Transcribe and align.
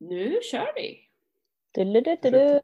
Nu 0.00 0.38
kör 0.50 0.72
vi! 0.74 0.98
Du-du-du-du-du. 1.74 2.60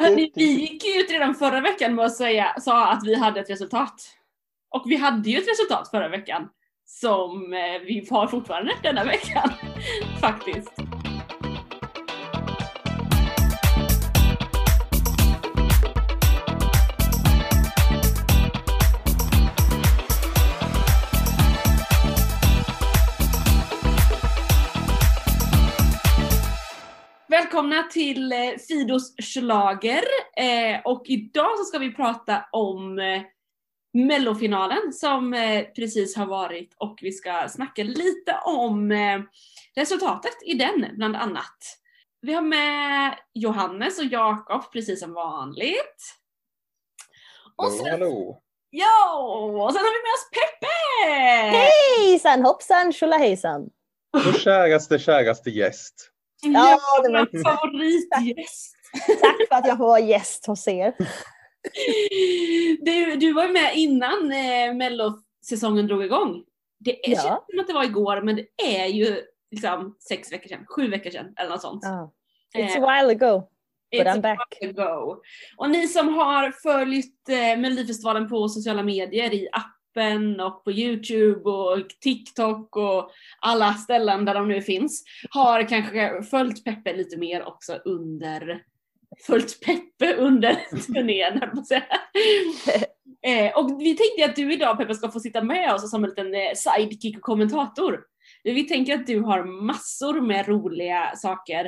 Hörni, 0.00 0.32
vi 0.34 0.44
gick 0.44 0.84
ju 0.84 1.00
ut 1.00 1.10
redan 1.10 1.34
förra 1.34 1.60
veckan 1.60 1.94
med 1.94 2.04
att 2.04 2.16
säga 2.16 2.54
sa 2.60 2.92
att 2.92 3.06
vi 3.06 3.14
hade 3.14 3.40
ett 3.40 3.50
resultat. 3.50 3.94
Och 4.68 4.82
vi 4.86 4.96
hade 4.96 5.30
ju 5.30 5.38
ett 5.38 5.48
resultat 5.48 5.90
förra 5.90 6.08
veckan 6.08 6.48
som 6.84 7.52
eh, 7.52 7.80
vi 7.86 8.06
har 8.10 8.26
fortfarande 8.26 8.72
denna 8.82 9.04
veckan. 9.04 9.50
Faktiskt. 10.20 10.85
Välkomna 27.56 27.82
till 27.82 28.32
eh, 28.32 28.38
Fidos 28.68 29.14
schlager 29.16 30.04
eh, 30.36 30.80
och 30.84 31.02
idag 31.06 31.58
så 31.58 31.64
ska 31.64 31.78
vi 31.78 31.94
prata 31.94 32.44
om 32.52 32.98
eh, 32.98 33.22
mellofinalen 33.92 34.92
som 34.92 35.34
precis 35.76 36.16
har 36.16 36.26
varit 36.26 36.74
och 36.78 36.98
vi 37.02 37.12
ska 37.12 37.48
snacka 37.48 37.82
lite 37.82 38.40
om 38.44 38.92
resultatet 39.76 40.34
i 40.46 40.54
den 40.54 40.86
bland 40.96 41.16
annat. 41.16 41.58
Vi 42.20 42.34
har 42.34 42.42
med 42.42 43.18
Johannes 43.34 43.98
och 43.98 44.04
Jakob 44.04 44.72
precis 44.72 45.00
som 45.00 45.12
vanligt. 45.12 46.02
Och 47.56 47.64
Hallå, 47.64 47.76
sen, 47.76 47.90
hallå. 47.90 48.40
ja, 48.70 49.18
och 49.64 49.72
sen 49.72 49.82
har 49.82 49.92
vi 49.92 50.02
med 50.02 50.14
oss 50.16 50.30
Peppe! 50.30 51.56
Hejsan 51.56 52.44
hoppsan 52.44 52.92
tjolahejsan! 52.92 53.70
Vår 54.12 54.32
käraste, 54.32 54.98
käraste 54.98 55.50
gäst. 55.50 56.12
Ja, 56.42 56.78
det 57.02 57.12
var- 57.12 57.28
Vår 57.32 57.42
favoritgäst. 57.44 58.72
Tack 59.20 59.36
för 59.48 59.56
att 59.56 59.66
jag 59.66 59.76
får 59.78 59.86
vara 59.86 60.00
gäst 60.00 60.46
hos 60.46 60.68
er. 60.68 60.94
Du, 62.80 63.16
du 63.16 63.32
var 63.32 63.48
med 63.48 63.76
innan 63.76 64.32
eh, 64.32 64.74
mellosäsongen 64.74 65.86
drog 65.86 66.04
igång. 66.04 66.42
Det 66.78 67.06
är, 67.06 67.10
Ja. 67.10 67.16
känns 67.22 67.40
som 67.50 67.60
att 67.60 67.66
det 67.66 67.72
var 67.72 67.84
igår 67.84 68.22
men 68.22 68.36
det 68.36 68.46
är 68.62 68.86
ju 68.86 69.20
liksom 69.50 69.96
sex 70.08 70.32
veckor 70.32 70.48
sedan, 70.48 70.66
sju 70.76 70.88
veckor 70.90 71.10
sedan 71.10 71.34
eller 71.36 71.50
något 71.50 71.60
sånt. 71.62 71.84
Eh, 71.84 72.06
It's 72.56 72.76
a 72.76 72.80
while 73.02 73.12
ago, 73.26 73.48
but 73.92 74.06
I'm 74.06 74.20
back. 74.20 74.58
ago. 74.62 75.16
Och 75.56 75.70
ni 75.70 75.88
som 75.88 76.14
har 76.14 76.50
följt 76.50 77.28
eh, 77.28 77.58
Melodifestivalen 77.60 78.28
på 78.28 78.48
sociala 78.48 78.82
medier 78.82 79.34
i 79.34 79.48
appen 79.96 80.40
och 80.40 80.64
på 80.64 80.72
Youtube 80.72 81.50
och 81.50 81.88
TikTok 82.00 82.76
och 82.76 83.10
alla 83.40 83.74
ställen 83.74 84.24
där 84.24 84.34
de 84.34 84.48
nu 84.48 84.62
finns 84.62 85.04
har 85.30 85.68
kanske 85.68 86.22
följt 86.22 86.64
Peppe 86.64 86.96
lite 86.96 87.16
mer 87.16 87.44
också 87.44 87.72
under 87.84 88.62
följt 89.26 89.60
Peppe 89.60 90.16
under 90.16 90.54
turnén. 90.86 91.40
Eh, 93.22 93.58
och 93.58 93.80
vi 93.80 93.96
tänkte 93.96 94.24
att 94.24 94.36
du 94.36 94.52
idag 94.52 94.78
Peppe 94.78 94.94
ska 94.94 95.10
få 95.10 95.20
sitta 95.20 95.42
med 95.42 95.74
oss 95.74 95.90
som 95.90 96.04
en 96.04 96.10
liten 96.10 96.34
eh, 96.34 96.52
sidekick 96.54 97.16
och 97.16 97.22
kommentator. 97.22 98.04
Vi 98.44 98.64
tänker 98.64 98.94
att 98.94 99.06
du 99.06 99.20
har 99.20 99.44
massor 99.44 100.20
med 100.20 100.48
roliga 100.48 101.12
saker 101.16 101.64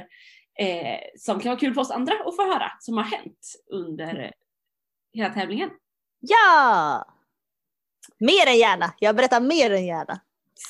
eh, 0.59 0.99
som 1.17 1.41
kan 1.41 1.51
vara 1.51 1.61
kul 1.61 1.75
för 1.75 1.81
oss 1.81 1.91
andra 1.91 2.13
att 2.27 2.37
få 2.37 2.43
höra 2.43 2.71
som 2.81 2.97
har 2.97 3.05
hänt 3.05 3.39
under 3.73 4.33
hela 5.13 5.31
tävlingen. 5.31 5.71
Ja! 6.21 7.05
Mer 8.19 8.47
än 8.47 8.59
gärna. 8.59 8.93
Jag 8.99 9.17
berättar 9.17 9.41
mer 9.41 9.71
än 9.71 9.87
gärna. 9.87 10.21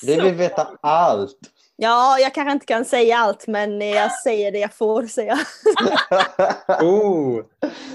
Vi 0.03 0.21
vill 0.21 0.35
veta 0.35 0.69
allt. 0.83 1.39
Ja, 1.81 2.19
jag 2.19 2.35
kanske 2.35 2.53
inte 2.53 2.67
kan 2.67 2.85
säga 2.85 3.19
allt, 3.19 3.47
men 3.47 3.81
jag 3.81 4.13
säger 4.13 4.53
det 4.53 4.59
jag 4.59 4.75
får 4.75 5.07
säga. 5.07 5.39
Oh, 6.81 7.43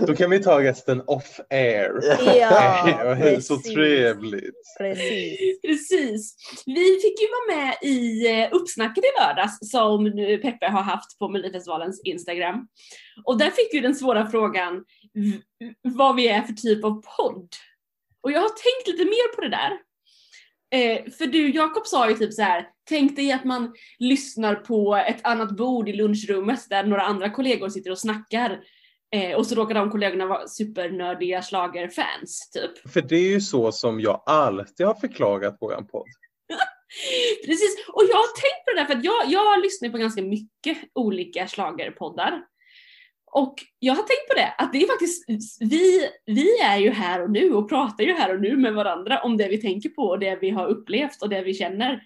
då 0.08 0.16
kan 0.16 0.30
vi 0.30 0.44
ta 0.44 0.64
resten 0.64 1.02
off 1.08 1.40
air. 1.50 1.92
Ja, 2.40 3.16
Hej, 3.18 3.42
så 3.42 3.56
precis. 3.56 3.74
trevligt. 3.74 4.78
Precis. 4.80 5.62
Precis. 5.62 6.36
Vi 6.66 7.00
fick 7.02 7.22
ju 7.22 7.28
vara 7.28 7.58
med 7.58 7.78
i 7.82 8.28
eh, 8.32 8.50
uppsnacket 8.52 9.04
i 9.04 9.08
lördags 9.22 9.72
som 9.72 10.04
nu 10.04 10.38
Peppe 10.38 10.66
har 10.66 10.82
haft 10.82 11.20
på 11.20 11.30
Melodifestivalens 11.30 12.02
Instagram. 12.04 12.68
Och 13.26 13.38
där 13.38 13.50
fick 13.50 13.74
vi 13.74 13.80
den 13.80 13.96
svåra 13.96 14.28
frågan 14.28 14.84
vad 15.82 16.16
vi 16.16 16.28
är 16.28 16.42
för 16.42 16.54
typ 16.54 16.84
av 16.84 17.02
podd. 17.18 17.50
Och 18.24 18.32
jag 18.32 18.42
har 18.42 18.50
tänkt 18.50 18.88
lite 18.88 19.06
mer 19.06 19.36
på 19.36 19.42
det 19.42 19.50
där. 19.50 19.80
Eh, 20.74 21.12
för 21.12 21.26
du 21.26 21.50
Jakob 21.50 21.88
sa 21.88 22.10
ju 22.10 22.16
typ 22.16 22.34
så 22.34 22.42
här, 22.42 22.68
tänk 22.90 23.16
dig 23.16 23.32
att 23.32 23.44
man 23.44 23.74
lyssnar 24.00 24.56
på 24.56 24.96
ett 24.96 25.26
annat 25.26 25.58
bord 25.58 25.90
i 25.90 25.94
lunchrummet 25.94 26.70
där 26.70 26.84
några 26.84 27.02
andra 27.02 27.30
kollegor 27.30 27.70
sitter 27.70 27.92
och 27.92 28.00
snackar. 28.00 28.60
Eh, 29.16 29.38
och 29.38 29.48
så 29.48 29.56
råkar 29.56 29.76
de 29.76 29.92
kollegorna 29.92 30.26
vara 30.26 30.48
supernördiga 30.48 31.42
schlagerfans 31.42 32.50
typ. 32.54 32.92
För 32.94 33.02
det 33.02 33.16
är 33.16 33.30
ju 33.30 33.42
så 33.42 33.72
som 33.72 34.02
jag 34.02 34.24
alltid 34.26 34.86
har 34.86 34.96
förklarat 34.96 35.58
våran 35.62 35.88
podd. 35.88 36.08
Precis, 37.46 37.86
och 37.88 38.04
jag 38.10 38.16
har 38.16 38.42
tänkt 38.42 38.66
på 38.66 38.74
det 38.74 38.82
där 38.82 38.86
för 38.86 38.94
att 38.94 39.04
jag, 39.04 39.32
jag 39.32 39.62
lyssnar 39.62 39.90
på 39.90 39.98
ganska 39.98 40.22
mycket 40.22 40.78
olika 40.94 41.48
schlagerpoddar. 41.48 42.42
Och 43.36 43.56
jag 43.80 43.94
har 43.94 44.04
tänkt 44.04 44.28
på 44.30 44.34
det, 44.36 44.54
att 44.58 44.74
det 44.74 44.84
är 44.84 44.88
faktiskt, 44.88 45.26
vi, 45.60 46.10
vi 46.26 46.60
är 46.60 46.78
ju 46.78 46.90
här 46.90 47.22
och 47.22 47.32
nu 47.32 47.54
och 47.54 47.70
pratar 47.70 48.04
ju 48.04 48.14
här 48.14 48.34
och 48.34 48.42
nu 48.42 48.58
med 48.58 48.74
varandra 48.74 49.22
om 49.22 49.38
det 49.38 49.48
vi 49.48 49.62
tänker 49.62 49.90
på 49.90 50.02
och 50.02 50.20
det 50.20 50.36
vi 50.36 50.50
har 50.50 50.68
upplevt 50.68 51.22
och 51.22 51.30
det 51.30 51.42
vi 51.42 51.54
känner. 51.54 52.04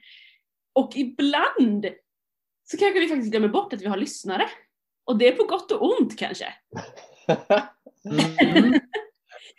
Och 0.76 0.92
ibland 0.96 1.86
så 2.64 2.78
kanske 2.78 3.00
vi 3.00 3.08
faktiskt 3.08 3.32
glömmer 3.32 3.48
bort 3.48 3.74
att 3.74 3.82
vi 3.82 3.86
har 3.86 3.98
lyssnare. 3.98 4.50
Och 5.06 5.18
det 5.18 5.28
är 5.28 5.32
på 5.32 5.44
gott 5.44 5.72
och 5.72 6.00
ont 6.00 6.20
kanske. 6.20 6.54
Mm. 8.06 8.80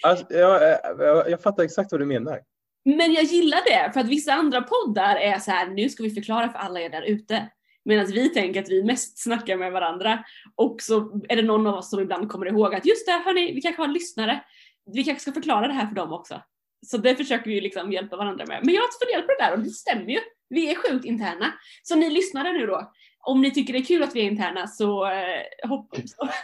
Alltså, 0.02 0.26
jag, 0.30 0.78
jag, 0.98 1.30
jag 1.30 1.42
fattar 1.42 1.62
exakt 1.62 1.92
vad 1.92 2.00
du 2.00 2.06
menar. 2.06 2.40
Men 2.84 3.12
jag 3.12 3.24
gillar 3.24 3.60
det, 3.64 3.92
för 3.92 4.00
att 4.00 4.08
vissa 4.08 4.32
andra 4.32 4.62
poddar 4.62 5.16
är 5.16 5.38
så 5.38 5.50
här, 5.50 5.68
nu 5.68 5.88
ska 5.88 6.02
vi 6.02 6.10
förklara 6.10 6.48
för 6.48 6.58
alla 6.58 6.80
er 6.80 6.90
där 6.90 7.02
ute. 7.02 7.48
Medan 7.84 8.06
vi 8.06 8.28
tänker 8.28 8.62
att 8.62 8.70
vi 8.70 8.84
mest 8.84 9.22
snackar 9.22 9.56
med 9.56 9.72
varandra. 9.72 10.24
Och 10.54 10.76
så 10.82 11.20
är 11.28 11.36
det 11.36 11.42
någon 11.42 11.66
av 11.66 11.74
oss 11.74 11.90
som 11.90 12.00
ibland 12.00 12.28
kommer 12.28 12.46
ihåg 12.46 12.74
att 12.74 12.86
just 12.86 13.06
det, 13.06 13.12
hörni, 13.12 13.52
vi 13.52 13.60
kanske 13.60 13.82
har 13.82 13.86
en 13.88 13.92
lyssnare. 13.92 14.44
Vi 14.92 15.04
kanske 15.04 15.22
ska 15.22 15.32
förklara 15.32 15.68
det 15.68 15.74
här 15.74 15.86
för 15.86 15.94
dem 15.94 16.12
också. 16.12 16.42
Så 16.86 16.98
det 16.98 17.16
försöker 17.16 17.46
vi 17.46 17.54
ju 17.54 17.60
liksom 17.60 17.92
hjälpa 17.92 18.16
varandra 18.16 18.44
med. 18.46 18.60
Men 18.64 18.74
jag 18.74 18.82
har 18.82 19.06
funderat 19.06 19.26
på 19.26 19.32
det 19.38 19.44
där 19.44 19.52
och 19.52 19.64
det 19.64 19.70
stämmer 19.70 20.10
ju. 20.10 20.18
Vi 20.48 20.70
är 20.70 20.74
sjukt 20.74 21.04
interna. 21.04 21.52
Så 21.82 21.96
ni 21.96 22.10
lyssnare 22.10 22.52
nu 22.52 22.66
då, 22.66 22.92
om 23.20 23.40
ni 23.40 23.50
tycker 23.50 23.72
det 23.72 23.78
är 23.78 23.84
kul 23.84 24.02
att 24.02 24.16
vi 24.16 24.20
är 24.20 24.30
interna 24.30 24.66
så 24.66 25.06
eh, 25.06 25.68
hoppas 25.68 26.00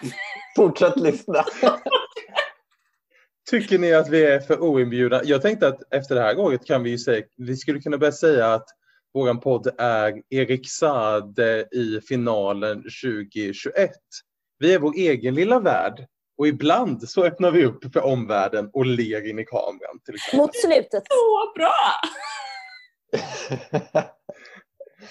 Fortsätt 0.57 0.97
lyssna. 0.97 1.45
Tycker 3.51 3.79
ni 3.79 3.95
att 3.95 4.11
vi 4.11 4.25
är 4.25 4.41
för 4.41 4.61
oinbjudna? 4.61 5.21
Jag 5.25 5.43
tänkte 5.43 5.69
att 5.69 5.93
efter 5.93 6.15
det 6.15 6.21
här 6.21 6.39
året 6.39 6.67
kan 6.67 6.83
vi 6.83 6.91
ju 6.91 6.99
säga, 6.99 7.25
vi 7.37 7.57
skulle 7.57 7.81
kunna 7.81 7.99
börja 7.99 8.13
säga 8.13 8.55
att 8.55 8.67
våran 9.15 9.41
podd 9.41 9.69
är 9.79 10.23
Erik 10.31 10.71
Saade 10.71 11.69
i 11.73 12.01
finalen 12.09 12.77
2021. 12.77 13.91
Vi 14.59 14.75
är 14.75 14.79
vår 14.79 14.95
egen 14.97 15.35
lilla 15.35 15.61
värld 15.61 16.07
och 16.39 16.49
ibland 16.49 17.09
så 17.09 17.25
öppnar 17.25 17.51
vi 17.51 17.65
upp 17.65 17.93
för 17.93 18.05
omvärlden 18.05 18.71
och 18.73 18.87
ler 18.87 19.29
in 19.31 19.39
i 19.39 19.45
kameran. 19.45 20.01
Till 20.05 20.15
exempel. 20.15 20.39
Mot 20.39 20.57
slutet. 20.57 21.03
så 21.09 21.53
bra! 21.55 21.75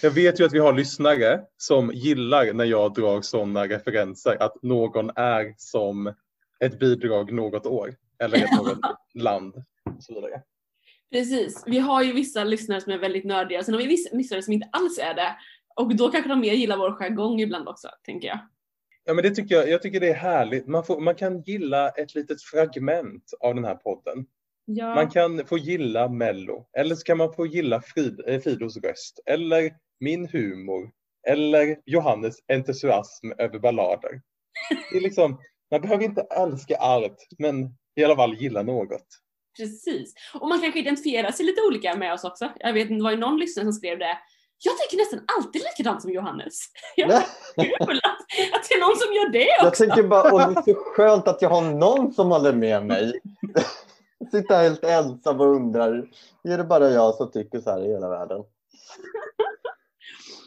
Jag 0.02 0.12
vet 0.12 0.40
ju 0.40 0.46
att 0.46 0.54
vi 0.54 0.60
har 0.60 0.74
lyssnare 0.74 1.42
som 1.58 1.92
gillar 1.94 2.54
när 2.54 2.66
jag 2.66 2.94
drar 2.94 3.22
sådana 3.22 3.68
referenser, 3.68 4.38
att 4.44 4.64
någon 4.64 5.10
är 5.16 5.54
som 5.58 6.14
ett 6.60 6.80
bidrag 6.80 7.34
något 7.34 7.66
år 7.66 7.96
eller 8.24 8.38
ett 8.38 8.52
något 8.52 8.80
land. 9.14 9.56
Och 9.98 10.04
så 10.04 10.14
vidare. 10.14 10.42
Precis. 11.14 11.64
Vi 11.66 11.80
har 11.80 12.04
ju 12.04 12.14
vissa 12.14 12.44
lyssnare 12.44 12.82
som 12.82 12.92
är 12.92 12.98
väldigt 12.98 13.26
nördiga, 13.26 13.64
sen 13.64 13.74
har 13.74 13.82
vi 13.82 13.88
vissa 13.88 14.16
lyssnare 14.16 14.42
som 14.42 14.54
inte 14.54 14.70
alls 14.72 15.00
är 15.00 15.14
det. 15.14 15.36
Och 15.76 15.96
då 15.96 16.10
kanske 16.10 16.30
de 16.30 16.40
mer 16.40 16.54
gillar 16.54 16.78
vår 16.78 16.92
jargong 16.92 17.42
ibland 17.42 17.68
också, 17.68 17.88
tänker 18.06 18.28
jag. 18.28 18.40
Ja, 19.06 19.14
men 19.14 19.24
det 19.24 19.32
tycker 19.32 19.56
jag, 19.56 19.70
jag 19.70 19.82
tycker 19.82 20.00
det 20.00 20.10
är 20.10 20.16
härligt. 20.16 20.68
Man, 20.68 20.84
får, 20.84 21.00
man 21.00 21.16
kan 21.16 21.42
gilla 21.42 21.90
ett 21.90 22.16
litet 22.16 22.42
fragment 22.42 23.24
av 23.40 23.56
den 23.56 23.64
här 23.64 23.76
podden. 23.76 24.26
Ja. 24.66 24.96
Man 24.96 25.10
kan 25.10 25.46
få 25.46 25.58
gilla 25.58 26.10
Mello, 26.10 26.66
eller 26.78 26.96
så 26.96 27.04
kan 27.04 27.18
man 27.18 27.34
få 27.34 27.46
gilla 27.46 27.82
Frid, 27.82 28.22
eh, 28.28 28.40
Fidos 28.40 28.78
röst, 28.78 29.20
eller 29.26 29.74
min 30.00 30.28
humor, 30.28 30.92
eller 31.28 31.78
Johannes 31.86 32.36
entusiasm 32.48 33.32
över 33.38 33.60
ballader. 33.60 34.22
Det 34.92 34.98
är 34.98 35.02
liksom, 35.02 35.40
man 35.72 35.82
behöver 35.82 36.04
inte 36.04 36.22
älska 36.22 36.76
allt, 36.76 37.28
men 37.38 37.76
i 37.96 38.04
alla 38.04 38.16
fall 38.16 38.36
gilla 38.36 38.64
något. 38.64 39.23
Precis. 39.58 40.14
Och 40.34 40.50
man 40.50 40.62
kanske 40.62 40.80
identifierar 40.80 41.32
sig 41.32 41.46
lite 41.46 41.62
olika 41.62 41.96
med 41.96 42.14
oss 42.14 42.24
också. 42.24 42.52
Jag 42.60 42.74
vet, 42.74 42.90
det 42.90 43.04
var 43.04 43.12
ju 43.12 43.18
någon 43.18 43.38
lyssnare 43.40 43.66
som 43.66 43.74
skrev 43.74 44.00
det. 44.00 44.18
Jag 44.66 44.78
tänker 44.78 44.98
nästan 44.98 45.20
alltid 45.38 45.62
likadant 45.62 46.02
som 46.02 46.12
Johannes. 46.12 46.60
Jag 46.96 47.24
kul 47.56 48.00
att, 48.04 48.20
att 48.54 48.70
det 48.70 48.76
är 48.76 48.80
någon 48.80 48.98
som 48.98 49.14
gör 49.14 49.30
det 49.30 49.48
Jag 49.60 49.68
också. 49.68 49.86
tänker 49.86 50.04
bara, 50.04 50.32
och 50.32 50.40
det 50.40 50.60
är 50.60 50.74
så 50.74 50.74
skönt 50.76 51.28
att 51.28 51.42
jag 51.42 51.50
har 51.50 51.62
någon 51.62 52.14
som 52.14 52.32
håller 52.32 52.54
med 52.54 52.86
mig. 52.86 53.22
Sitta 54.32 54.56
helt 54.58 54.84
ensam 54.84 55.42
och 55.42 55.56
undrar, 55.56 56.08
är 56.44 56.58
det 56.58 56.64
bara 56.64 56.90
jag 56.90 57.16
som 57.16 57.32
tycker 57.32 57.60
så 57.60 57.70
här 57.70 57.86
i 57.86 57.88
hela 57.88 58.10
världen? 58.10 58.38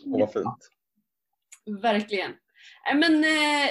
Åh, 0.07 0.19
vad 0.21 0.33
fint. 0.33 0.71
Verkligen. 1.83 2.31
Eh, 2.91 2.97
Men 2.97 3.25
eh, 3.25 3.71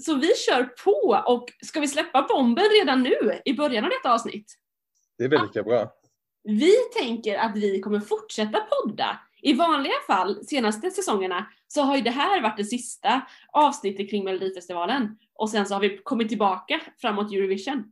så 0.00 0.14
vi 0.14 0.34
kör 0.34 0.64
på 0.64 1.24
och 1.26 1.52
ska 1.62 1.80
vi 1.80 1.88
släppa 1.88 2.26
bomben 2.28 2.64
redan 2.80 3.02
nu 3.02 3.40
i 3.44 3.54
början 3.54 3.84
av 3.84 3.90
detta 3.90 4.14
avsnitt? 4.14 4.54
Det 5.18 5.24
är 5.24 5.28
väl 5.28 5.42
lika 5.42 5.62
bra. 5.62 5.92
Vi 6.42 6.74
tänker 6.98 7.38
att 7.38 7.56
vi 7.56 7.80
kommer 7.80 8.00
fortsätta 8.00 8.60
podda. 8.60 9.20
I 9.42 9.52
vanliga 9.52 9.94
fall, 10.06 10.44
senaste 10.44 10.90
säsongerna, 10.90 11.46
så 11.66 11.82
har 11.82 11.96
ju 11.96 12.02
det 12.02 12.10
här 12.10 12.42
varit 12.42 12.56
det 12.56 12.64
sista 12.64 13.22
avsnittet 13.52 14.10
kring 14.10 14.24
Melodifestivalen. 14.24 15.18
Och 15.34 15.50
sen 15.50 15.66
så 15.66 15.74
har 15.74 15.80
vi 15.80 15.98
kommit 15.98 16.28
tillbaka 16.28 16.80
framåt 17.00 17.32
Eurovision. 17.32 17.84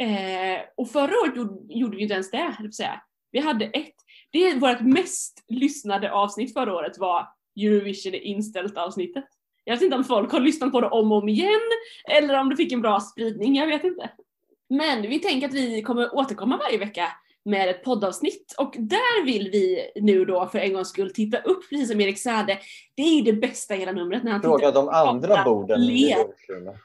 Eh, 0.00 0.60
och 0.76 0.90
förra 0.90 1.12
året 1.24 1.36
gjorde, 1.68 1.96
vi 1.96 2.02
inte 2.02 2.14
ens 2.14 2.30
det, 2.30 2.56
jag 2.60 2.74
säga. 2.74 3.02
Vi 3.30 3.40
hade 3.40 3.64
ett. 3.64 3.94
Det 4.32 4.48
är 4.48 4.60
vårt 4.60 4.80
mest 4.80 5.44
lyssnade 5.48 6.12
avsnitt 6.12 6.52
förra 6.52 6.74
året 6.74 6.98
var 6.98 7.28
Eurovision 7.60 8.14
inställt 8.14 8.76
avsnittet. 8.76 9.24
Jag 9.64 9.74
vet 9.74 9.82
inte 9.82 9.96
om 9.96 10.04
folk 10.04 10.32
har 10.32 10.40
lyssnat 10.40 10.72
på 10.72 10.80
det 10.80 10.88
om 10.88 11.12
och 11.12 11.18
om 11.18 11.28
igen, 11.28 11.60
eller 12.10 12.40
om 12.40 12.50
det 12.50 12.56
fick 12.56 12.72
en 12.72 12.82
bra 12.82 13.00
spridning, 13.00 13.56
jag 13.56 13.66
vet 13.66 13.84
inte. 13.84 14.10
Men 14.68 15.02
vi 15.02 15.18
tänker 15.18 15.48
att 15.48 15.54
vi 15.54 15.82
kommer 15.82 16.14
återkomma 16.14 16.56
varje 16.56 16.78
vecka 16.78 17.06
med 17.44 17.68
ett 17.68 17.84
poddavsnitt 17.84 18.54
och 18.58 18.74
där 18.78 19.24
vill 19.24 19.50
vi 19.50 19.90
nu 19.94 20.24
då 20.24 20.46
för 20.46 20.58
en 20.58 20.72
gångs 20.72 20.88
skull 20.88 21.12
titta 21.14 21.38
upp, 21.38 21.68
precis 21.70 21.90
som 21.90 22.00
Erik 22.00 22.18
Sade. 22.18 22.58
Det 22.94 23.02
är 23.02 23.16
ju 23.16 23.22
det 23.22 23.32
bästa 23.32 23.74
i 23.74 23.78
hela 23.78 23.92
numret 23.92 24.22
när 24.22 24.32
han 24.32 24.42
Fråga 24.42 24.70
de 24.70 24.88
andra 24.88 25.44
borden 25.44 25.80
i 25.80 26.14
lunchrummet. 26.14 26.76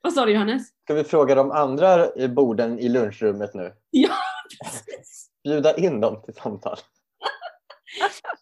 Vad 0.00 0.12
sa 0.12 0.26
du 0.26 0.32
Johannes? 0.32 0.62
Ska 0.84 0.94
vi 0.94 1.04
fråga 1.04 1.34
de 1.34 1.50
andra 1.50 2.08
borden 2.28 2.78
i 2.78 2.88
lunchrummet 2.88 3.54
nu? 3.54 3.72
Ja, 3.90 4.14
precis. 4.64 5.30
Bjuda 5.44 5.76
in 5.76 6.00
dem 6.00 6.22
till 6.24 6.34
samtal. 6.34 6.76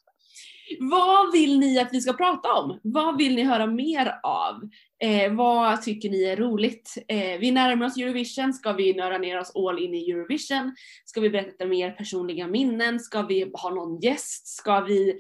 Vad 0.81 1.33
vill 1.33 1.59
ni 1.59 1.79
att 1.79 1.89
vi 1.93 2.01
ska 2.01 2.13
prata 2.13 2.53
om? 2.53 2.81
Vad 2.83 3.19
vill 3.19 3.35
ni 3.35 3.43
höra 3.43 3.67
mer 3.67 4.21
av? 4.23 4.55
Eh, 5.03 5.35
vad 5.35 5.83
tycker 5.83 6.11
ni 6.11 6.25
är 6.25 6.37
roligt? 6.37 6.99
Eh, 7.09 7.39
vi 7.41 7.51
närmar 7.51 7.87
oss 7.87 7.97
Eurovision, 7.97 8.53
ska 8.53 8.73
vi 8.73 8.95
nöra 8.95 9.19
ner 9.19 9.39
oss 9.39 9.53
all 9.55 9.79
in 9.79 9.95
i 9.95 10.11
Eurovision? 10.11 10.75
Ska 11.05 11.21
vi 11.21 11.31
berätta 11.31 11.67
mer 11.67 11.91
personliga 11.91 12.47
minnen? 12.47 13.01
Ska 13.01 13.23
vi 13.23 13.51
ha 13.53 13.71
någon 13.71 14.01
gäst? 14.01 14.47
Ska 14.47 14.81
vi 14.81 15.19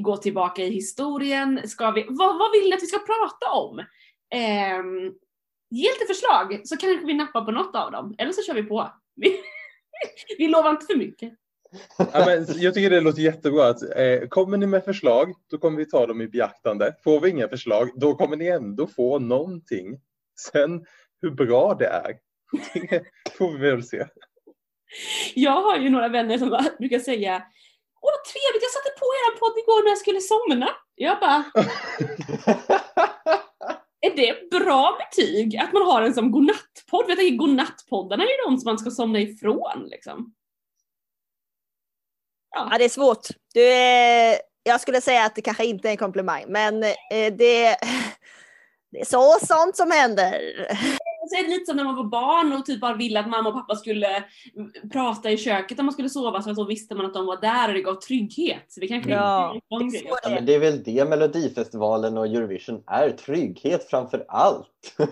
gå 0.00 0.16
tillbaka 0.16 0.62
i 0.62 0.70
historien? 0.70 1.60
Ska 1.68 1.90
vi, 1.90 2.06
vad, 2.08 2.38
vad 2.38 2.52
vill 2.52 2.70
ni 2.70 2.74
att 2.74 2.82
vi 2.82 2.86
ska 2.86 2.98
prata 2.98 3.52
om? 3.52 3.78
Eh, 4.34 5.12
ge 5.70 5.88
lite 5.88 6.14
förslag 6.14 6.60
så 6.64 6.76
kanske 6.76 7.06
vi 7.06 7.14
nappar 7.14 7.44
på 7.44 7.50
något 7.50 7.76
av 7.76 7.92
dem, 7.92 8.14
eller 8.18 8.32
så 8.32 8.42
kör 8.42 8.54
vi 8.54 8.62
på. 8.62 8.92
Vi, 9.16 9.40
vi 10.38 10.48
lovar 10.48 10.70
inte 10.70 10.86
för 10.86 10.96
mycket. 10.96 11.39
Ja, 11.98 12.24
men 12.26 12.46
jag 12.56 12.74
tycker 12.74 12.90
det 12.90 13.00
låter 13.00 13.22
jättebra. 13.22 13.68
Att, 13.68 13.82
eh, 13.96 14.28
kommer 14.28 14.56
ni 14.56 14.66
med 14.66 14.84
förslag, 14.84 15.34
då 15.50 15.58
kommer 15.58 15.78
vi 15.78 15.86
ta 15.86 16.06
dem 16.06 16.20
i 16.20 16.28
beaktande. 16.28 16.94
Får 17.04 17.20
vi 17.20 17.30
inga 17.30 17.48
förslag, 17.48 17.90
då 17.94 18.14
kommer 18.14 18.36
ni 18.36 18.46
ändå 18.46 18.86
få 18.86 19.18
någonting. 19.18 20.00
Sen 20.52 20.84
hur 21.22 21.30
bra 21.30 21.74
det 21.78 21.86
är, 21.86 22.16
det 22.74 23.02
får 23.38 23.52
vi 23.52 23.58
väl 23.58 23.82
se. 23.82 24.06
Jag 25.34 25.62
har 25.62 25.76
ju 25.76 25.90
några 25.90 26.08
vänner 26.08 26.38
som 26.38 26.50
bara 26.50 26.64
brukar 26.78 26.98
säga 26.98 27.42
Åh 28.02 28.10
vad 28.12 28.24
trevligt, 28.24 28.62
jag 28.62 28.70
satte 28.70 28.92
på 29.00 29.06
er 29.20 29.38
podd 29.38 29.58
igår 29.58 29.84
när 29.84 29.90
jag 29.90 29.98
skulle 29.98 30.20
somna. 30.20 30.68
Jag 30.94 31.20
bara, 31.20 31.44
är 34.00 34.16
det 34.16 34.50
bra 34.50 34.98
betyg 34.98 35.56
att 35.56 35.72
man 35.72 35.82
har 35.82 36.02
en 36.02 36.14
som 36.14 36.30
godnattpodd? 36.30 37.04
Jag 37.08 37.18
tänker 37.18 37.36
godnattpoddarna 37.36 38.24
är 38.24 38.28
ju 38.28 38.50
de 38.50 38.58
som 38.58 38.70
man 38.70 38.78
ska 38.78 38.90
somna 38.90 39.20
ifrån 39.20 39.86
liksom. 39.86 40.34
Ja, 42.50 42.78
det 42.78 42.84
är 42.84 42.88
svårt. 42.88 43.26
Du 43.54 43.62
är, 43.72 44.38
jag 44.62 44.80
skulle 44.80 45.00
säga 45.00 45.24
att 45.24 45.34
det 45.34 45.42
kanske 45.42 45.64
inte 45.64 45.88
är 45.88 45.90
en 45.90 45.96
komplimang, 45.96 46.44
men 46.48 46.82
eh, 46.82 46.90
det, 47.10 47.32
det 48.92 49.00
är 49.00 49.04
så 49.04 49.46
sånt 49.46 49.76
som 49.76 49.90
händer. 49.90 50.40
Så 51.28 51.36
är 51.36 51.42
det 51.42 51.48
lite 51.48 51.66
som 51.66 51.76
när 51.76 51.84
man 51.84 51.96
var 51.96 52.04
barn 52.04 52.52
och 52.52 52.66
typ 52.66 52.80
bara 52.80 52.96
ville 52.96 53.20
att 53.20 53.28
mamma 53.28 53.48
och 53.48 53.54
pappa 53.54 53.76
skulle 53.76 54.24
prata 54.92 55.30
i 55.30 55.36
köket 55.36 55.76
när 55.76 55.84
man 55.84 55.92
skulle 55.92 56.08
sova 56.08 56.42
så 56.42 56.50
att 56.50 56.56
då 56.56 56.64
visste 56.64 56.94
man 56.94 57.06
att 57.06 57.14
de 57.14 57.26
var 57.26 57.40
där 57.40 57.68
och 57.68 57.74
det 57.74 57.82
gav 57.82 57.94
trygghet. 57.94 58.64
Så 58.68 58.80
det 58.80 58.88
kanske 58.88 59.10
Ja, 59.10 59.56
är 59.70 59.80
en 59.80 59.90
grej. 59.90 60.10
Ja, 60.22 60.30
men 60.30 60.46
det 60.46 60.54
är 60.54 60.58
väl 60.58 60.82
det 60.82 61.08
Melodifestivalen 61.08 62.18
och 62.18 62.26
Eurovision 62.26 62.82
är. 62.86 63.10
Trygghet 63.10 63.90
framför 63.90 64.24
allt. 64.28 64.96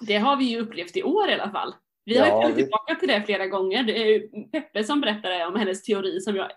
Det 0.00 0.16
har 0.16 0.36
vi 0.36 0.44
ju 0.44 0.60
upplevt 0.60 0.96
i 0.96 1.02
år 1.02 1.28
i 1.28 1.34
alla 1.34 1.50
fall. 1.50 1.74
Vi 2.08 2.18
har 2.18 2.26
ju 2.26 2.32
Ja, 2.32 2.42
kommit 2.42 2.56
vi- 2.56 2.62
tillbaka 2.62 2.94
till 2.94 3.08
det 3.08 3.22
flera 3.26 3.46
gånger. 3.46 3.82
Det 3.82 4.02
är 4.02 4.06
ju 4.06 4.28
Peppe 4.52 4.84
som 4.84 5.00
berättade 5.00 5.46
om 5.46 5.56
hennes 5.56 5.82
teori 5.82 6.20
som 6.20 6.36
jag, 6.36 6.50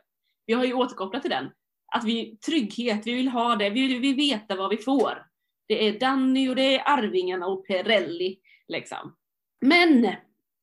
vi 0.45 0.53
har 0.53 0.65
ju 0.65 0.73
återkopplat 0.73 1.21
till 1.21 1.31
den. 1.31 1.49
Att 1.95 2.03
vi, 2.03 2.37
trygghet, 2.37 3.01
vi 3.07 3.13
vill 3.13 3.27
ha 3.27 3.55
det, 3.55 3.69
vi 3.69 3.87
vill 3.87 3.99
vi 4.01 4.13
veta 4.13 4.55
vad 4.55 4.69
vi 4.69 4.77
får. 4.77 5.25
Det 5.67 5.87
är 5.87 5.99
Danny 5.99 6.49
och 6.49 6.55
det 6.55 6.75
är 6.75 6.83
Arvingarna 6.85 7.47
och 7.47 7.67
Perelli 7.67 8.39
liksom. 8.67 9.15
Men, 9.61 10.07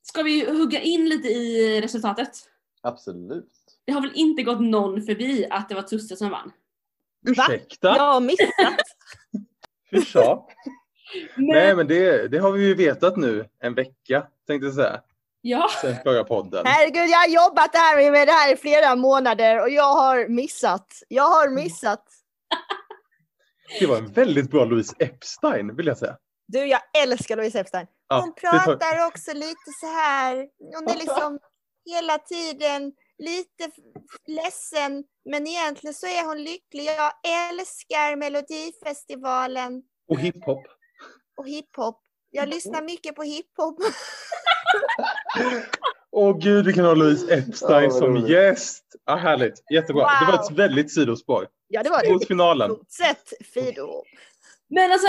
ska 0.03 0.23
vi 0.23 0.51
hugga 0.59 0.81
in 0.81 1.09
lite 1.09 1.29
i 1.29 1.81
resultatet? 1.81 2.31
Absolut. 2.83 3.53
Det 3.85 3.93
har 3.93 4.01
väl 4.01 4.13
inte 4.15 4.43
gått 4.43 4.61
någon 4.61 5.03
förbi 5.03 5.47
att 5.51 5.69
det 5.69 5.75
var 5.75 5.83
Tusse 5.83 6.17
som 6.17 6.31
vann? 6.31 6.53
Ursäkta? 7.29 7.89
Jag 7.97 8.13
har 8.13 8.21
missat. 8.21 8.49
Hur 9.91 10.01
så? 10.01 10.49
Men, 11.37 11.47
Nej, 11.47 11.77
men 11.77 11.87
det, 11.89 12.29
det 12.29 12.39
har 12.39 12.53
vi 12.53 12.67
ju 12.67 12.75
vetat 12.75 13.17
nu 13.17 13.49
en 13.63 13.75
vecka, 13.75 14.27
tänkte 14.47 14.67
jag 14.67 14.75
säga, 14.75 15.01
ja, 15.41 15.69
sen 15.81 15.97
förra 16.05 16.25
podden. 16.25 16.67
Herregud, 16.67 17.09
jag 17.09 17.19
har 17.19 17.29
jobbat 17.29 17.71
här 17.75 18.11
med 18.11 18.29
det 18.29 18.33
här 18.33 18.53
i 18.53 18.57
flera 18.57 18.97
månader 18.97 19.63
och 19.63 19.71
jag 19.71 19.95
har 19.95 20.29
missat. 20.29 20.87
Jag 21.09 21.23
har 21.29 21.49
missat. 21.49 22.05
Det 23.81 23.87
var 23.87 23.97
en 23.97 24.13
väldigt 24.13 24.51
bra 24.51 24.65
Louise 24.65 24.95
Epstein, 24.99 25.77
vill 25.77 25.87
jag 25.87 25.99
säga. 25.99 26.17
Du, 26.49 26.67
jag 26.67 26.81
älskar 27.03 27.37
Louise 27.37 27.61
Epstein. 27.61 27.87
Ja, 28.09 28.21
Hon 28.21 28.33
det 28.37 28.41
tar- 28.51 28.65
pratar 28.65 29.07
också 29.07 29.33
lite 29.33 29.71
så 29.81 29.87
här. 29.87 30.49
Hon 30.75 30.89
är 30.89 30.97
liksom 30.99 31.39
hela 31.87 32.19
tiden 32.19 32.93
lite 33.19 33.71
ledsen, 34.27 35.05
men 35.31 35.47
egentligen 35.47 35.95
så 35.95 36.07
är 36.07 36.25
hon 36.27 36.43
lycklig. 36.43 36.85
Jag 36.85 37.13
älskar 37.51 38.17
Melodifestivalen 38.17 39.83
Och 40.09 40.19
hiphop. 40.19 40.67
Och 41.39 41.49
hiphop. 41.49 42.01
Jag 42.31 42.49
lyssnar 42.49 42.83
mycket 42.83 43.15
på 43.17 43.23
hiphop. 43.23 43.77
Åh 46.11 46.39
gud, 46.39 46.67
vi 46.67 46.73
kan 46.73 46.85
ha 46.85 46.95
Louise 46.95 47.35
Epstein 47.35 47.83
Ja, 47.83 47.89
vad 47.89 47.93
som 47.99 48.15
roligt. 48.15 48.29
gäst. 48.29 48.85
Ja, 49.07 49.17
härligt, 49.17 49.63
jättebra. 49.73 50.03
Det 50.21 50.27
var 50.27 50.33
Wow. 50.39 50.45
ett 50.53 50.59
väldigt 50.59 50.95
sidospår. 50.95 51.47
Ja, 51.69 51.83
det 51.83 51.91
var 51.91 52.03
det. 52.03 52.13
Mot 52.13 52.27
finalen. 52.27 52.71
Stort 52.71 52.91
sett 52.91 53.47
Fido. 53.55 54.03
Men 54.71 54.93
alltså, 54.93 55.09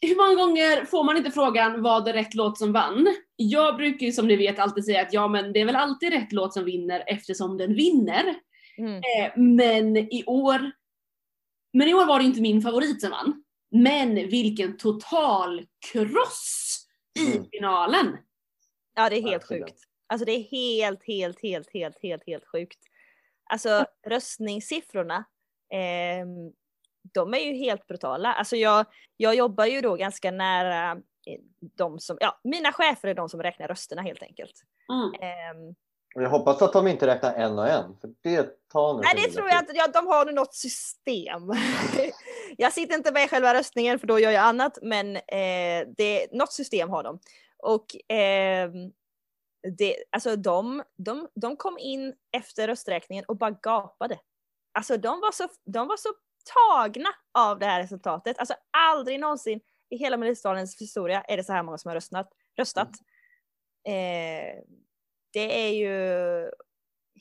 hur 0.00 0.16
många 0.16 0.34
gånger 0.46 0.84
får 0.84 1.04
man 1.04 1.16
inte 1.16 1.30
frågan 1.30 1.82
var 1.82 2.00
det 2.00 2.12
rätt 2.12 2.34
låt 2.34 2.58
som 2.58 2.72
vann? 2.72 3.14
Jag 3.36 3.76
brukar 3.76 4.06
ju 4.06 4.12
som 4.12 4.26
ni 4.28 4.36
vet 4.36 4.58
alltid 4.58 4.84
säga 4.84 5.02
att 5.02 5.12
ja 5.12 5.28
men 5.28 5.52
det 5.52 5.60
är 5.60 5.64
väl 5.64 5.76
alltid 5.76 6.12
rätt 6.12 6.32
låt 6.32 6.52
som 6.54 6.64
vinner 6.64 7.04
eftersom 7.06 7.56
den 7.58 7.74
vinner. 7.74 8.34
Mm. 8.78 8.94
Eh, 8.96 9.32
men 9.36 9.96
i 9.96 10.24
år 10.26 10.70
men 11.72 11.88
i 11.88 11.94
år 11.94 12.06
var 12.06 12.18
det 12.18 12.24
inte 12.24 12.40
min 12.40 12.62
favorit 12.62 13.00
som 13.00 13.10
vann. 13.10 13.42
Men 13.70 14.14
vilken 14.14 14.76
total 14.76 15.66
kross 15.92 16.76
i 17.20 17.32
Mm. 17.36 17.44
finalen! 17.50 18.16
Ja, 18.94 19.08
det 19.10 19.16
är 19.16 19.22
helt 19.22 19.42
Verkligen. 19.42 19.66
sjukt. 19.68 19.80
Alltså 20.06 20.24
det 20.24 20.32
är 20.32 20.42
helt, 20.42 21.06
helt, 21.06 21.42
helt, 21.42 21.72
helt, 21.72 22.02
helt, 22.02 22.22
helt 22.26 22.46
sjukt. 22.46 22.78
Alltså 23.50 23.86
röstningssiffrorna, 24.06 25.24
ehm, 25.74 26.52
de 27.14 27.34
är 27.34 27.38
ju 27.38 27.52
helt 27.54 27.86
brutala. 27.86 28.32
Alltså 28.32 28.56
jag, 28.56 28.86
jag 29.16 29.34
jobbar 29.34 29.66
ju 29.66 29.80
då 29.80 29.96
ganska 29.96 30.30
nära 30.30 30.90
eh, 31.26 31.40
de 31.76 31.98
som, 31.98 32.18
ja, 32.20 32.40
mina 32.44 32.72
chefer 32.72 33.08
är 33.08 33.14
de 33.14 33.28
som 33.28 33.42
räknar 33.42 33.68
rösterna 33.68 34.02
helt 34.02 34.22
enkelt. 34.22 34.62
Mm. 34.92 35.12
Ehm, 35.30 35.74
Och 36.14 36.22
jag 36.22 36.30
hoppas 36.30 36.62
att 36.62 36.72
de 36.72 36.86
inte 36.86 37.06
räknar 37.06 37.34
en 37.34 37.58
och 37.58 37.68
en. 37.68 37.96
För 38.00 38.10
det 38.20 38.68
tar 38.68 39.02
nej, 39.02 39.14
det 39.16 39.32
tror 39.32 39.48
jag 39.48 39.62
inte. 39.62 39.72
Ja, 39.76 39.88
de 39.88 40.06
har 40.06 40.26
nog 40.26 40.34
något 40.34 40.54
system. 40.54 41.42
jag 42.56 42.72
sitter 42.72 42.94
inte 42.94 43.12
med 43.12 43.24
i 43.24 43.28
själva 43.28 43.54
röstningen 43.54 43.98
för 43.98 44.06
då 44.06 44.18
gör 44.18 44.30
jag 44.30 44.44
annat, 44.44 44.78
men 44.82 45.16
eh, 45.16 45.88
det, 45.96 46.32
något 46.32 46.52
system 46.52 46.90
har 46.90 47.02
de. 47.02 47.18
Och 47.58 47.86
ehm, 48.08 48.92
det, 49.78 49.96
alltså 50.10 50.36
de, 50.36 50.82
de, 50.96 51.28
de 51.34 51.56
kom 51.56 51.78
in 51.78 52.14
efter 52.32 52.68
rösträkningen 52.68 53.24
och 53.28 53.36
bara 53.36 53.50
gapade. 53.50 54.18
Alltså 54.72 54.96
de 54.96 55.20
var 55.20 55.32
så, 55.32 55.48
de 55.64 55.88
var 55.88 55.96
så 55.96 56.08
tagna 56.54 57.08
av 57.38 57.58
det 57.58 57.66
här 57.66 57.82
resultatet. 57.82 58.38
Alltså 58.38 58.54
aldrig 58.70 59.20
någonsin 59.20 59.60
i 59.90 59.96
hela 59.96 60.16
Melodifestivalens 60.16 60.80
historia 60.80 61.22
är 61.22 61.36
det 61.36 61.44
så 61.44 61.52
här 61.52 61.62
många 61.62 61.78
som 61.78 61.88
har 61.88 61.94
röstat. 61.94 62.32
röstat. 62.56 62.90
Eh, 63.86 64.62
det 65.32 65.66
är 65.68 65.72
ju 65.74 66.50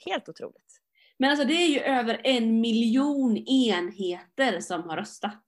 helt 0.06 0.30
otroligt. 0.30 0.82
Men 1.18 1.30
alltså 1.30 1.46
det 1.46 1.54
är 1.54 1.68
ju 1.68 1.80
över 1.80 2.22
en 2.24 2.62
miljon 2.62 3.38
enheter 3.38 4.60
som 4.60 4.84
har 4.89 4.98
röstat. 4.98 5.46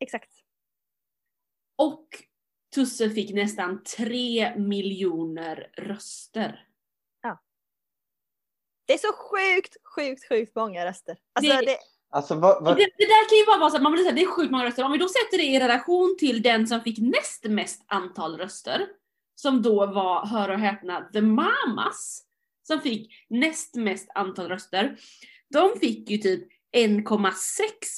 Exakt. 0.00 0.30
Och 1.76 2.08
Tusse 2.74 3.10
fick 3.10 3.34
nästan 3.34 3.82
tre 3.82 4.56
miljoner 4.58 5.70
röster. 5.76 6.68
Det 8.86 8.92
är 8.94 8.98
så 8.98 9.12
sjukt, 9.12 9.76
sjukt, 9.96 10.28
sjukt 10.28 10.54
många 10.56 10.84
röster. 10.86 11.18
Alltså, 11.32 11.52
Det- 11.52 11.66
det, 11.66 11.78
Alltså 12.10 12.34
vad, 12.34 12.64
vad, 12.64 12.76
Det, 12.76 12.82
det 12.96 13.04
där 13.04 13.28
kan 13.28 13.38
ju 13.38 13.46
bara 13.46 13.58
vara 13.58 13.70
så 13.70 13.76
att 13.76 13.82
man 13.82 13.92
vill 13.92 14.00
säga 14.02 14.14
det 14.14 14.22
är 14.22 14.26
sjukt 14.26 14.50
många 14.50 14.64
röster. 14.64 14.84
Om 14.84 14.92
vi 14.92 14.98
då 14.98 15.08
sätter 15.08 15.38
det 15.38 15.44
i 15.44 15.60
relation 15.60 16.16
till 16.18 16.42
den 16.42 16.66
som 16.66 16.80
fick 16.80 16.98
näst 16.98 17.44
mest 17.44 17.84
antal 17.86 18.38
röster, 18.38 18.86
som 19.36 19.62
då 19.62 19.86
var, 19.86 20.26
hör 20.26 20.48
och 20.48 20.58
häpna, 20.58 21.00
The 21.12 21.20
Mamas, 21.20 22.22
som 22.62 22.80
fick 22.80 23.12
näst 23.28 23.74
mest 23.76 24.10
antal 24.14 24.48
röster. 24.48 24.96
De 25.50 25.78
fick 25.80 26.10
ju 26.10 26.18
typ 26.18 26.48
1,6 26.76 27.32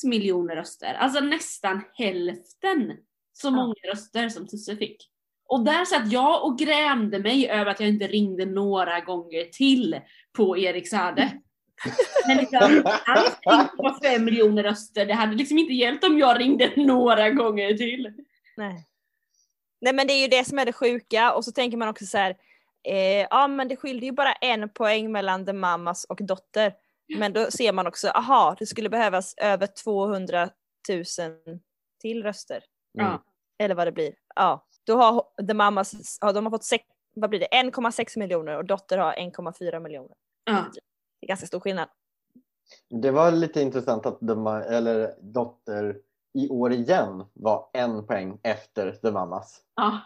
miljoner 0.04 0.57
röster, 0.57 0.95
alltså 0.95 1.21
nästan 1.21 1.83
hälften 1.95 2.92
så 3.33 3.47
Ja. 3.47 3.50
många 3.50 3.75
röster 3.92 4.28
som 4.28 4.47
Tusse 4.47 4.76
fick. 4.76 5.11
Och 5.47 5.64
där 5.64 5.85
satt 5.85 6.12
jag 6.12 6.45
och 6.45 6.59
grämde 6.59 7.18
mig 7.18 7.49
över 7.50 7.71
att 7.71 7.80
jag 7.80 7.88
inte 7.88 8.07
ringde 8.07 8.45
några 8.47 9.00
gånger 9.00 9.45
till 9.45 10.00
på 10.33 10.59
Erik 10.59 10.88
Sade. 10.88 11.33
Men 12.26 12.37
liksom, 12.37 12.83
hans 13.04 13.38
1,5 14.02 14.18
miljoner 14.18 14.62
röster, 14.62 15.07
det 15.07 15.14
hade 15.14 15.37
liksom 15.37 15.59
inte 15.59 15.73
hjälpt 15.75 16.04
om 16.04 16.18
jag 16.18 16.40
ringde 16.40 16.73
några 16.76 17.30
gånger 17.30 17.75
till. 17.75 18.12
nej. 18.57 18.85
Nej 19.80 19.92
men 19.92 20.06
det 20.06 20.12
är 20.12 20.23
ju 20.23 20.28
det 20.28 20.44
som 20.44 20.58
är 20.58 20.66
det 20.66 20.73
sjuka 20.73 21.32
och 21.32 21.44
så 21.44 21.52
tänker 21.52 21.76
man 21.76 21.88
också 21.88 22.06
så 22.06 22.18
här. 22.18 22.37
Eh, 22.85 23.26
ja 23.30 23.49
men 23.49 23.68
det 23.68 23.76
skilde 23.76 24.06
ju 24.06 24.12
bara 24.12 24.32
en 24.32 24.68
poäng 24.68 25.12
mellan 25.12 25.47
The 25.47 25.52
Mamas 25.52 26.04
och 26.04 26.18
Dotter. 26.23 26.75
Men 27.18 27.32
då 27.32 27.50
ser 27.50 27.73
man 27.73 27.87
också, 27.87 28.08
aha 28.08 28.56
det 28.58 28.66
skulle 28.66 28.88
behövas 28.88 29.35
över 29.37 29.66
200 29.66 30.50
000 30.88 31.04
till 32.00 32.23
röster. 32.23 32.64
Mm. 32.99 33.18
Eller 33.58 33.75
vad 33.75 33.87
det 33.87 33.92
blir. 33.92 34.14
Ja, 34.35 34.66
då 34.85 34.97
har 34.97 35.47
The 35.47 35.54
Mamas, 35.54 36.18
ja, 36.20 36.32
de 36.32 36.47
har 36.47 36.50
fått 36.50 36.64
sex, 36.64 36.85
vad 37.14 37.30
blir 37.30 37.40
det, 37.40 37.47
1,6 37.47 38.18
miljoner 38.18 38.56
och 38.56 38.64
Dotter 38.64 38.99
har 38.99 39.12
1,4 39.12 39.80
miljoner. 39.80 40.16
Ja. 40.44 40.64
Det 41.20 41.26
är 41.26 41.28
ganska 41.28 41.47
stor 41.47 41.61
skillnad. 41.61 41.88
Det 42.88 43.11
var 43.11 43.32
lite 43.32 43.61
intressant 43.61 44.06
att 44.06 44.18
de, 44.20 44.47
eller 44.47 45.14
Dotter 45.20 46.00
i 46.38 46.49
år 46.49 46.73
igen 46.73 47.25
var 47.33 47.71
en 47.73 48.07
poäng 48.07 48.40
efter 48.42 48.92
The 48.92 49.11
Mamas. 49.11 49.62
ja. 49.75 50.00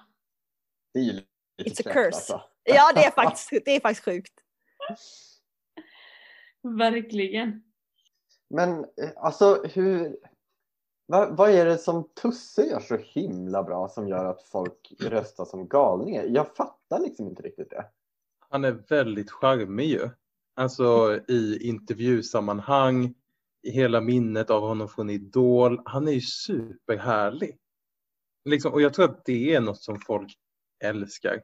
Det 0.95 1.01
är 1.01 1.05
ju 1.05 1.13
lite 1.13 1.83
It's 1.83 1.89
a 1.89 1.93
curse. 1.93 2.07
Alltså. 2.07 2.43
Ja 2.65 2.93
det 2.95 3.05
är 3.05 3.11
faktiskt, 3.25 3.51
det 3.65 3.77
är 3.77 3.81
faktiskt 3.81 4.05
sjukt. 4.05 4.33
Verkligen. 6.63 7.63
Men 8.51 8.79
eh, 8.79 9.11
alltså 9.17 9.63
hur... 9.75 10.17
Vad, 11.07 11.37
vad 11.37 11.51
är 11.51 11.65
det 11.65 11.79
som 11.79 12.09
Tusse 12.23 12.63
gör 12.63 12.81
så 12.81 12.97
himla 12.97 13.63
bra 13.63 13.89
som 13.89 14.09
gör 14.09 14.25
att 14.25 14.43
folk 14.43 14.93
röstar 15.01 15.45
som 15.45 15.69
galningar? 15.69 16.25
Jag 16.25 16.57
fattar 16.57 17.01
liksom 17.01 17.27
inte 17.27 17.43
riktigt 17.43 17.71
det. 17.71 17.85
Han 18.49 18.65
är 18.65 18.73
väldigt 18.73 19.31
charmig 19.31 19.87
ju. 19.87 20.11
Alltså 20.55 21.21
i 21.29 21.69
intervjusammanhang, 21.69 23.15
hela 23.63 24.01
minnet 24.01 24.51
av 24.51 24.63
honom 24.63 24.89
från 24.89 25.11
Idol. 25.11 25.81
Han 25.85 26.09
är 26.09 26.13
ju 26.13 26.21
superhärlig. 26.21 27.59
Liksom, 28.45 28.73
och 28.73 28.83
jag 28.83 28.95
tror 28.95 29.05
att 29.05 29.25
det 29.25 29.55
är 29.55 29.61
något 29.61 29.83
som 29.83 30.01
folk 30.01 30.33
älskar. 30.85 31.43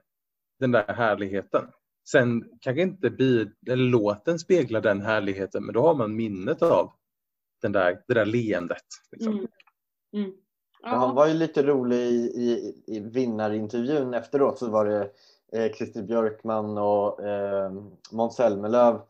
Den 0.58 0.72
där 0.72 0.94
härligheten. 0.94 1.64
Sen 2.08 2.44
kanske 2.60 2.82
inte 2.82 3.10
bi- 3.10 3.50
eller 3.70 3.84
låten 3.84 4.38
speglar 4.38 4.80
den 4.80 5.00
härligheten 5.00 5.64
men 5.64 5.75
då 5.75 5.82
har 5.82 5.94
man 5.94 6.16
minnet 6.16 6.62
av 6.62 6.92
den 7.62 7.72
där, 7.72 8.02
det 8.08 8.14
där 8.14 8.26
leendet. 8.26 8.84
Liksom. 9.10 9.32
Mm. 9.32 9.46
Mm. 10.12 10.32
Han 10.82 11.14
var 11.14 11.26
ju 11.26 11.34
lite 11.34 11.62
rolig 11.62 11.96
i, 11.96 12.16
i, 12.34 12.82
i 12.87 13.00
vinnarintervjun 13.00 14.14
efteråt 14.14 14.58
så 14.58 14.70
var 14.70 14.84
det 14.84 15.10
eh, 15.52 15.72
Christer 15.72 16.02
Björkman 16.02 16.78
och 16.78 17.22
eh, 17.22 17.72
Måns 18.12 18.37
Zelmerlöw 18.37 19.00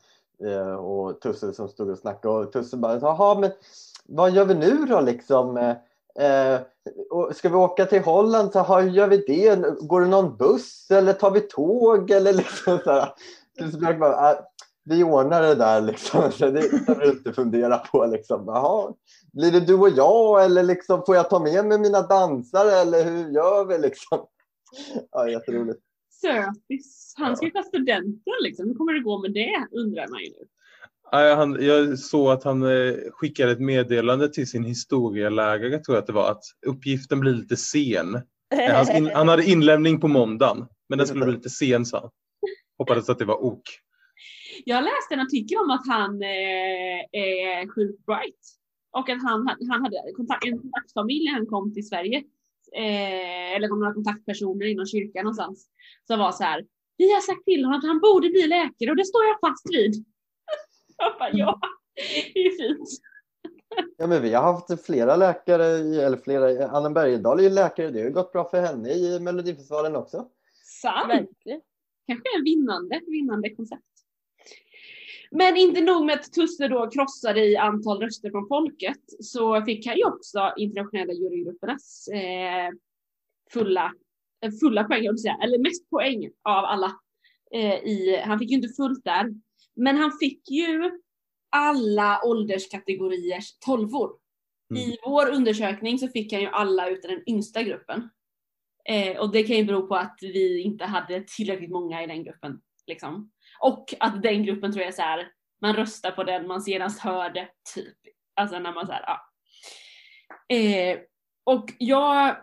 Eh, 0.44 0.74
och 0.74 1.20
Tusse 1.20 1.52
som 1.52 1.68
stod 1.68 1.90
och 1.90 1.98
snackade 1.98 2.34
och 2.34 2.52
Tusse 2.52 2.76
bara 2.76 2.98
jaha 2.98 3.40
men 3.40 3.50
vad 4.06 4.30
gör 4.30 4.44
vi 4.44 4.54
nu 4.54 4.86
då 4.86 5.00
liksom? 5.00 5.56
Eh, 5.56 5.76
eh 6.26 6.60
och 7.10 7.36
ska 7.36 7.48
vi 7.48 7.54
åka 7.54 7.86
till 7.86 8.02
Holland 8.02 8.52
så 8.52 8.62
hur 8.62 8.90
gör 8.90 9.08
vi 9.08 9.16
det? 9.16 9.56
Går 9.80 10.00
det 10.00 10.06
någon 10.06 10.36
buss 10.36 10.90
eller 10.90 11.12
tar 11.12 11.30
vi 11.30 11.40
tåg 11.40 12.10
eller 12.10 12.32
liksom 12.32 12.78
så 12.84 12.90
här. 12.90 13.12
Tusse 13.58 13.94
bara, 13.94 14.30
äh, 14.30 14.38
vi 14.84 15.04
ordnar 15.04 15.42
det 15.42 15.54
där 15.54 15.80
liksom. 15.80 16.32
Så 16.32 16.50
det 16.50 16.70
behöver 16.70 17.04
du 17.04 17.10
inte 17.10 17.32
fundera 17.32 17.78
på 17.78 18.06
liksom. 18.06 18.44
Jaha, 18.46 18.92
blir 19.32 19.52
det 19.52 19.60
du 19.60 19.74
och 19.74 19.90
jag 19.90 20.44
eller 20.44 20.62
liksom, 20.62 21.02
får 21.06 21.16
jag 21.16 21.30
ta 21.30 21.38
med 21.38 21.64
mig 21.66 21.78
mina 21.78 22.02
dansare 22.02 22.72
eller 22.72 23.04
hur 23.04 23.30
gör 23.30 23.64
vi 23.64 23.78
liksom? 23.78 24.18
Ja, 25.10 25.28
jätteroligt. 25.28 25.80
Sötis. 26.20 27.14
Han 27.16 27.36
ska 27.36 27.46
ju 27.46 27.52
ta 27.52 27.62
studenten 27.62 28.34
liksom. 28.42 28.66
Hur 28.66 28.74
kommer 28.74 28.92
det 28.92 29.00
gå 29.00 29.18
med 29.18 29.32
det 29.32 29.66
undrar 29.72 30.08
man 30.08 30.20
ju 30.20 30.28
nu. 30.28 30.46
Han, 31.10 31.56
jag 31.60 31.98
såg 31.98 32.30
att 32.30 32.44
han 32.44 32.62
eh, 32.62 32.94
skickade 33.10 33.52
ett 33.52 33.60
meddelande 33.60 34.28
till 34.28 34.50
sin 34.50 34.64
historielärare 34.64 35.78
tror 35.78 35.96
jag 35.96 36.02
att 36.02 36.06
det 36.06 36.12
var 36.12 36.30
att 36.30 36.44
uppgiften 36.66 37.20
blir 37.20 37.32
lite 37.34 37.56
sen. 37.56 38.14
Eh, 38.14 38.74
Hans 38.74 38.90
in, 38.90 39.10
han 39.14 39.28
hade 39.28 39.44
inlämning 39.50 40.00
på 40.00 40.08
måndagen 40.08 40.66
men 40.88 40.98
den 40.98 41.06
skulle 41.06 41.24
bli 41.24 41.34
lite 41.34 41.50
sen 41.50 41.86
sa 41.86 42.00
han. 42.00 42.10
Hoppades 42.78 43.08
att 43.08 43.18
det 43.18 43.24
var 43.24 43.44
ok. 43.44 43.62
Jag 44.64 44.84
läste 44.84 45.14
en 45.14 45.20
artikel 45.20 45.58
om 45.58 45.70
att 45.70 45.86
han 45.88 46.22
eh, 46.22 47.00
är 47.12 47.74
sjukt 47.74 48.06
bright. 48.06 48.58
Och 48.90 49.08
att 49.08 49.22
han, 49.22 49.48
han 49.70 49.82
hade 49.82 49.96
kontakt, 50.16 50.44
en 50.44 50.58
kontaktfamilj 50.58 51.24
när 51.24 51.32
han 51.32 51.46
kom 51.46 51.74
till 51.74 51.88
Sverige. 51.88 52.22
Eh, 52.72 53.56
eller 53.56 53.68
några 53.68 53.94
kontaktpersoner 53.94 54.66
inom 54.66 54.86
kyrkan 54.86 55.24
någonstans. 55.24 55.68
Som 56.06 56.18
var 56.18 56.32
så 56.32 56.44
här. 56.44 56.66
Vi 56.96 57.12
har 57.12 57.20
sagt 57.20 57.44
till 57.44 57.64
honom 57.64 57.78
att 57.78 57.86
han 57.86 58.00
borde 58.00 58.28
bli 58.28 58.46
läkare 58.46 58.90
och 58.90 58.96
det 58.96 59.04
står 59.04 59.24
jag 59.24 59.40
fast 59.40 59.66
vid. 59.70 59.94
Jag 60.96 61.18
bara, 61.18 61.30
ja, 61.32 61.60
det 62.34 62.40
är 62.40 62.68
fint. 62.68 62.88
Ja, 63.96 64.06
men 64.06 64.22
vi 64.22 64.34
har 64.34 64.42
haft 64.42 64.86
flera 64.86 65.16
läkare, 65.16 65.64
eller 66.04 66.16
flera, 66.16 66.68
Anna 66.68 66.90
Bergendahl 66.90 67.38
är 67.38 67.42
ju 67.42 67.50
läkare, 67.50 67.90
det 67.90 67.98
har 67.98 68.06
ju 68.06 68.12
gått 68.12 68.32
bra 68.32 68.48
för 68.50 68.60
henne 68.60 68.90
i 68.90 69.20
Melodifestivalen 69.20 69.96
också. 69.96 70.28
Sant. 70.64 71.08
Verkligen. 71.08 71.60
Kanske 72.06 72.28
en 72.38 72.44
vinnande, 72.44 73.00
vinnande 73.06 73.54
koncept. 73.54 73.82
Men 75.30 75.56
inte 75.56 75.80
nog 75.80 76.06
med 76.06 76.14
att 76.14 76.32
Tusse 76.32 76.68
då 76.68 76.90
krossade 76.90 77.44
i 77.44 77.56
antal 77.56 78.00
röster 78.00 78.30
från 78.30 78.48
folket 78.48 79.00
så 79.20 79.64
fick 79.64 79.86
han 79.86 79.96
ju 79.96 80.04
också 80.04 80.52
internationella 80.56 81.12
jurygruppernas 81.12 82.08
eh, 82.08 82.70
fulla, 83.52 83.92
eh, 84.44 84.52
fulla 84.60 84.84
poäng, 84.84 85.04
jag 85.04 85.20
säga, 85.20 85.38
eller 85.42 85.58
mest 85.58 85.90
poäng 85.90 86.30
av 86.42 86.64
alla. 86.64 86.92
Eh, 87.54 87.74
i, 87.74 88.22
han 88.24 88.38
fick 88.38 88.50
ju 88.50 88.56
inte 88.56 88.74
fullt 88.76 89.04
där, 89.04 89.34
men 89.76 89.96
han 89.96 90.12
fick 90.20 90.50
ju 90.50 90.90
alla 91.50 92.20
ålderskategoriers 92.24 93.58
tolvor. 93.58 94.10
Mm. 94.70 94.82
I 94.82 94.96
vår 95.06 95.30
undersökning 95.30 95.98
så 95.98 96.08
fick 96.08 96.32
han 96.32 96.42
ju 96.42 96.48
alla 96.48 96.88
utan 96.88 97.10
den 97.10 97.22
yngsta 97.26 97.62
gruppen. 97.62 98.10
Eh, 98.84 99.18
och 99.18 99.32
det 99.32 99.42
kan 99.42 99.56
ju 99.56 99.64
bero 99.64 99.86
på 99.86 99.94
att 99.94 100.18
vi 100.20 100.60
inte 100.60 100.84
hade 100.84 101.24
tillräckligt 101.36 101.70
många 101.70 102.04
i 102.04 102.06
den 102.06 102.24
gruppen. 102.24 102.60
Liksom. 102.86 103.30
Och 103.60 103.94
att 104.00 104.22
den 104.22 104.42
gruppen 104.42 104.72
tror 104.72 104.82
jag 104.82 104.88
är 104.88 104.96
så 104.96 105.02
här, 105.02 105.28
man 105.62 105.76
röstar 105.76 106.10
på 106.10 106.24
den 106.24 106.46
man 106.46 106.62
senast 106.62 107.00
hörde, 107.00 107.48
typ. 107.74 107.96
Alltså 108.36 108.58
när 108.58 108.72
man 108.72 108.86
så 108.86 108.92
här, 108.92 109.04
ja. 109.06 109.24
Eh, 110.56 110.98
och 111.44 111.70
jag, 111.78 112.36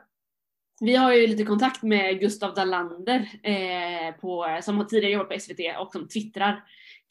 vi 0.82 0.96
har 0.96 1.14
ju 1.14 1.28
lite 1.28 1.44
kontakt 1.44 1.84
med 1.84 2.20
Gustav 2.20 2.54
Dalander 2.54 3.30
eh, 3.44 4.16
på, 4.16 4.60
som 4.62 4.78
har 4.78 4.86
tidigare 4.86 5.14
jobbat 5.14 5.30
på 5.30 5.40
SVT 5.40 5.60
och 5.80 5.92
som 5.92 6.08
twittrar 6.08 6.64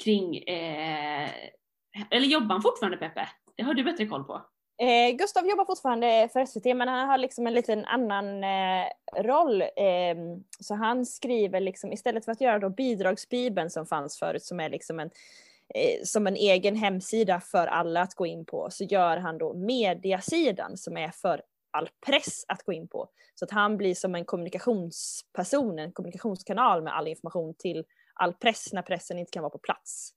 kring, 0.04 0.37
eh, 0.37 1.30
eller 2.11 2.26
jobbar 2.26 2.54
han 2.54 2.62
fortfarande 2.62 2.96
Peppe? 2.96 3.28
Det 3.56 3.62
har 3.62 3.75
du 3.75 3.84
bättre 3.84 4.06
koll 4.06 4.25
på. 4.25 4.46
Eh, 4.78 5.16
Gustav 5.16 5.47
jobbar 5.47 5.64
fortfarande 5.64 6.28
för 6.33 6.47
SVT 6.47 6.64
men 6.64 6.88
han 6.88 7.09
har 7.09 7.19
liksom 7.19 7.47
en 7.47 7.54
liten 7.54 7.85
annan 7.85 8.45
eh, 8.45 8.87
roll. 9.16 9.62
Eh, 9.62 10.16
så 10.61 10.75
han 10.75 11.07
skriver 11.07 11.61
liksom 11.61 11.93
istället 11.93 12.25
för 12.25 12.33
att 12.33 12.40
göra 12.40 12.59
då 12.59 12.69
bidragsbibeln 12.69 13.71
som 13.71 13.87
fanns 13.87 14.19
förut 14.19 14.45
som 14.45 14.61
är 14.61 14.69
liksom 14.69 15.00
en 15.00 15.11
eh, 15.75 16.02
som 16.04 16.26
en 16.26 16.37
egen 16.37 16.76
hemsida 16.76 17.40
för 17.40 17.66
alla 17.66 18.00
att 18.00 18.14
gå 18.14 18.26
in 18.26 18.45
på 18.45 18.69
så 18.71 18.85
gör 18.85 19.16
han 19.16 19.38
då 19.38 19.54
mediasidan 19.54 20.76
som 20.76 20.97
är 20.97 21.11
för 21.11 21.43
all 21.71 21.88
press 22.07 22.45
att 22.49 22.62
gå 22.62 22.73
in 22.73 22.88
på. 22.88 23.09
Så 23.35 23.45
att 23.45 23.50
han 23.50 23.76
blir 23.76 23.95
som 23.95 24.14
en 24.14 24.25
kommunikationsperson, 24.25 25.78
en 25.78 25.93
kommunikationskanal 25.93 26.83
med 26.83 26.97
all 26.97 27.09
information 27.09 27.54
till 27.59 27.85
all 28.14 28.33
press 28.35 28.73
när 28.73 28.83
pressen 28.83 29.19
inte 29.19 29.31
kan 29.31 29.43
vara 29.43 29.50
på 29.50 29.59
plats. 29.59 30.14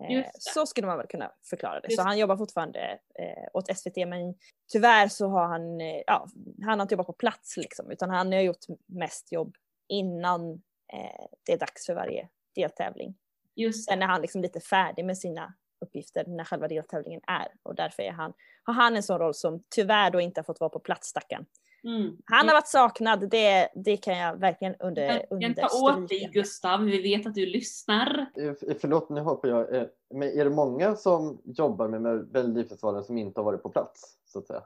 Eh. 0.00 0.24
Så 0.38 0.66
skulle 0.66 0.86
man 0.86 0.98
väl 0.98 1.06
kunna 1.06 1.32
förklara 1.50 1.80
det. 1.80 1.88
Just 1.88 1.96
Så 1.96 2.02
han 2.02 2.18
jobbar 2.18 2.36
fortfarande 2.36 2.98
eh, 3.18 3.48
åt 3.52 3.76
SVT 3.76 3.96
men 3.96 4.34
tyvärr 4.72 5.08
så 5.08 5.28
har 5.28 5.46
han, 5.46 5.80
eh, 5.80 6.02
ja, 6.06 6.28
han 6.62 6.78
har 6.78 6.82
inte 6.82 6.94
jobbat 6.94 7.06
på 7.06 7.12
plats 7.12 7.56
liksom 7.56 7.90
utan 7.90 8.10
han 8.10 8.32
har 8.32 8.40
gjort 8.40 8.64
mest 8.86 9.32
jobb 9.32 9.56
innan 9.88 10.52
eh, 10.92 11.26
det 11.46 11.52
är 11.52 11.58
dags 11.58 11.86
för 11.86 11.94
varje 11.94 12.28
deltävling. 12.54 13.14
Just 13.56 13.84
Sen 13.84 14.02
är 14.02 14.06
han 14.06 14.22
liksom 14.22 14.42
lite 14.42 14.60
färdig 14.60 15.04
med 15.04 15.18
sina 15.18 15.54
uppgifter 15.80 16.24
när 16.26 16.44
själva 16.44 16.68
deltävlingen 16.68 17.20
är 17.26 17.48
och 17.62 17.74
därför 17.74 18.02
är 18.02 18.12
han, 18.12 18.32
har 18.62 18.74
han 18.74 18.96
en 18.96 19.02
sån 19.02 19.18
roll 19.18 19.34
som 19.34 19.62
tyvärr 19.74 20.10
då 20.10 20.20
inte 20.20 20.40
har 20.40 20.44
fått 20.44 20.60
vara 20.60 20.70
på 20.70 20.78
plats 20.78 21.08
stackarn. 21.08 21.46
Mm. 21.84 22.16
Han 22.24 22.48
har 22.48 22.54
varit 22.54 22.68
saknad, 22.68 23.30
det, 23.30 23.68
det 23.74 23.96
kan 23.96 24.18
jag 24.18 24.36
verkligen 24.36 24.74
under, 24.78 25.06
Verkligen 25.06 25.54
ta 25.54 25.66
åt 25.66 25.70
dig 25.70 25.96
understryka. 25.96 26.28
Gustav, 26.32 26.84
vi 26.84 27.02
vet 27.02 27.26
att 27.26 27.34
du 27.34 27.46
lyssnar. 27.46 28.26
Eh, 28.36 28.74
Förlåt, 28.80 29.08
nu 29.08 29.20
hoppar 29.20 29.48
jag. 29.48 29.74
Eh, 29.74 29.86
Men 30.14 30.28
är 30.28 30.44
det 30.44 30.50
många 30.50 30.96
som 30.96 31.40
jobbar 31.44 31.88
med 31.88 32.02
Melodifestivalen 32.02 33.04
som 33.04 33.18
inte 33.18 33.40
har 33.40 33.44
varit 33.44 33.62
på 33.62 33.68
plats? 33.68 34.16
Så 34.26 34.38
att 34.38 34.46
säga? 34.46 34.62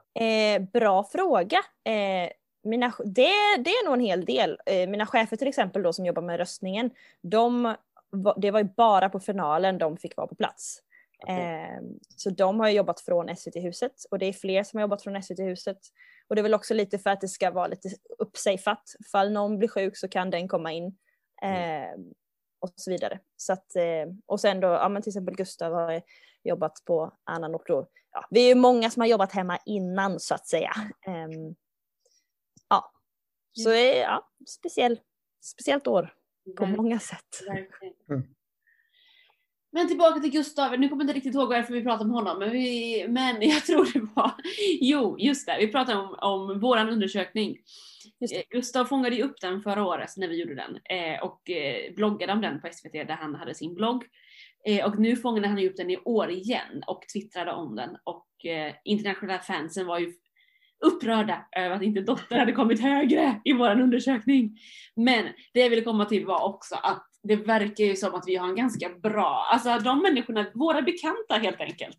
Eh, 0.55 0.61
bra 0.73 1.03
fråga. 1.03 1.57
Eh, 1.83 2.29
mina, 2.63 2.93
det, 3.05 3.57
det 3.59 3.69
är 3.69 3.85
nog 3.85 3.93
en 3.93 3.99
hel 3.99 4.25
del. 4.25 4.59
Eh, 4.65 4.89
mina 4.89 5.05
chefer 5.05 5.37
till 5.37 5.47
exempel 5.47 5.83
då 5.83 5.93
som 5.93 6.05
jobbar 6.05 6.21
med 6.21 6.37
röstningen, 6.37 6.89
de, 7.21 7.75
det 8.37 8.51
var 8.51 8.59
ju 8.59 8.69
bara 8.77 9.09
på 9.09 9.19
finalen 9.19 9.77
de 9.77 9.97
fick 9.97 10.17
vara 10.17 10.27
på 10.27 10.35
plats. 10.35 10.81
Eh, 11.27 11.83
så 12.15 12.29
de 12.29 12.59
har 12.59 12.69
jobbat 12.69 12.99
från 12.99 13.35
SVT-huset 13.35 13.91
och 14.11 14.19
det 14.19 14.25
är 14.25 14.33
fler 14.33 14.63
som 14.63 14.77
har 14.77 14.81
jobbat 14.81 15.03
från 15.03 15.23
SVT-huset. 15.23 15.77
Och 16.27 16.35
det 16.35 16.41
är 16.41 16.43
väl 16.43 16.53
också 16.53 16.73
lite 16.73 16.99
för 16.99 17.09
att 17.09 17.21
det 17.21 17.27
ska 17.27 17.51
vara 17.51 17.67
lite 17.67 17.89
uppsafeat. 18.19 18.95
Fall 19.11 19.31
någon 19.31 19.57
blir 19.57 19.67
sjuk 19.67 19.97
så 19.97 20.07
kan 20.07 20.29
den 20.29 20.47
komma 20.47 20.71
in. 20.71 20.97
Eh, 21.41 21.95
och 22.59 22.73
så 22.75 22.91
vidare. 22.91 23.19
Så 23.37 23.53
att, 23.53 23.75
eh, 23.75 24.13
och 24.25 24.39
sen 24.39 24.59
då, 24.59 24.67
ja 24.67 24.89
men 24.89 25.01
till 25.01 25.09
exempel 25.09 25.35
Gustav 25.35 25.73
har 25.73 26.01
jobbat 26.43 26.81
på 26.85 27.17
annan 27.23 27.55
ort 27.55 27.67
då. 27.67 27.87
Ja, 28.11 28.27
vi 28.29 28.43
är 28.45 28.47
ju 28.47 28.55
många 28.55 28.89
som 28.89 29.01
har 29.01 29.07
jobbat 29.07 29.31
hemma 29.31 29.59
innan 29.65 30.19
så 30.19 30.35
att 30.35 30.47
säga. 30.47 30.71
Ehm, 31.07 31.55
ja, 32.69 32.91
så 33.51 33.71
eh, 33.71 33.97
ja, 33.97 34.31
speciell, 34.47 34.99
speciellt 35.43 35.87
år 35.87 36.13
på 36.57 36.65
många 36.65 36.99
sätt. 36.99 37.41
Mm. 38.09 38.34
Men 39.75 39.87
tillbaka 39.87 40.19
till 40.19 40.31
Gustav, 40.31 40.79
nu 40.79 40.89
kommer 40.89 41.03
jag 41.03 41.09
inte 41.09 41.17
riktigt 41.17 41.35
ihåg 41.35 41.49
varför 41.49 41.73
vi 41.73 41.83
pratade 41.83 42.03
om 42.03 42.11
honom, 42.11 42.39
men, 42.39 42.51
vi, 42.51 43.05
men 43.09 43.41
jag 43.41 43.65
tror 43.65 43.93
det 43.93 44.07
var, 44.15 44.31
jo 44.81 45.15
just 45.19 45.47
det, 45.47 45.57
vi 45.59 45.67
pratade 45.67 45.99
om, 45.99 46.15
om 46.19 46.59
våran 46.59 46.89
undersökning. 46.89 47.57
Eh, 48.31 48.41
Gustav 48.49 48.85
fångade 48.85 49.15
ju 49.15 49.23
upp 49.23 49.41
den 49.41 49.61
förra 49.61 49.85
året 49.85 50.09
när 50.17 50.27
vi 50.27 50.39
gjorde 50.39 50.55
den 50.55 50.75
eh, 50.75 51.23
och 51.23 51.49
eh, 51.49 51.93
bloggade 51.95 52.33
om 52.33 52.41
den 52.41 52.61
på 52.61 52.67
SVT 52.71 52.91
där 52.91 53.17
han 53.21 53.35
hade 53.35 53.55
sin 53.55 53.73
blogg. 53.73 54.03
Och 54.85 54.99
nu 54.99 55.15
fångade 55.15 55.47
han 55.47 55.57
ju 55.57 55.69
upp 55.69 55.77
den 55.77 55.91
i 55.91 55.97
år 55.97 56.29
igen 56.29 56.83
och 56.87 57.01
twittrade 57.13 57.51
om 57.51 57.75
den 57.75 57.89
och 58.03 58.27
internationella 58.83 59.39
fansen 59.39 59.85
var 59.85 59.99
ju 59.99 60.13
upprörda 60.85 61.45
över 61.57 61.75
att 61.75 61.81
inte 61.81 62.01
Dotter 62.01 62.37
hade 62.39 62.51
kommit 62.51 62.81
högre 62.81 63.41
i 63.45 63.53
våran 63.53 63.81
undersökning. 63.81 64.57
Men 64.95 65.25
det 65.53 65.59
jag 65.59 65.69
ville 65.69 65.81
komma 65.81 66.05
till 66.05 66.25
var 66.25 66.43
också 66.43 66.75
att 66.75 67.07
det 67.27 67.35
verkar 67.35 67.83
ju 67.83 67.95
som 67.95 68.15
att 68.15 68.23
vi 68.27 68.35
har 68.35 68.49
en 68.49 68.55
ganska 68.55 68.89
bra, 68.89 69.47
alltså 69.51 69.79
de 69.79 70.01
människorna, 70.01 70.45
våra 70.53 70.81
bekanta 70.81 71.35
helt 71.35 71.61
enkelt, 71.61 71.97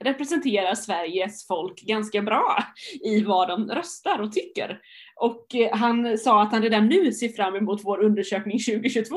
representerar 0.00 0.74
Sveriges 0.74 1.46
folk 1.46 1.80
ganska 1.80 2.22
bra 2.22 2.64
i 3.04 3.24
vad 3.24 3.48
de 3.48 3.70
röstar 3.70 4.20
och 4.20 4.32
tycker. 4.32 4.80
Och 5.16 5.54
eh, 5.54 5.76
han 5.76 6.18
sa 6.18 6.42
att 6.42 6.52
han 6.52 6.62
redan 6.62 6.86
nu 6.86 7.12
ser 7.12 7.28
fram 7.28 7.56
emot 7.56 7.80
vår 7.84 8.04
undersökning 8.04 8.58
2022. 8.58 9.16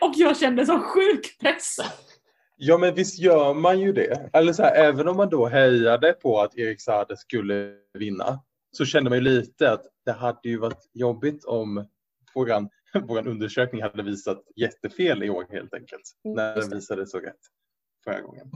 Och 0.00 0.12
jag 0.16 0.38
kände 0.38 0.66
sån 0.66 0.80
sjuk 0.80 1.38
press. 1.40 1.76
Ja 2.56 2.78
men 2.78 2.94
visst 2.94 3.18
gör 3.18 3.54
man 3.54 3.80
ju 3.80 3.92
det. 3.92 4.30
Eller 4.32 4.52
så 4.52 4.62
här, 4.62 4.74
även 4.74 5.08
om 5.08 5.16
man 5.16 5.30
då 5.30 5.46
hejade 5.46 6.12
på 6.12 6.40
att 6.40 6.58
Erik 6.58 6.80
Saade 6.80 7.16
skulle 7.16 7.74
vinna 7.98 8.40
så 8.72 8.84
kände 8.84 9.10
man 9.10 9.18
ju 9.18 9.24
lite 9.24 9.72
att 9.72 9.82
det 10.04 10.12
hade 10.12 10.48
ju 10.48 10.58
varit 10.58 10.90
jobbigt 10.92 11.44
om 11.44 11.86
frågan 12.32 12.68
våran 13.08 13.26
undersökning 13.28 13.82
hade 13.82 14.02
visat 14.02 14.44
jättefel 14.56 15.22
i 15.22 15.30
år 15.30 15.46
helt 15.50 15.74
enkelt. 15.74 16.02
Mm, 16.24 16.36
när 16.36 16.56
den 16.56 16.70
visade 16.70 17.06
så 17.06 17.18
rätt 17.18 17.40
förra 18.04 18.20
gången. 18.20 18.50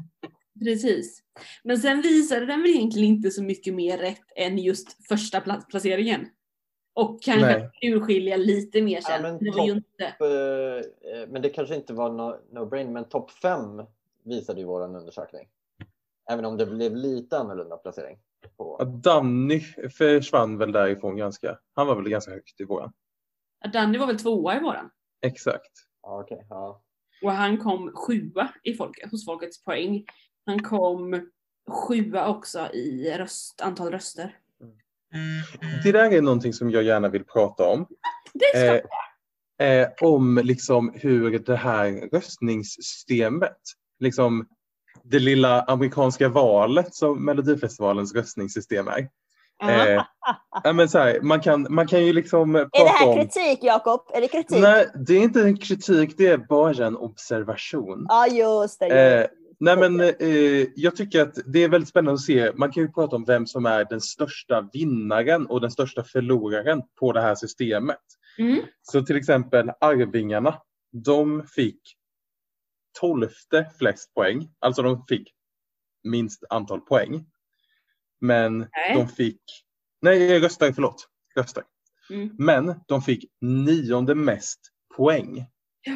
Precis. 0.64 1.22
Men 1.64 1.78
sen 1.78 2.02
visade 2.02 2.46
den 2.46 2.62
väl 2.62 2.70
egentligen 2.70 3.08
inte 3.08 3.30
så 3.30 3.42
mycket 3.42 3.74
mer 3.74 3.98
rätt 3.98 4.22
än 4.36 4.58
just 4.58 5.06
första 5.08 5.40
pla- 5.40 5.66
placeringen. 5.70 6.28
Och 6.94 7.22
kanske 7.22 7.58
Nej. 7.58 7.92
urskilja 7.92 8.36
lite 8.36 8.82
mer 8.82 8.94
Ja, 8.96 9.02
sen. 9.02 9.22
men 9.22 9.38
ju 9.44 9.50
topp- 9.52 9.68
inte... 9.68 10.04
Eh, 10.04 11.20
eh, 11.20 11.28
Men 11.28 11.42
det 11.42 11.48
kanske 11.48 11.74
inte 11.76 11.92
var 11.94 12.10
no- 12.10 12.40
no-brain, 12.52 12.92
men 12.92 13.04
topp 13.08 13.30
fem 13.30 13.82
visade 14.24 14.60
ju 14.60 14.66
vår 14.66 14.82
undersökning. 14.82 15.48
Även 16.30 16.44
om 16.44 16.56
det 16.56 16.66
blev 16.66 16.96
lite 16.96 17.38
annorlunda 17.38 17.76
placering. 17.76 18.18
Ja, 18.42 18.48
På. 18.56 18.84
Danny 18.84 19.60
försvann 19.98 20.58
väl 20.58 20.72
därifrån 20.72 21.16
ganska. 21.16 21.58
Han 21.74 21.86
var 21.86 21.96
väl 21.96 22.08
ganska 22.08 22.30
högt 22.30 22.60
i 22.60 22.64
våran. 22.64 22.92
Danny 23.72 23.98
var 23.98 24.06
väl 24.06 24.18
tvåa 24.18 24.56
i 24.56 24.60
våran. 24.60 24.90
Exakt. 25.26 25.72
Okej, 26.00 26.46
ja. 26.48 26.82
Och 27.22 27.32
han 27.32 27.58
kom 27.58 27.92
sjua 27.94 28.48
i 28.62 28.74
folket, 28.74 29.10
hos 29.10 29.24
folkets 29.24 29.64
poäng. 29.64 30.04
Han 30.46 30.62
kom 30.62 31.30
sjua 31.70 32.28
också 32.28 32.70
i 32.72 33.14
röst, 33.18 33.60
antal 33.60 33.90
röster. 33.90 34.36
Det 35.84 35.92
där 35.92 36.12
är 36.12 36.22
någonting 36.22 36.52
som 36.52 36.70
jag 36.70 36.82
gärna 36.82 37.08
vill 37.08 37.24
prata 37.24 37.68
om. 37.68 37.86
Det 38.34 38.58
ska 38.58 38.88
Eh, 39.58 39.68
eh, 39.68 39.88
om 40.00 40.40
liksom 40.44 40.92
hur 40.94 41.38
det 41.38 41.56
här 41.56 42.08
röstningssystemet, 42.12 43.58
liksom 43.98 44.48
det 45.04 45.18
lilla 45.18 45.62
amerikanska 45.62 46.28
valet 46.28 46.94
som 46.94 47.24
Melodifestivalens 47.24 48.14
röstningssystem 48.14 48.88
är. 48.88 49.08
Eh, 49.62 50.74
men 50.74 50.88
så 50.88 50.98
här, 50.98 51.20
man, 51.20 51.40
kan, 51.40 51.66
man 51.70 51.86
kan 51.86 52.04
ju 52.04 52.12
liksom 52.12 52.52
prata 52.52 52.68
Är 52.72 52.84
det 52.84 52.90
här 52.90 53.08
om... 53.08 53.14
kritik 53.14 53.58
Jakob? 53.62 54.00
Är 54.14 54.20
det 54.20 54.28
kritik? 54.28 54.60
Nej, 54.60 54.86
det 55.06 55.14
är 55.14 55.22
inte 55.22 55.42
en 55.42 55.56
kritik, 55.56 56.14
det 56.16 56.26
är 56.26 56.36
bara 56.36 56.86
en 56.86 56.96
observation. 56.96 58.06
Ja 58.08 58.26
just 58.26 58.78
det. 58.80 58.86
Eh, 58.86 59.20
just 59.20 59.30
det. 59.30 59.46
Nej 59.58 59.76
men 59.76 60.00
eh, 60.00 60.66
jag 60.76 60.96
tycker 60.96 61.22
att 61.22 61.38
det 61.46 61.64
är 61.64 61.68
väldigt 61.68 61.88
spännande 61.88 62.12
att 62.12 62.20
se, 62.20 62.52
man 62.54 62.72
kan 62.72 62.82
ju 62.82 62.92
prata 62.92 63.16
om 63.16 63.24
vem 63.24 63.46
som 63.46 63.66
är 63.66 63.84
den 63.84 64.00
största 64.00 64.68
vinnaren 64.72 65.46
och 65.46 65.60
den 65.60 65.70
största 65.70 66.04
förloraren 66.04 66.82
på 67.00 67.12
det 67.12 67.20
här 67.20 67.34
systemet. 67.34 68.02
Mm. 68.38 68.60
Så 68.82 69.02
till 69.02 69.16
exempel 69.16 69.70
Arvingarna, 69.80 70.54
de 70.92 71.42
fick 71.46 71.80
tolfte 73.00 73.70
flest 73.78 74.14
poäng, 74.14 74.48
alltså 74.58 74.82
de 74.82 75.04
fick 75.08 75.32
minst 76.04 76.44
antal 76.50 76.80
poäng. 76.80 77.24
Men 78.20 78.58
Nej. 78.58 78.94
de 78.94 79.08
fick, 79.08 79.40
nej 80.02 80.40
röstare, 80.40 80.72
förlåt, 80.72 81.08
röstare. 81.36 81.64
Mm. 82.10 82.30
Men 82.38 82.80
de 82.86 83.02
fick 83.02 83.24
nionde 83.40 84.14
mest 84.14 84.60
poäng. 84.96 85.46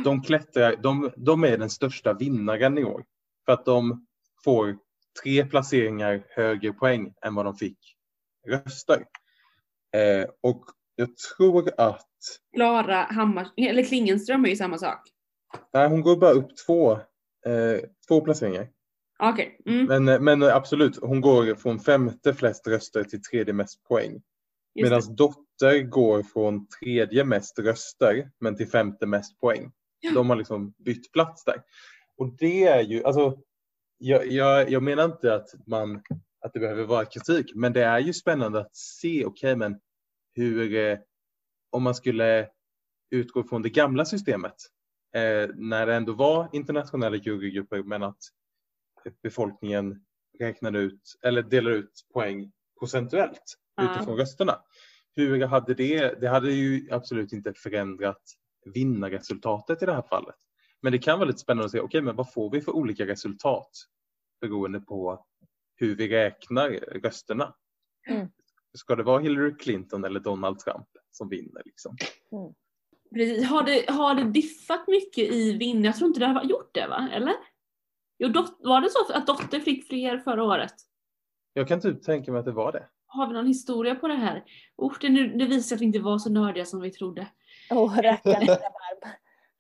De 0.04 0.22
klättrar, 0.22 0.76
de, 0.76 1.10
de 1.16 1.44
är 1.44 1.58
den 1.58 1.70
största 1.70 2.14
vinnaren 2.14 2.78
i 2.78 2.84
år. 2.84 3.04
För 3.44 3.52
att 3.52 3.64
de 3.64 4.06
får 4.44 4.78
tre 5.22 5.46
placeringar 5.46 6.24
högre 6.28 6.72
poäng 6.72 7.14
än 7.22 7.34
vad 7.34 7.44
de 7.44 7.56
fick 7.56 7.78
röster. 8.48 9.04
Eh, 9.96 10.28
och 10.40 10.64
jag 10.94 11.16
tror 11.16 11.70
att 11.80 12.06
Klara 12.54 13.02
Hammar, 13.02 13.48
eller 13.56 13.82
Klingenström 13.82 14.44
är 14.44 14.48
ju 14.48 14.56
samma 14.56 14.78
sak. 14.78 15.00
nej, 15.72 15.88
hon 15.88 16.00
går 16.00 16.16
bara 16.16 16.32
upp 16.32 16.56
två, 16.66 16.92
eh, 17.46 17.80
två 18.08 18.20
placeringar. 18.20 18.68
Okej. 19.22 19.60
Mm. 19.66 19.86
Men, 19.86 20.08
eh, 20.08 20.20
men 20.20 20.42
absolut, 20.42 20.98
hon 21.02 21.20
går 21.20 21.54
från 21.54 21.80
femte 21.80 22.34
flest 22.34 22.66
röster 22.66 23.04
till 23.04 23.22
tredje 23.22 23.54
mest 23.54 23.84
poäng. 23.84 24.22
Medan. 24.74 25.02
Dotter 25.16 25.82
går 25.82 26.22
från 26.22 26.66
tredje 26.66 27.24
mest 27.24 27.58
röster 27.58 28.30
men 28.40 28.56
till 28.56 28.68
femte 28.68 29.06
mest 29.06 29.40
poäng. 29.40 29.72
Ja. 30.00 30.10
De 30.14 30.30
har 30.30 30.36
liksom 30.36 30.74
bytt 30.78 31.12
plats 31.12 31.44
där. 31.44 31.62
Och 32.16 32.36
det 32.38 32.64
är 32.64 32.82
ju, 32.82 33.04
alltså, 33.04 33.38
jag, 33.98 34.26
jag, 34.26 34.70
jag 34.70 34.82
menar 34.82 35.04
inte 35.04 35.34
att, 35.34 35.48
man, 35.66 36.02
att 36.40 36.52
det 36.52 36.60
behöver 36.60 36.84
vara 36.84 37.04
kritik, 37.04 37.52
men 37.54 37.72
det 37.72 37.84
är 37.84 37.98
ju 37.98 38.12
spännande 38.12 38.60
att 38.60 38.76
se, 38.76 39.24
okej 39.24 39.56
men 39.56 39.80
hur, 40.34 40.74
eh, 40.76 40.98
om 41.70 41.82
man 41.82 41.94
skulle 41.94 42.48
utgå 43.10 43.42
från 43.42 43.62
det 43.62 43.70
gamla 43.70 44.04
systemet, 44.04 44.54
eh, 45.14 45.50
när 45.54 45.86
det 45.86 45.94
ändå 45.94 46.12
var 46.12 46.48
internationella 46.52 47.16
jurygrupper 47.16 47.82
men 47.82 48.02
att 48.02 48.18
befolkningen 49.22 50.04
räknade 50.38 50.78
ut, 50.78 51.18
eller 51.22 51.42
delade 51.42 51.76
ut 51.76 52.06
poäng 52.12 52.52
procentuellt 52.78 53.56
Ja. 53.76 53.94
utifrån 53.94 54.16
rösterna. 54.16 54.62
Hur 55.16 55.46
hade 55.46 55.74
det, 55.74 56.20
det 56.20 56.28
hade 56.28 56.52
ju 56.52 56.88
absolut 56.90 57.32
inte 57.32 57.52
förändrat 57.54 58.22
vinnarresultatet 58.74 59.82
i 59.82 59.86
det 59.86 59.94
här 59.94 60.02
fallet. 60.02 60.36
Men 60.82 60.92
det 60.92 60.98
kan 60.98 61.18
vara 61.18 61.26
lite 61.26 61.38
spännande 61.38 61.64
att 61.64 61.70
se, 61.70 61.80
okej 61.80 62.02
men 62.02 62.16
vad 62.16 62.32
får 62.32 62.50
vi 62.50 62.60
för 62.60 62.72
olika 62.72 63.06
resultat 63.06 63.70
beroende 64.40 64.80
på 64.80 65.26
hur 65.76 65.96
vi 65.96 66.08
räknar 66.08 66.70
rösterna. 66.70 67.54
Mm. 68.08 68.28
Ska 68.74 68.96
det 68.96 69.02
vara 69.02 69.20
Hillary 69.20 69.56
Clinton 69.56 70.04
eller 70.04 70.20
Donald 70.20 70.58
Trump 70.58 70.86
som 71.10 71.28
vinner? 71.28 71.62
Liksom? 71.64 71.96
Precis. 73.14 73.44
Har, 73.44 73.62
det, 73.62 73.90
har 73.90 74.14
det 74.14 74.24
diffat 74.24 74.88
mycket 74.88 75.32
i 75.32 75.52
vinn? 75.52 75.84
Jag 75.84 75.96
tror 75.96 76.08
inte 76.08 76.20
det 76.20 76.26
har 76.26 76.44
gjort 76.44 76.74
det 76.74 76.86
va? 76.86 77.08
Eller? 77.12 77.34
Jo, 78.22 78.28
dot, 78.28 78.56
var 78.58 78.80
det 78.80 78.90
så 78.90 79.12
att 79.12 79.26
Dotter 79.26 79.60
fick 79.60 79.86
fler 79.86 80.18
förra 80.18 80.44
året? 80.44 80.74
Jag 81.52 81.68
kan 81.68 81.80
typ 81.80 82.02
tänka 82.02 82.32
mig 82.32 82.38
att 82.38 82.44
det 82.44 82.52
var 82.52 82.72
det. 82.72 82.86
Har 83.06 83.26
vi 83.26 83.32
någon 83.32 83.46
historia 83.46 83.94
på 83.94 84.08
det 84.08 84.14
här? 84.14 84.44
Oh, 84.76 84.94
det, 85.00 85.08
nu, 85.08 85.28
det 85.28 85.44
visar 85.44 85.62
sig 85.62 85.74
att 85.74 85.80
vi 85.80 85.84
inte 85.84 85.98
var 85.98 86.18
så 86.18 86.30
nördiga 86.30 86.64
som 86.64 86.80
vi 86.80 86.90
trodde. 86.90 87.26
Åh 87.70 87.96
rackarn 87.96 88.46
varm. 88.46 89.12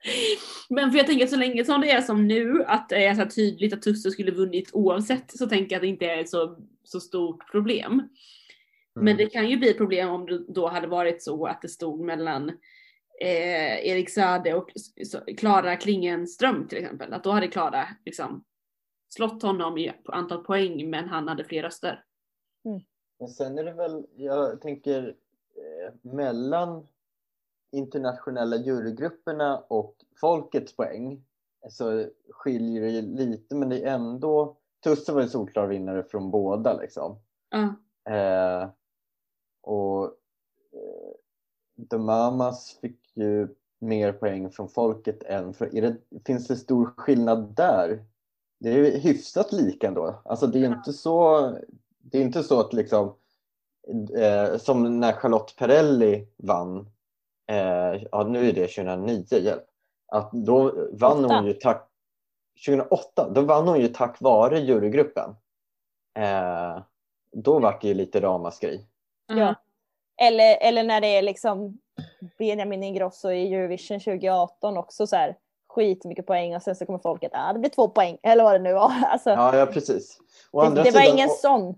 Men 0.70 0.90
för 0.90 0.98
jag 0.98 1.06
tänker 1.06 1.24
att 1.24 1.30
så 1.30 1.36
länge 1.36 1.64
som 1.64 1.80
det 1.80 1.90
är 1.90 2.00
som 2.00 2.28
nu, 2.28 2.64
att 2.64 2.88
det 2.88 3.04
är 3.04 3.14
så 3.14 3.34
tydligt 3.34 3.72
att 3.72 3.82
Tusse 3.82 4.10
skulle 4.10 4.30
vunnit 4.30 4.70
oavsett, 4.72 5.38
så 5.38 5.46
tänker 5.46 5.72
jag 5.72 5.78
att 5.78 5.82
det 5.82 5.88
inte 5.88 6.06
är 6.06 6.18
ett 6.18 6.30
så, 6.30 6.58
så 6.84 7.00
stort 7.00 7.50
problem. 7.50 7.92
Mm. 7.92 8.08
Men 8.94 9.16
det 9.16 9.26
kan 9.26 9.50
ju 9.50 9.56
bli 9.56 9.70
ett 9.70 9.76
problem 9.78 10.08
om 10.08 10.26
det 10.26 10.44
då 10.48 10.68
hade 10.68 10.86
varit 10.86 11.22
så 11.22 11.46
att 11.46 11.62
det 11.62 11.68
stod 11.68 12.00
mellan 12.00 12.48
eh, 13.20 13.86
Erik 13.86 14.10
Sade 14.10 14.54
och 14.54 14.70
Klara 15.38 15.76
Klingenström 15.76 16.68
till 16.68 16.78
exempel. 16.78 17.12
Att 17.12 17.24
då 17.24 17.30
hade 17.30 17.48
Klara 17.48 17.88
liksom 18.04 18.44
slått 19.14 19.42
honom 19.42 19.78
i 19.78 19.92
antal 20.04 20.44
poäng 20.44 20.90
men 20.90 21.08
han 21.08 21.28
hade 21.28 21.44
fler 21.44 21.62
röster. 21.62 22.04
Men 23.18 23.28
sen 23.28 23.58
är 23.58 23.64
det 23.64 23.72
väl, 23.72 24.06
jag 24.16 24.60
tänker 24.60 25.16
eh, 25.56 25.94
mellan 26.02 26.86
internationella 27.72 28.56
jurygrupperna 28.56 29.58
och 29.58 29.96
folkets 30.20 30.76
poäng 30.76 31.24
så 31.68 32.06
skiljer 32.30 32.82
det 32.82 32.90
ju 32.90 33.02
lite 33.02 33.54
men 33.54 33.68
det 33.68 33.82
är 33.82 33.94
ändå 33.94 34.56
Tusse 34.84 35.12
var 35.12 35.22
en 35.22 35.28
solklar 35.28 35.66
vinnare 35.66 36.04
från 36.04 36.30
båda 36.30 36.76
liksom. 36.80 37.18
Ja. 37.50 37.74
Eh, 38.14 38.70
och 39.60 40.04
eh, 40.72 41.86
The 41.90 41.98
Mamas 41.98 42.78
fick 42.80 43.16
ju 43.16 43.48
mer 43.78 44.12
poäng 44.12 44.50
från 44.50 44.68
folket 44.68 45.22
än 45.22 45.54
för, 45.54 45.76
är 45.76 45.82
det, 45.82 45.96
finns 46.26 46.46
det 46.46 46.56
stor 46.56 46.86
skillnad 46.96 47.54
där? 47.54 48.04
Det 48.60 48.70
är 48.70 48.76
ju 48.76 48.98
hyfsat 48.98 49.52
lika 49.52 49.88
ändå. 49.88 50.22
Alltså 50.24 50.46
det 50.46 50.58
är 50.58 50.66
inte 50.66 50.92
så, 50.92 51.40
det 51.98 52.18
är 52.18 52.22
inte 52.22 52.42
så 52.42 52.60
att 52.60 52.72
liksom 52.72 53.14
eh, 54.16 54.56
som 54.56 55.00
när 55.00 55.12
Charlotte 55.12 55.56
Perrelli 55.56 56.26
vann, 56.36 56.78
eh, 57.50 58.02
ja 58.12 58.24
nu 58.24 58.48
är 58.48 58.52
det 58.52 58.66
2009, 58.66 59.24
hjälp, 59.30 59.64
att 60.12 60.32
då 60.32 60.88
vann 60.92 61.24
Åtta. 61.24 61.36
hon 61.36 61.46
ju 61.46 61.52
tack 61.52 61.88
2008, 62.66 63.30
då 63.30 63.40
vann 63.40 63.68
hon 63.68 63.80
ju 63.80 63.88
tack 63.88 64.20
vare 64.20 64.58
jurygruppen. 64.58 65.30
Eh, 66.18 66.82
då 67.32 67.58
vart 67.58 67.82
det 67.82 67.88
ju 67.88 67.94
lite 67.94 68.20
ramaskri. 68.20 68.86
Ja. 69.26 69.54
Eller, 70.22 70.58
eller 70.60 70.82
när 70.84 71.00
det 71.00 71.06
är 71.06 71.22
liksom 71.22 71.78
Benjamin 72.38 72.82
Ingrosso 72.82 73.30
i 73.30 73.54
Eurovision 73.54 74.00
2018 74.00 74.76
också 74.76 75.06
så 75.06 75.16
här 75.16 75.36
skitmycket 75.74 76.26
poäng 76.26 76.56
och 76.56 76.62
sen 76.62 76.74
så 76.76 76.86
kommer 76.86 76.98
folket, 76.98 77.30
ah, 77.34 77.52
det 77.52 77.58
blir 77.58 77.70
två 77.70 77.88
poäng 77.88 78.18
eller 78.22 78.44
vad 78.44 78.54
det 78.54 78.58
nu 78.58 78.72
var. 78.72 78.92
Alltså, 79.06 79.30
Ja, 79.30 79.56
ja 79.56 79.66
precis. 79.66 80.18
Å 80.52 80.62
det, 80.64 80.70
det 80.70 80.76
var 80.76 80.84
sidan- 81.00 81.14
ingen 81.16 81.28
å- 81.30 81.32
sån. 81.38 81.74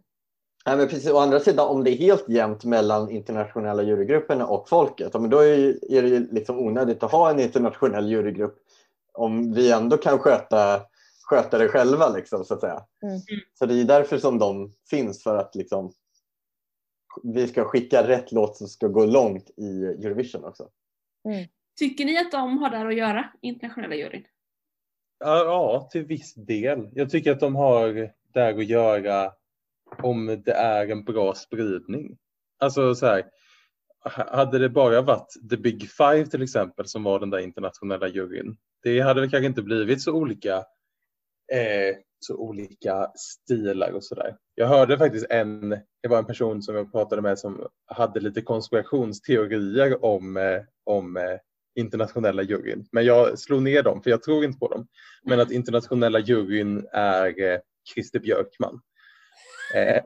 Nej, 0.67 0.77
men 0.77 0.89
precis. 0.89 1.11
Å 1.11 1.19
andra 1.19 1.41
sidan, 1.41 1.69
om 1.69 1.85
det 1.85 1.91
är 1.91 1.97
helt 1.97 2.29
jämnt 2.29 2.65
mellan 2.65 3.11
internationella 3.11 3.83
jurygrupperna 3.83 4.47
och 4.47 4.69
folket, 4.69 5.15
men 5.15 5.31
då 5.31 5.39
är, 5.39 5.55
ju, 5.57 5.79
är 5.89 6.03
det 6.03 6.09
ju 6.09 6.29
liksom 6.33 6.59
onödigt 6.59 7.03
att 7.03 7.13
ha 7.13 7.31
en 7.31 7.41
internationell 7.41 8.09
jurygrupp 8.11 8.59
om 9.15 9.53
vi 9.53 9.73
ändå 9.73 9.97
kan 9.97 10.19
sköta, 10.19 10.81
sköta 11.31 11.59
det 11.59 11.69
själva, 11.69 12.09
liksom, 12.09 12.45
så 12.45 12.55
att 12.55 12.61
säga. 12.61 12.85
Mm. 13.03 13.21
Så 13.59 13.67
det 13.67 13.81
är 13.81 13.85
därför 13.85 14.19
som 14.19 14.39
de 14.39 14.73
finns, 14.91 15.23
för 15.23 15.37
att 15.37 15.55
liksom, 15.55 15.93
vi 17.23 17.49
ska 17.49 17.65
skicka 17.65 18.09
rätt 18.09 18.33
låt 18.33 18.57
som 18.57 18.69
ska 18.69 18.87
gå 18.87 19.07
långt 19.07 19.51
i 19.57 19.85
Eurovision 19.85 20.45
också. 20.45 20.69
Tycker 21.83 22.05
ni 22.05 22.19
att 22.19 22.31
de 22.31 22.59
har 22.59 22.71
där 22.71 22.87
att 22.87 22.97
göra, 22.97 23.33
internationella 23.41 23.95
juryn? 23.95 24.25
Ja, 25.19 25.89
till 25.93 26.05
viss 26.05 26.35
del. 26.35 26.89
Jag 26.93 27.11
tycker 27.11 27.33
att 27.33 27.41
de 27.41 27.57
har 27.57 28.11
där 28.35 28.59
att 28.59 28.67
göra 28.67 29.33
om 30.03 30.43
det 30.45 30.53
är 30.53 30.89
en 30.89 31.05
bra 31.05 31.35
spridning. 31.35 32.19
Alltså 32.59 32.95
så 32.95 33.07
här, 33.07 33.25
hade 34.05 34.59
det 34.59 34.69
bara 34.69 35.03
varit 35.03 35.33
The 35.51 35.57
Big 35.57 35.91
Five 35.91 36.27
till 36.27 36.43
exempel 36.43 36.89
som 36.89 37.03
var 37.03 37.21
den 37.21 37.31
där 37.31 37.39
internationella 37.39 38.09
juryn. 38.09 38.57
Det 38.83 39.01
hade 39.01 39.21
väl 39.21 39.31
kanske 39.31 39.47
inte 39.47 39.63
blivit 39.63 40.03
så 40.03 40.13
olika, 40.13 40.57
eh, 41.53 41.97
så 42.21 42.37
olika 42.37 43.13
stilar 43.15 43.93
och 43.93 44.05
sådär. 44.05 44.37
Jag 44.55 44.67
hörde 44.67 44.99
faktiskt 44.99 45.27
en, 45.31 45.71
det 46.03 46.09
var 46.09 46.19
en 46.19 46.27
person 46.27 46.63
som 46.63 46.75
jag 46.75 46.93
pratade 46.93 47.23
med 47.23 47.39
som 47.39 47.69
hade 47.87 48.21
lite 48.21 48.43
konspirationsteorier 48.43 50.05
om, 50.05 50.37
eh, 50.37 50.63
om 50.85 51.17
eh, 51.17 51.39
internationella 51.75 52.43
juryn. 52.43 52.87
Men 52.93 53.05
jag 53.05 53.39
slog 53.39 53.63
ner 53.63 53.83
dem 53.83 54.03
för 54.03 54.11
jag 54.11 54.23
tror 54.23 54.45
inte 54.45 54.59
på 54.59 54.69
dem. 54.69 54.87
Men 55.25 55.41
att 55.41 55.51
internationella 55.51 56.19
juryn 56.19 56.87
är 56.93 57.43
eh, 57.43 57.59
Christer 57.95 58.21
Björkman. 58.21 58.81
Eh, 59.75 60.03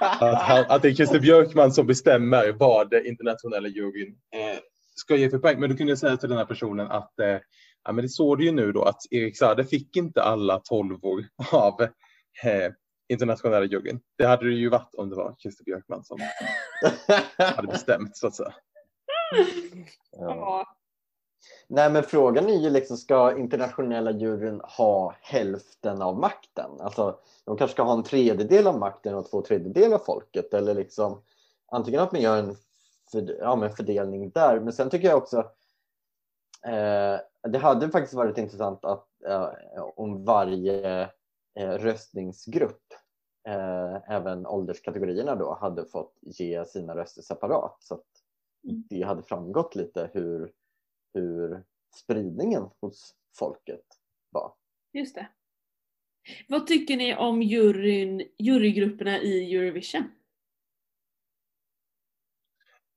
att, 0.00 0.42
han, 0.42 0.64
att 0.68 0.82
det 0.82 0.88
är 0.88 0.94
Christer 0.94 1.20
Björkman 1.20 1.72
som 1.72 1.86
bestämmer 1.86 2.52
vad 2.52 2.90
det 2.90 3.08
internationella 3.08 3.68
juryn 3.68 4.08
eh, 4.34 4.58
ska 4.94 5.16
ge 5.16 5.30
för 5.30 5.38
poäng. 5.38 5.60
Men 5.60 5.70
då 5.70 5.76
kunde 5.76 5.90
jag 5.90 5.98
säga 5.98 6.16
till 6.16 6.28
den 6.28 6.38
här 6.38 6.44
personen 6.44 6.86
att 6.86 7.18
eh, 7.20 7.38
ja, 7.84 7.92
men 7.92 8.02
det 8.02 8.08
såg 8.08 8.38
du 8.38 8.44
ju 8.44 8.52
nu 8.52 8.72
då 8.72 8.82
att 8.82 9.00
Erik 9.10 9.38
Saade 9.38 9.64
fick 9.64 9.96
inte 9.96 10.22
alla 10.22 10.60
tolvor 10.64 11.24
av 11.52 11.82
eh, 12.44 12.72
internationella 13.08 13.64
juryn. 13.64 14.00
Det 14.18 14.26
hade 14.26 14.46
det 14.46 14.54
ju 14.54 14.68
varit 14.68 14.94
om 14.94 15.10
det 15.10 15.16
var 15.16 15.36
Christer 15.38 15.64
Björkman 15.64 16.04
som 16.04 16.18
hade 17.38 17.68
bestämt 17.68 18.16
så 18.16 18.26
att 18.26 18.34
säga. 18.34 18.54
ja. 20.10 20.77
Nej 21.68 21.90
men 21.90 22.02
frågan 22.02 22.48
är 22.48 22.58
ju 22.58 22.70
liksom, 22.70 22.96
ska 22.96 23.38
internationella 23.38 24.10
juryn 24.10 24.60
ha 24.60 25.14
hälften 25.20 26.02
av 26.02 26.18
makten? 26.18 26.70
Alltså 26.80 27.18
de 27.44 27.56
kanske 27.56 27.74
ska 27.74 27.82
ha 27.82 27.92
en 27.92 28.02
tredjedel 28.02 28.66
av 28.66 28.78
makten 28.78 29.14
och 29.14 29.30
två 29.30 29.42
tredjedelar 29.42 29.94
av 29.94 29.98
folket 29.98 30.54
eller 30.54 30.74
liksom 30.74 31.22
antingen 31.72 32.00
att 32.00 32.12
man 32.12 32.20
gör 32.20 32.36
en 32.38 32.56
för, 33.12 33.36
ja, 33.40 33.68
fördelning 33.76 34.30
där 34.30 34.60
men 34.60 34.72
sen 34.72 34.90
tycker 34.90 35.08
jag 35.08 35.18
också 35.18 35.38
eh, 36.66 37.20
det 37.48 37.58
hade 37.58 37.90
faktiskt 37.90 38.14
varit 38.14 38.38
intressant 38.38 38.84
att 38.84 39.06
eh, 39.26 39.48
om 39.96 40.24
varje 40.24 41.02
eh, 41.54 41.70
röstningsgrupp 41.70 42.82
eh, 43.48 44.12
även 44.14 44.46
ålderskategorierna 44.46 45.34
då 45.34 45.58
hade 45.60 45.84
fått 45.84 46.14
ge 46.22 46.64
sina 46.64 46.96
röster 46.96 47.22
separat 47.22 47.76
så 47.80 47.94
att 47.94 48.04
Mm. 48.64 48.84
det 48.88 49.02
hade 49.02 49.22
framgått 49.22 49.74
lite 49.74 50.10
hur 50.12 50.52
hur 51.14 51.64
spridningen 51.94 52.62
hos 52.80 53.14
folket 53.38 53.84
var. 54.30 54.54
Just 54.92 55.14
det. 55.14 55.28
Vad 56.48 56.66
tycker 56.66 56.96
ni 56.96 57.16
om 57.16 57.42
juryn, 57.42 58.22
jurygrupperna 58.38 59.18
i 59.18 59.56
Eurovision? 59.56 60.04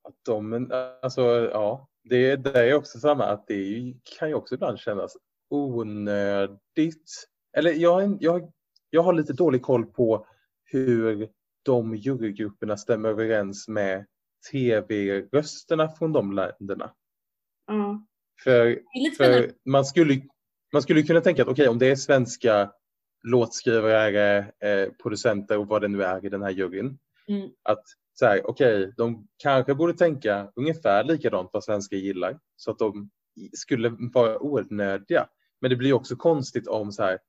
Att 0.04 0.16
de, 0.26 0.70
alltså, 1.02 1.22
ja, 1.52 1.88
det, 2.04 2.36
det 2.36 2.70
är 2.70 2.74
också 2.74 3.00
samma 3.00 3.26
att 3.26 3.48
det 3.48 3.94
kan 4.20 4.30
ju 4.30 4.36
också 4.36 4.56
ibland 4.56 4.80
kännas 4.80 5.18
onödigt. 5.50 7.28
Eller 7.58 7.74
jag, 7.74 8.18
jag, 8.20 8.52
jag 8.90 9.04
har 9.04 9.14
lite 9.14 9.34
dålig 9.34 9.62
koll 9.62 9.86
på 9.86 10.28
hur 10.64 11.30
de 11.64 11.96
jurygrupperna 11.96 12.78
stämmer 12.78 13.10
överens 13.10 13.68
med 13.68 14.06
tv-rösterna 14.52 15.90
från 15.90 16.14
de 16.14 16.34
länderna. 16.34 16.96
För, 18.44 18.80
för 19.18 19.52
man, 19.66 19.86
skulle, 19.86 20.22
man 20.74 20.82
skulle 20.82 21.04
kunna 21.04 21.22
tänka 21.22 21.42
att 21.42 21.48
okej 21.48 21.68
om 21.68 21.80
det 21.80 21.92
är 21.92 21.96
svenska 21.96 22.72
låtskrivare, 23.24 24.38
eh, 24.40 24.90
producenter 25.04 25.58
och 25.58 25.68
vad 25.68 25.82
det 25.82 25.88
nu 25.88 26.04
är 26.04 26.26
i 26.26 26.30
den 26.30 26.42
här 26.42 26.50
juryn. 26.50 27.00
Mm. 27.28 27.50
Att 27.64 27.84
så 28.14 28.26
här, 28.26 28.50
okej, 28.50 28.94
de 28.98 29.28
kanske 29.38 29.76
borde 29.76 29.94
tänka 29.94 30.52
ungefär 30.56 31.04
likadant 31.04 31.50
vad 31.54 31.64
svenskar 31.64 31.98
gillar 31.98 32.40
så 32.56 32.72
att 32.72 32.80
de 32.80 33.10
skulle 33.54 33.90
vara 34.14 34.44
onödiga. 34.44 35.28
Men 35.62 35.70
det 35.70 35.76
blir 35.76 35.94
också 35.94 36.16
konstigt 36.16 36.68
om 36.68 36.92
så 36.92 37.04
här, 37.04 37.20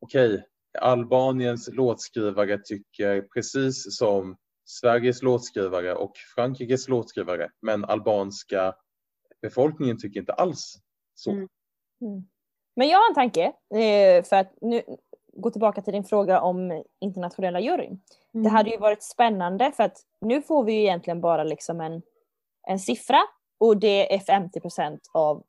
okej, 0.00 0.44
Albaniens 0.80 1.68
låtskrivare 1.72 2.58
tycker 2.58 3.22
precis 3.22 3.96
som 3.96 4.36
Sveriges 4.64 5.22
låtskrivare 5.22 5.94
och 5.94 6.12
Frankrikes 6.34 6.88
låtskrivare, 6.88 7.50
men 7.62 7.84
albanska 7.84 8.74
befolkningen 9.48 9.98
tycker 9.98 10.20
inte 10.20 10.32
alls 10.32 10.78
så. 11.14 11.30
Mm. 11.30 11.48
Men 12.76 12.88
jag 12.88 12.98
har 12.98 13.08
en 13.08 13.14
tanke, 13.14 13.52
eh, 13.74 14.24
för 14.24 14.36
att 14.36 14.52
nu 14.60 14.82
gå 15.32 15.50
tillbaka 15.50 15.82
till 15.82 15.92
din 15.92 16.04
fråga 16.04 16.40
om 16.40 16.84
internationella 17.00 17.60
juryn. 17.60 18.00
Mm. 18.34 18.44
Det 18.44 18.48
hade 18.48 18.70
ju 18.70 18.78
varit 18.78 19.02
spännande 19.02 19.72
för 19.72 19.84
att 19.84 19.96
nu 20.20 20.42
får 20.42 20.64
vi 20.64 20.72
ju 20.72 20.80
egentligen 20.80 21.20
bara 21.20 21.44
liksom 21.44 21.80
en, 21.80 22.02
en 22.68 22.78
siffra 22.78 23.20
och 23.60 23.76
det 23.76 24.14
är 24.14 24.18
50% 24.18 24.98
av 25.12 25.44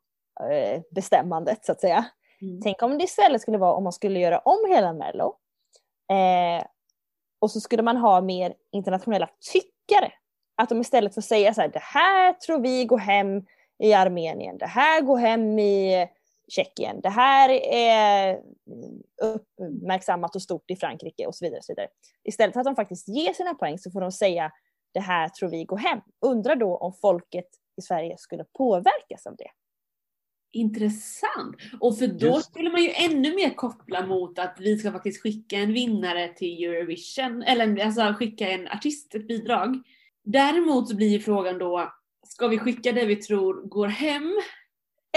eh, 0.50 0.82
bestämmandet 0.90 1.64
så 1.64 1.72
att 1.72 1.80
säga. 1.80 2.04
Mm. 2.42 2.60
Tänk 2.62 2.82
om 2.82 2.98
det 2.98 3.04
istället 3.04 3.42
skulle 3.42 3.58
vara 3.58 3.74
om 3.74 3.84
man 3.84 3.92
skulle 3.92 4.20
göra 4.20 4.38
om 4.38 4.58
hela 4.68 4.92
Mello 4.92 5.36
eh, 6.10 6.64
och 7.40 7.50
så 7.50 7.60
skulle 7.60 7.82
man 7.82 7.96
ha 7.96 8.20
mer 8.20 8.54
internationella 8.72 9.28
tyckare. 9.52 10.12
Att 10.56 10.68
de 10.68 10.80
istället 10.80 11.14
får 11.14 11.20
säga 11.20 11.54
så 11.54 11.60
här, 11.60 11.68
det 11.68 11.82
här 11.82 12.32
tror 12.32 12.60
vi 12.60 12.84
går 12.84 12.98
hem 12.98 13.46
i 13.78 13.92
Armenien, 13.92 14.58
det 14.58 14.66
här 14.66 15.00
går 15.00 15.18
hem 15.18 15.58
i 15.58 16.08
Tjeckien, 16.48 17.00
det 17.00 17.08
här 17.08 17.50
är 17.72 18.40
uppmärksammat 19.22 20.36
och 20.36 20.42
stort 20.42 20.70
i 20.70 20.76
Frankrike 20.76 21.26
och 21.26 21.34
så 21.34 21.44
vidare. 21.44 21.58
Och 21.58 21.64
så 21.64 21.72
vidare. 21.72 21.88
Istället 22.24 22.52
för 22.52 22.60
att 22.60 22.66
de 22.66 22.76
faktiskt 22.76 23.08
ger 23.08 23.32
sina 23.32 23.54
poäng 23.54 23.78
så 23.78 23.90
får 23.90 24.00
de 24.00 24.12
säga 24.12 24.52
det 24.92 25.00
här 25.00 25.28
tror 25.28 25.48
vi 25.48 25.64
går 25.64 25.76
hem. 25.76 26.00
Undrar 26.26 26.56
då 26.56 26.76
om 26.76 26.92
folket 26.92 27.48
i 27.76 27.82
Sverige 27.82 28.18
skulle 28.18 28.44
påverkas 28.44 29.26
av 29.26 29.36
det. 29.36 29.50
Intressant! 30.52 31.56
Och 31.80 31.98
för 31.98 32.06
då 32.06 32.26
Just. 32.26 32.50
skulle 32.50 32.70
man 32.70 32.82
ju 32.82 32.90
ännu 32.90 33.34
mer 33.34 33.54
koppla 33.54 34.06
mot 34.06 34.38
att 34.38 34.56
vi 34.60 34.78
ska 34.78 34.92
faktiskt 34.92 35.22
skicka 35.22 35.56
en 35.56 35.72
vinnare 35.72 36.28
till 36.28 36.64
Eurovision, 36.64 37.42
eller 37.42 37.84
alltså 37.84 38.14
skicka 38.14 38.50
en 38.50 38.68
artist, 38.68 39.14
ett 39.14 39.28
bidrag. 39.28 39.82
Däremot 40.24 40.88
så 40.88 40.96
blir 40.96 41.08
ju 41.08 41.20
frågan 41.20 41.58
då, 41.58 41.92
ska 42.28 42.48
vi 42.48 42.58
skicka 42.58 42.92
det 42.92 43.04
vi 43.06 43.16
tror 43.16 43.54
går 43.68 43.86
hem, 43.88 44.32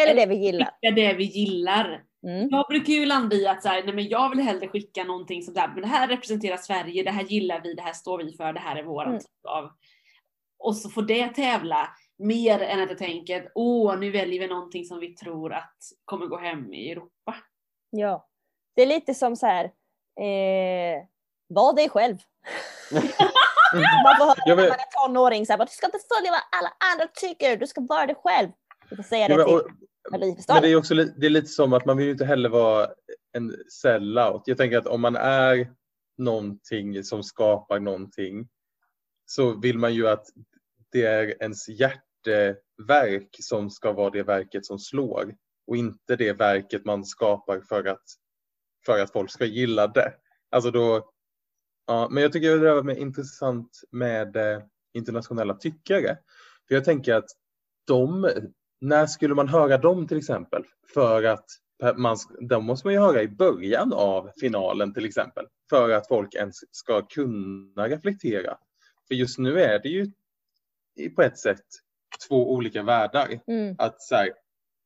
Eller 0.01 0.15
det 0.15 0.25
vi 0.25 0.35
gillar. 0.35 0.65
skicka 0.65 0.95
det 0.95 1.13
vi 1.13 1.23
gillar? 1.23 2.03
Mm. 2.27 2.47
Jag 2.51 2.65
brukar 2.69 2.93
ju 2.93 3.05
landa 3.05 3.35
i 3.35 3.47
att 3.47 3.63
så 3.63 3.69
här, 3.69 3.83
nej 3.83 3.93
men 3.95 4.07
jag 4.07 4.29
vill 4.29 4.39
hellre 4.39 4.67
skicka 4.67 5.03
någonting 5.03 5.43
som 5.43 5.53
så 5.53 5.59
här, 5.59 5.67
men 5.67 5.81
det 5.81 5.87
här 5.87 6.07
representerar 6.07 6.57
Sverige, 6.57 7.03
det 7.03 7.11
här 7.11 7.23
gillar 7.23 7.61
vi, 7.63 7.73
det 7.73 7.81
här 7.81 7.93
står 7.93 8.23
vi 8.23 8.33
för, 8.33 8.53
det 8.53 8.59
här 8.59 8.75
är 8.75 8.83
våran 8.83 9.09
Mm. 9.09 9.19
typ 9.19 9.45
av... 9.47 9.69
Och 10.59 10.75
så 10.77 10.89
får 10.89 11.01
det 11.01 11.27
tävla 11.27 11.89
mer 12.17 12.59
än 12.59 12.81
att 12.81 12.89
jag 12.89 12.97
tänker, 12.97 13.51
åh 13.55 13.99
nu 13.99 14.11
väljer 14.11 14.39
vi 14.39 14.47
någonting 14.47 14.85
som 14.85 14.99
vi 14.99 15.07
tror 15.15 15.53
att 15.53 15.75
kommer 16.05 16.25
gå 16.25 16.37
hem 16.37 16.73
i 16.73 16.91
Europa. 16.91 17.35
Ja. 17.89 18.27
Det 18.75 18.81
är 18.81 18.87
lite 18.87 19.13
som 19.13 19.35
så 19.35 19.45
här. 19.45 19.65
Eh, 20.19 21.03
var 21.47 21.75
dig 21.75 21.89
själv. 21.89 22.17
Man 23.73 24.17
får 24.17 24.25
höra 24.25 24.55
när 24.55 24.55
man 24.55 24.65
är 24.65 25.07
tonåring 25.07 25.45
så 25.45 25.53
här, 25.53 25.59
du 25.59 25.71
ska 25.71 25.85
inte 25.85 25.99
följa 26.17 26.31
vad 26.31 26.41
alla 26.59 26.73
andra 26.93 27.07
tycker, 27.07 27.57
du 27.57 27.67
ska 27.67 27.81
vara 27.81 28.05
dig 28.05 28.15
själv. 28.15 28.49
Du 28.89 28.95
får 28.95 29.03
säga 29.03 29.27
det 29.27 29.37
men, 29.37 29.45
till 29.45 29.55
och, 29.55 29.67
men 30.11 30.61
det 30.61 30.67
är 30.67 30.75
också 30.75 30.93
det 30.93 31.25
är 31.25 31.29
lite 31.29 31.47
som 31.47 31.73
att 31.73 31.85
man 31.85 31.97
vill 31.97 32.05
ju 32.05 32.11
inte 32.11 32.25
heller 32.25 32.49
vara 32.49 32.87
en 33.33 33.55
sellout. 33.81 34.43
Jag 34.45 34.57
tänker 34.57 34.77
att 34.77 34.87
om 34.87 35.01
man 35.01 35.15
är 35.15 35.71
någonting 36.17 37.03
som 37.03 37.23
skapar 37.23 37.79
någonting 37.79 38.47
så 39.25 39.59
vill 39.59 39.77
man 39.77 39.93
ju 39.93 40.07
att 40.07 40.25
det 40.91 41.05
är 41.05 41.41
ens 41.41 41.69
hjärteverk 41.69 43.35
som 43.39 43.69
ska 43.69 43.91
vara 43.91 44.09
det 44.09 44.23
verket 44.23 44.65
som 44.65 44.79
slår 44.79 45.35
och 45.67 45.77
inte 45.77 46.15
det 46.15 46.33
verket 46.33 46.85
man 46.85 47.05
skapar 47.05 47.61
för 47.69 47.85
att, 47.85 48.03
för 48.85 48.99
att 48.99 49.11
folk 49.11 49.31
ska 49.31 49.45
gilla 49.45 49.87
det. 49.87 50.13
Alltså 50.49 50.71
då, 50.71 51.10
ja, 51.87 52.07
men 52.11 52.23
jag 52.23 52.33
tycker 52.33 52.57
det 52.57 52.69
är 52.69 52.97
intressant 52.97 53.81
med 53.91 54.35
eh, 54.35 54.61
internationella 54.93 55.53
tyckare. 55.53 56.17
För 56.67 56.75
jag 56.75 56.85
tänker 56.85 57.13
att 57.13 57.29
de 57.87 58.29
när 58.81 59.05
skulle 59.05 59.35
man 59.35 59.47
höra 59.47 59.77
dem 59.77 60.07
till 60.07 60.17
exempel? 60.17 60.63
För 60.93 61.23
att 61.23 61.45
man, 61.95 62.17
de 62.49 62.65
måste 62.65 62.87
man 62.87 62.93
ju 62.93 62.99
höra 62.99 63.21
i 63.21 63.27
början 63.27 63.93
av 63.93 64.31
finalen 64.39 64.93
till 64.93 65.05
exempel. 65.05 65.45
För 65.69 65.89
att 65.89 66.07
folk 66.07 66.35
ens 66.35 66.55
ska 66.71 67.01
kunna 67.01 67.87
reflektera. 67.87 68.57
För 69.07 69.15
just 69.15 69.39
nu 69.39 69.59
är 69.61 69.79
det 69.79 69.89
ju 69.89 70.11
på 71.15 71.21
ett 71.21 71.37
sätt 71.37 71.65
två 72.27 72.53
olika 72.53 72.83
världar. 72.83 73.39
Mm. 73.47 73.75
Att 73.77 74.01
så 74.01 74.15
här, 74.15 74.29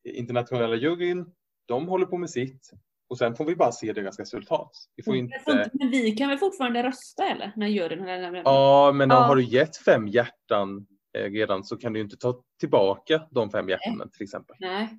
internationella 0.04 0.76
juryn, 0.76 1.32
de 1.66 1.88
håller 1.88 2.06
på 2.06 2.18
med 2.18 2.30
sitt 2.30 2.72
och 3.10 3.18
sen 3.18 3.36
får 3.36 3.46
vi 3.46 3.56
bara 3.56 3.72
se 3.72 3.94
deras 3.94 4.20
resultat. 4.20 4.72
Vi 4.96 5.04
får 5.04 5.12
får 5.12 5.18
inte... 5.18 5.70
Men 5.74 5.92
vi 5.92 6.12
kan 6.12 6.30
väl 6.30 6.38
fortfarande 6.38 6.84
rösta 6.84 7.24
eller? 7.30 7.52
När 7.56 7.68
juryn 7.68 8.08
eller? 8.08 8.42
Ja, 8.46 8.92
men 8.92 9.10
Ja. 9.10 9.16
har 9.16 9.36
du 9.36 9.44
gett 9.44 9.78
fem 9.78 10.08
hjärtan 10.08 10.88
eh, 11.18 11.24
redan 11.32 11.64
så 11.64 11.78
kan 11.78 11.94
du 11.94 12.00
inte 12.00 12.18
ta 12.18 12.42
tillbaka 12.60 13.28
de 13.32 13.50
fem 13.52 13.70
hjärtanen 13.70 14.10
till 14.12 14.24
exempel. 14.24 14.56
Nej. 14.60 14.90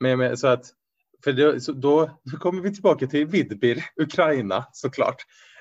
Men, 0.00 0.18
men 0.18 0.36
så 0.36 0.46
att, 0.46 0.64
för 1.24 1.32
det, 1.32 1.60
så 1.60 1.72
då, 1.72 2.20
då 2.24 2.36
kommer 2.38 2.62
vi 2.62 2.72
tillbaka 2.74 3.06
till 3.06 3.26
Vidbir, 3.26 3.84
Ukraina 3.96 4.66
såklart. 4.72 5.16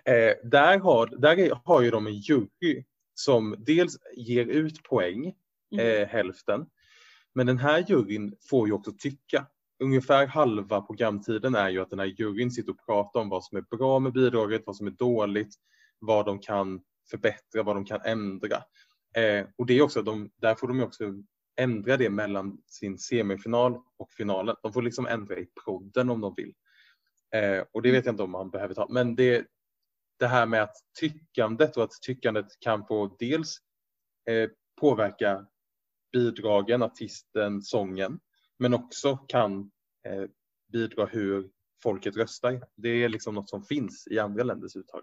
Eh, 0.06 0.50
där 0.50 0.80
har, 0.80 1.08
där 1.08 1.40
är, 1.40 1.60
har 1.66 1.82
ju 1.82 1.92
de 1.92 2.08
en 2.08 2.14
jury 2.20 2.84
som 3.14 3.56
dels 3.60 3.98
ger 4.18 4.46
ut 4.46 4.84
poäng, 4.84 5.34
Mm. 5.74 6.02
eh, 6.02 6.08
hälften. 6.08 6.66
Men 7.36 7.48
den 7.48 7.58
här 7.58 7.86
juryn 7.88 8.36
får 8.50 8.68
ju 8.68 8.74
också 8.74 8.92
tycka. 9.00 9.46
Ungefär 9.80 10.28
halva 10.28 10.82
programtiden 10.82 11.56
är 11.56 11.70
ju 11.70 11.82
att 11.82 11.90
den 11.90 12.00
här 12.00 12.06
juryn 12.06 12.52
sitter 12.52 12.72
och 12.72 12.86
pratar 12.86 13.20
om 13.20 13.30
vad 13.30 13.44
som 13.44 13.58
är 13.58 13.78
bra 13.78 14.00
med 14.00 14.14
bidraget, 14.14 14.64
vad 14.66 14.76
som 14.76 14.88
är 14.88 14.92
dåligt, 14.92 15.56
vad 16.00 16.26
de 16.26 16.40
kan 16.40 16.82
förbättra, 17.10 17.64
vad 17.64 17.76
de 17.76 17.86
kan 17.86 18.02
ändra. 18.02 18.58
Eh, 19.16 19.46
och 19.58 19.66
det 19.66 19.74
är 19.74 19.82
också, 19.82 20.02
de, 20.02 20.32
där 20.36 20.56
får 20.56 20.68
de 20.68 20.84
också 20.84 21.04
ändra 21.56 21.98
det 21.98 22.10
mellan 22.10 22.62
sin 22.66 22.98
semifinal 22.98 23.78
och 23.98 24.12
finalen. 24.12 24.56
De 24.64 24.74
får 24.74 24.82
liksom 24.82 25.08
ändra 25.08 25.38
i 25.38 25.48
prodden 25.64 26.10
om 26.10 26.22
de 26.22 26.34
vill. 26.38 26.54
Eh, 27.36 27.64
och 27.72 27.82
det 27.82 27.92
vet 27.92 28.06
jag 28.06 28.14
inte 28.14 28.24
om 28.24 28.32
man 28.32 28.50
behöver 28.50 28.74
ta. 28.74 28.88
Men 28.90 29.16
det, 29.16 29.46
det 30.20 30.28
här 30.28 30.46
med 30.46 30.64
att 30.64 30.76
tyckandet 31.00 31.78
och 31.78 31.84
att 31.84 32.02
tyckandet 32.02 32.48
kan 32.60 32.86
få 32.86 33.16
dels 33.20 33.58
eh, 34.30 34.50
påverka 34.80 35.46
bidragen, 36.12 36.84
artisten, 36.84 37.62
sången, 37.62 38.20
men 38.60 38.74
också 38.74 39.18
kan 39.18 39.72
eh, 40.06 40.24
bidra 40.72 41.06
hur 41.06 41.50
folket 41.84 42.18
röstar. 42.18 42.62
Det 42.76 42.90
är 42.90 43.10
liksom 43.10 43.36
något 43.36 43.50
som 43.50 43.64
finns 43.64 44.08
i 44.12 44.20
andra 44.20 44.44
länders 44.44 44.76
uttag. 44.76 45.02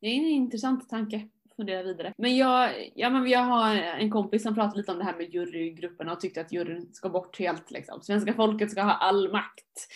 Det 0.00 0.06
är 0.06 0.16
en 0.16 0.24
intressant 0.24 0.88
tanke. 0.88 1.28
Fundera 1.56 1.82
vidare. 1.82 2.12
Men 2.18 2.36
jag, 2.36 2.92
ja, 2.94 3.10
men 3.10 3.28
jag 3.28 3.40
har 3.40 3.74
en 3.74 4.10
kompis 4.10 4.42
som 4.42 4.54
pratade 4.54 4.76
lite 4.76 4.92
om 4.92 4.98
det 4.98 5.04
här 5.04 5.16
med 5.16 5.34
jurygrupperna 5.34 6.12
och 6.12 6.20
tyckte 6.20 6.40
att 6.40 6.52
juryn 6.52 6.94
ska 6.94 7.08
bort 7.08 7.38
helt. 7.38 7.70
Liksom. 7.70 8.02
Svenska 8.02 8.34
folket 8.34 8.70
ska 8.70 8.82
ha 8.82 8.92
all 8.92 9.32
makt. 9.32 9.88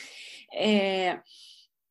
Eh, 0.63 1.17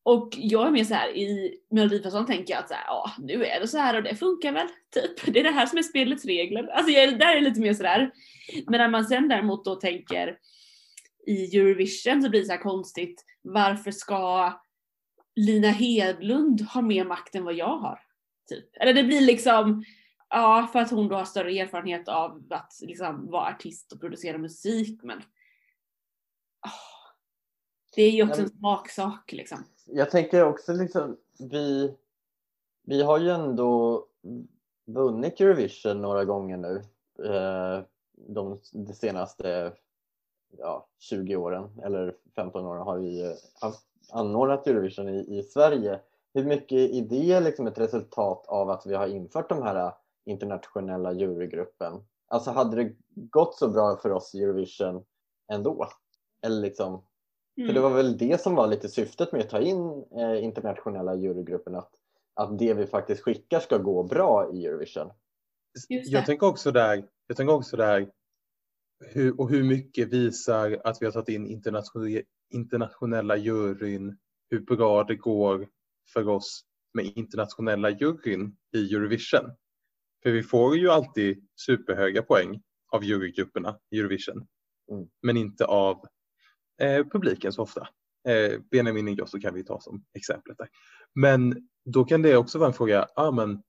och 0.02 0.28
jag 0.36 0.66
är 0.66 0.70
mer 0.70 0.84
så 0.84 0.94
här 0.94 1.16
i 1.16 1.58
Melodifestivalen 1.70 2.26
tänker 2.26 2.54
jag 2.54 2.60
att 2.60 2.68
så 2.68 2.74
här, 2.74 2.84
ja, 2.86 3.10
nu 3.18 3.44
är 3.44 3.60
det 3.60 3.68
så 3.68 3.78
här 3.78 3.96
och 3.96 4.02
det 4.02 4.16
funkar 4.16 4.52
väl. 4.52 4.68
Typ. 4.94 5.26
Det 5.34 5.40
är 5.40 5.44
det 5.44 5.50
här 5.50 5.66
som 5.66 5.78
är 5.78 5.82
spelets 5.82 6.24
regler. 6.24 6.68
Alltså 6.68 6.92
jag, 6.92 7.18
där 7.18 7.36
är 7.36 7.40
lite 7.40 7.60
mer 7.60 7.74
sådär. 7.74 8.10
Men 8.66 8.78
när 8.78 8.88
man 8.88 9.04
sen 9.04 9.28
däremot 9.28 9.64
då 9.64 9.74
tänker 9.74 10.38
i 11.28 11.56
Eurovision 11.58 12.22
så 12.22 12.30
blir 12.30 12.40
det 12.40 12.46
så 12.46 12.52
här 12.52 12.60
konstigt. 12.60 13.24
Varför 13.42 13.90
ska 13.90 14.52
Lina 15.36 15.68
Hedlund 15.68 16.60
ha 16.60 16.82
mer 16.82 17.04
makt 17.04 17.34
än 17.34 17.44
vad 17.44 17.54
jag 17.54 17.76
har? 17.76 18.00
Typ. 18.48 18.68
Eller 18.72 18.94
det 18.94 19.04
blir 19.04 19.20
liksom, 19.20 19.84
ja 20.28 20.68
för 20.72 20.78
att 20.78 20.90
hon 20.90 21.08
då 21.08 21.16
har 21.16 21.24
större 21.24 21.58
erfarenhet 21.58 22.08
av 22.08 22.42
att 22.50 22.72
liksom 22.80 23.30
vara 23.30 23.48
artist 23.48 23.92
och 23.92 24.00
producera 24.00 24.38
musik 24.38 25.02
men 25.02 25.18
ah, 26.60 27.12
det 27.94 28.02
är 28.02 28.10
ju 28.10 28.28
också 28.28 28.42
en 28.42 28.48
smaksak 28.48 29.32
liksom. 29.32 29.64
Jag 29.86 30.10
tänker 30.10 30.44
också 30.44 30.72
liksom, 30.72 31.16
vi, 31.38 31.94
vi 32.82 33.02
har 33.02 33.18
ju 33.18 33.30
ändå 33.30 34.04
vunnit 34.86 35.40
Eurovision 35.40 36.02
några 36.02 36.24
gånger 36.24 36.56
nu. 36.56 36.82
Eh, 37.24 37.84
de, 38.28 38.60
de 38.72 38.94
senaste 38.94 39.72
ja, 40.58 40.86
20 40.98 41.36
åren 41.36 41.70
eller 41.84 42.14
15 42.36 42.66
åren 42.66 42.82
har 42.82 42.98
vi 42.98 43.24
eh, 43.24 43.32
haft, 43.60 43.84
anordnat 44.12 44.66
Eurovision 44.66 45.08
i, 45.08 45.38
i 45.38 45.42
Sverige. 45.42 46.00
Hur 46.34 46.44
mycket 46.44 46.78
är 46.78 47.02
det 47.02 47.40
liksom 47.40 47.66
ett 47.66 47.78
resultat 47.78 48.44
av 48.48 48.70
att 48.70 48.86
vi 48.86 48.94
har 48.94 49.06
infört 49.06 49.48
de 49.48 49.62
här 49.62 49.92
internationella 50.24 51.12
jurygruppen? 51.12 51.92
Alltså 52.28 52.50
hade 52.50 52.76
det 52.76 52.92
gått 53.14 53.54
så 53.54 53.68
bra 53.68 53.96
för 53.96 54.12
oss 54.12 54.34
i 54.34 54.42
Eurovision 54.42 55.04
ändå? 55.52 55.88
Eller 56.42 56.60
liksom, 56.60 57.02
för 57.54 57.62
det 57.62 57.70
Mm. 57.70 57.82
var 57.82 57.90
väl 57.90 58.18
det 58.18 58.40
som 58.40 58.54
var 58.54 58.66
lite 58.66 58.88
syftet 58.88 59.32
med 59.32 59.40
att 59.40 59.50
ta 59.50 59.60
in 59.60 60.04
eh, 60.16 60.44
internationella 60.44 61.14
jurygruppen, 61.14 61.74
att, 61.74 61.90
att 62.34 62.58
det 62.58 62.74
vi 62.74 62.86
faktiskt 62.86 63.22
skickar 63.22 63.60
ska 63.60 63.78
gå 63.78 64.02
bra 64.02 64.50
i 64.52 64.66
Eurovision. 64.66 65.10
Jag 65.88 66.26
tänker 66.26 66.46
också 66.46 66.70
där, 66.70 67.04
jag 67.26 67.36
tänker 67.36 67.54
också 67.54 67.76
där 67.76 68.10
hur, 69.00 69.40
och 69.40 69.50
hur 69.50 69.64
mycket 69.64 70.08
visar 70.08 70.80
att 70.84 71.02
vi 71.02 71.06
har 71.06 71.12
tagit 71.12 71.28
in 71.28 71.46
internationella, 71.46 72.22
internationella 72.50 73.36
juryn, 73.36 74.18
hur 74.50 74.60
bra 74.60 75.04
det 75.04 75.16
går 75.16 75.68
för 76.12 76.28
oss 76.28 76.64
med 76.94 77.04
internationella 77.04 77.90
juryn 77.90 78.56
i 78.76 78.94
Eurovision. 78.94 79.50
För 80.22 80.30
vi 80.30 80.42
får 80.42 80.76
ju 80.76 80.90
alltid 80.90 81.48
superhöga 81.66 82.22
poäng 82.22 82.62
av 82.92 83.04
jurygrupperna 83.04 83.78
i 83.90 83.98
Eurovision. 83.98 84.46
Mm. 84.92 85.08
Men 85.22 85.36
inte 85.36 85.64
av 85.64 86.04
eh, 86.80 87.06
publiken 87.06 87.52
så 87.52 87.62
ofta. 87.62 87.88
Eh, 88.28 88.60
Benjamin 88.70 89.08
Ingrosso 89.08 89.40
kan 89.40 89.54
vi 89.54 89.64
ta 89.64 89.80
som 89.80 90.04
exemplet 90.14 90.58
där. 90.58 90.68
Men 91.14 91.68
då 91.84 92.04
kan 92.04 92.22
det 92.22 92.36
också 92.36 92.58
vara 92.58 92.68
en 92.68 92.74
fråga, 92.74 93.08
ah, 93.14 93.30
men 93.30 93.62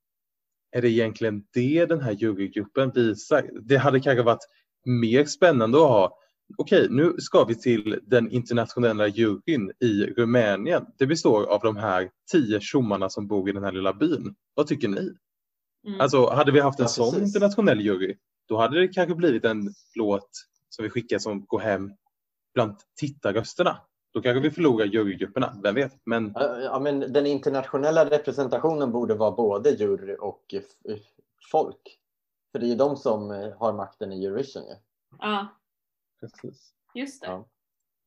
är 0.71 0.81
det 0.81 0.89
egentligen 0.89 1.47
det 1.53 1.85
den 1.85 2.01
här 2.01 2.11
jurygruppen 2.11 2.91
visar? 2.91 3.49
Det 3.61 3.77
hade 3.77 3.99
kanske 3.99 4.23
varit 4.23 4.47
mer 4.85 5.25
spännande 5.25 5.77
att 5.77 5.87
ha, 5.89 6.17
okej 6.57 6.87
nu 6.89 7.15
ska 7.17 7.43
vi 7.43 7.55
till 7.55 7.99
den 8.03 8.31
internationella 8.31 9.07
juryn 9.07 9.71
i 9.79 10.05
Rumänien. 10.05 10.85
Det 10.97 11.05
består 11.07 11.45
av 11.45 11.61
de 11.61 11.75
här 11.77 12.09
tio 12.31 12.59
tjommarna 12.59 13.09
som 13.09 13.27
bor 13.27 13.49
i 13.49 13.51
den 13.51 13.63
här 13.63 13.71
lilla 13.71 13.93
byn. 13.93 14.35
Vad 14.53 14.67
tycker 14.67 14.87
ni? 14.87 15.11
Mm. 15.87 16.01
Alltså 16.01 16.29
hade 16.29 16.51
vi 16.51 16.59
haft 16.59 16.79
en 16.79 16.83
Ja, 16.83 16.87
sån 16.89 17.13
precis. 17.13 17.27
internationell 17.35 17.81
jury, 17.81 18.17
då 18.47 18.57
hade 18.57 18.79
det 18.79 18.87
kanske 18.87 19.15
blivit 19.15 19.45
en 19.45 19.73
låt 19.95 20.29
som 20.69 20.83
vi 20.83 20.89
skickar 20.89 21.19
som 21.19 21.45
går 21.45 21.59
hem 21.59 21.91
bland 22.53 22.75
tittarrösterna. 22.99 23.77
Då 24.13 24.21
kanske 24.21 24.39
vi 24.39 24.51
förlorar 24.51 24.85
jurygrupperna, 24.85 25.55
vem 25.63 25.75
vet? 25.75 25.91
Men 26.05 26.31
Ja, 26.35 26.79
men 26.79 26.99
den 26.99 27.25
internationella 27.25 28.09
representationen 28.09 28.91
borde 28.91 29.15
vara 29.15 29.31
både 29.31 29.69
jury 29.69 30.15
och 30.19 30.55
folk. 31.51 31.99
För 32.51 32.59
det 32.59 32.65
är 32.65 32.69
ju 32.69 32.75
de 32.75 32.97
som 32.97 33.31
eh, 33.31 33.57
har 33.57 33.73
makten 33.73 34.13
i 34.13 34.25
Eurovision. 34.25 34.63
Ju. 34.63 34.75
Ja, 35.19 35.47
precis. 36.19 36.73
just 36.93 37.21
det. 37.21 37.27
Ja. 37.27 37.45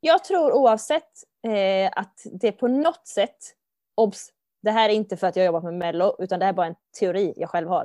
Jag 0.00 0.24
tror 0.24 0.52
oavsett 0.52 1.10
eh, 1.46 1.90
att 1.96 2.26
det 2.32 2.52
på 2.52 2.68
något 2.68 3.06
sätt, 3.06 3.38
obs, 3.94 4.28
det 4.62 4.70
här 4.70 4.88
är 4.88 4.92
inte 4.92 5.16
för 5.16 5.26
att 5.26 5.36
jag 5.36 5.46
jobbat 5.46 5.64
med 5.64 5.74
Mello, 5.74 6.16
utan 6.18 6.38
det 6.38 6.44
här 6.44 6.52
är 6.52 6.56
bara 6.56 6.66
en 6.66 6.74
teori 7.00 7.34
jag 7.36 7.50
själv 7.50 7.68
har. 7.68 7.84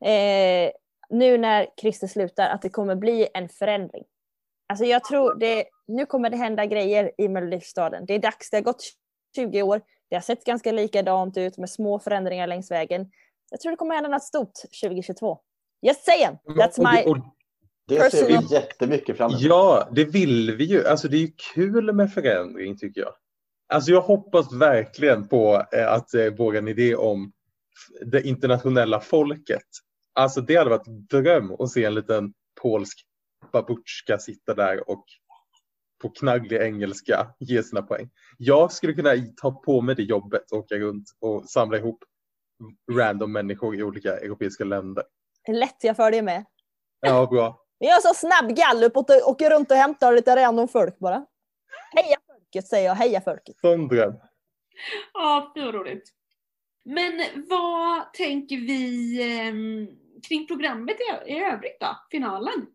Eh, 0.00 0.70
nu 1.10 1.38
när 1.38 1.66
Christer 1.80 2.06
slutar, 2.06 2.48
att 2.48 2.62
det 2.62 2.68
kommer 2.68 2.94
bli 2.94 3.28
en 3.34 3.48
förändring. 3.48 4.04
Alltså 4.68 4.84
jag 4.84 5.04
tror 5.04 5.34
det, 5.34 5.64
nu 5.86 6.06
kommer 6.06 6.30
det 6.30 6.36
hända 6.36 6.66
grejer 6.66 7.12
i 7.18 7.28
Melodifestivalen. 7.28 8.06
Det 8.06 8.14
är 8.14 8.18
dags, 8.18 8.50
det 8.50 8.56
har 8.56 8.62
gått 8.62 8.82
20 9.36 9.62
år, 9.62 9.80
det 10.08 10.16
har 10.16 10.20
sett 10.20 10.44
ganska 10.44 10.72
likadant 10.72 11.36
ut 11.36 11.58
med 11.58 11.70
små 11.70 11.98
förändringar 11.98 12.46
längs 12.46 12.70
vägen. 12.70 13.10
Jag 13.50 13.60
tror 13.60 13.70
det 13.70 13.76
kommer 13.76 13.94
hända 13.94 14.10
något 14.10 14.22
stort 14.22 14.54
2022. 14.82 15.38
Just 15.82 16.04
saying! 16.04 16.38
That's 16.46 16.78
my... 16.78 17.10
och 17.10 17.18
Det 17.88 18.10
ser 18.10 18.26
vi 18.26 18.54
jättemycket 18.54 19.16
fram 19.16 19.30
emot. 19.30 19.42
Ja, 19.42 19.88
det 19.92 20.04
vill 20.04 20.56
vi 20.56 20.64
ju. 20.64 20.86
Alltså 20.86 21.08
det 21.08 21.16
är 21.16 21.20
ju 21.20 21.32
kul 21.54 21.92
med 21.92 22.12
förändring 22.12 22.76
tycker 22.76 23.00
jag. 23.00 23.12
Alltså 23.72 23.90
jag 23.90 24.00
hoppas 24.00 24.52
verkligen 24.52 25.28
på 25.28 25.66
eh, 25.72 25.92
att 25.92 26.14
eh, 26.14 26.26
våran 26.26 26.68
idé 26.68 26.94
om 26.94 27.32
det 28.06 28.22
internationella 28.22 29.00
folket. 29.00 29.66
Alltså 30.14 30.40
det 30.40 30.56
hade 30.56 30.70
varit 30.70 31.08
dröm 31.10 31.52
att 31.58 31.70
se 31.70 31.84
en 31.84 31.94
liten 31.94 32.32
polsk 32.62 33.04
babutjka 33.52 34.18
sitta 34.18 34.54
där 34.54 34.90
och 34.90 35.04
på 36.02 36.08
knagglig 36.08 36.60
engelska 36.60 37.26
ge 37.38 37.62
sina 37.62 37.82
poäng. 37.82 38.10
Jag 38.38 38.72
skulle 38.72 38.92
kunna 38.92 39.10
ta 39.36 39.50
på 39.50 39.80
mig 39.80 39.94
det 39.94 40.02
jobbet, 40.02 40.52
åka 40.52 40.74
runt 40.74 41.04
och 41.20 41.44
samla 41.50 41.78
ihop 41.78 42.04
random 42.92 43.32
människor 43.32 43.76
i 43.76 43.82
olika 43.82 44.16
europeiska 44.16 44.64
länder. 44.64 45.04
Lätt 45.48 45.84
jag 45.84 45.96
för 45.96 46.10
det 46.10 46.22
med. 46.22 46.44
Ja, 47.00 47.26
bra. 47.26 47.64
Vi 47.78 47.86
gör 47.86 48.00
så 48.00 48.14
snabb 48.14 48.56
gallup 48.56 48.96
och 48.96 49.10
åker 49.26 49.50
runt 49.50 49.70
och 49.70 49.76
hämtar 49.76 50.12
lite 50.12 50.36
random 50.36 50.68
folk 50.68 50.98
bara. 50.98 51.26
Heja 51.96 52.16
folket 52.26 52.66
säger 52.66 52.88
jag, 52.88 52.94
heja 52.94 53.20
folket. 53.20 53.56
Sån 53.60 53.88
dröm. 53.88 54.14
Ja, 55.14 55.52
det 55.54 55.64
var 55.64 55.72
roligt. 55.72 56.12
Men 56.84 57.24
vad 57.48 58.12
tänker 58.12 58.56
vi 58.56 59.22
ehm, 59.22 59.88
kring 60.28 60.46
programmet 60.46 60.96
i, 61.00 61.32
i 61.32 61.44
övrigt 61.44 61.80
då? 61.80 61.86
Finalen? 62.10 62.66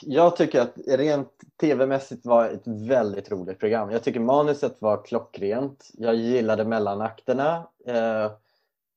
Jag 0.00 0.36
tycker 0.36 0.60
att 0.60 0.74
rent 0.86 1.32
tv-mässigt 1.60 2.26
var 2.26 2.48
ett 2.48 2.66
väldigt 2.88 3.30
roligt 3.30 3.58
program. 3.58 3.90
Jag 3.90 4.02
tycker 4.02 4.20
manuset 4.20 4.82
var 4.82 5.04
klockrent. 5.04 5.90
Jag 5.94 6.14
gillade 6.14 6.64
mellanakterna. 6.64 7.68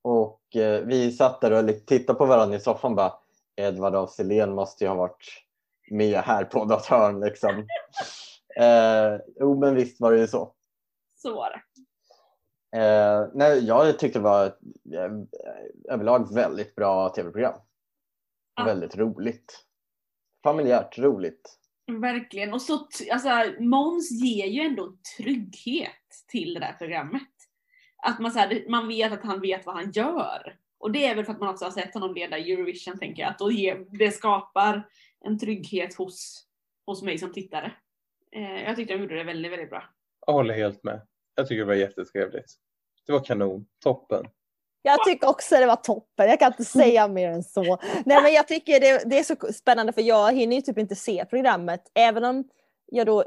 Och 0.01 0.55
eh, 0.55 0.81
vi 0.81 1.12
satt 1.12 1.41
där 1.41 1.51
och 1.51 1.85
tittade 1.85 2.19
på 2.19 2.25
varandra 2.25 2.57
i 2.57 2.59
soffan 2.59 2.95
bara 2.95 3.13
Edvard 3.55 3.95
af 3.95 4.09
Sillén 4.09 4.53
måste 4.53 4.83
ju 4.83 4.88
ha 4.88 4.95
varit 4.95 5.43
med 5.91 6.19
här 6.19 6.45
på 6.45 6.65
något 6.65 6.85
hörn 6.85 7.19
liksom. 7.19 7.67
Eh, 8.59 9.19
jo 9.39 9.59
men 9.59 9.75
visst 9.75 10.01
var 10.01 10.12
det 10.12 10.19
ju 10.19 10.27
så. 10.27 10.53
Så 11.15 11.35
var 11.35 11.49
det. 11.49 11.62
Eh, 12.77 13.27
nej, 13.33 13.65
jag 13.65 13.99
tyckte 13.99 14.19
det 14.19 14.23
var 14.23 14.45
ett, 14.45 14.59
eh, 14.93 15.93
överlag 15.93 16.33
väldigt 16.33 16.75
bra 16.75 17.09
tv-program. 17.09 17.53
Ja. 18.55 18.63
Väldigt 18.63 18.97
roligt. 18.97 19.65
Familjärt 20.43 20.97
roligt. 20.97 21.59
Verkligen. 22.01 22.53
Och 22.53 22.62
så, 22.62 22.88
alltså, 23.12 23.29
Måns 23.59 24.12
ger 24.12 24.45
ju 24.45 24.62
ändå 24.62 24.93
trygghet 25.17 26.25
till 26.27 26.53
det 26.53 26.59
där 26.59 26.75
programmet. 26.77 27.29
Att 28.01 28.19
man, 28.19 28.31
så 28.31 28.39
här, 28.39 28.65
man 28.69 28.88
vet 28.88 29.12
att 29.12 29.23
han 29.23 29.41
vet 29.41 29.65
vad 29.65 29.75
han 29.75 29.91
gör. 29.91 30.57
Och 30.79 30.91
det 30.91 31.05
är 31.05 31.15
väl 31.15 31.25
för 31.25 31.33
att 31.33 31.39
man 31.39 31.49
också 31.49 31.65
har 31.65 31.71
sett 31.71 31.93
honom 31.93 32.13
leda 32.15 32.38
Eurovision, 32.38 32.99
tänker 32.99 33.21
jag. 33.21 33.31
Att 33.31 33.39
då 33.39 33.49
det 33.91 34.12
skapar 34.12 34.88
en 35.25 35.39
trygghet 35.39 35.95
hos, 35.95 36.45
hos 36.85 37.03
mig 37.03 37.17
som 37.17 37.33
tittare. 37.33 37.71
Eh, 38.35 38.63
jag 38.63 38.75
tyckte 38.75 38.93
de 38.93 38.99
gjorde 38.99 39.15
det 39.15 39.23
väldigt, 39.23 39.51
väldigt 39.51 39.69
bra. 39.69 39.83
Jag 40.27 40.33
håller 40.33 40.53
helt 40.53 40.83
med. 40.83 41.01
Jag 41.35 41.47
tycker 41.47 41.59
det 41.59 41.65
var 41.67 41.73
jättetrevligt. 41.73 42.53
Det 43.07 43.12
var 43.12 43.23
kanon. 43.23 43.65
Toppen. 43.83 44.25
Jag 44.81 45.05
tycker 45.05 45.27
också 45.29 45.55
det 45.55 45.65
var 45.65 45.75
toppen, 45.75 46.29
jag 46.29 46.39
kan 46.39 46.51
inte 46.51 46.65
säga 46.65 47.07
mer 47.07 47.29
än 47.29 47.43
så. 47.43 47.77
Nej 48.05 48.23
men 48.23 48.33
jag 48.33 48.47
tycker 48.47 48.79
det, 48.79 49.09
det 49.09 49.19
är 49.19 49.23
så 49.23 49.53
spännande 49.53 49.93
för 49.93 50.01
jag 50.01 50.33
hinner 50.35 50.55
ju 50.55 50.62
typ 50.62 50.77
inte 50.77 50.95
se 50.95 51.25
programmet. 51.25 51.81
Även 51.95 52.23
om 52.23 52.49
jag 52.85 53.07
då 53.07 53.23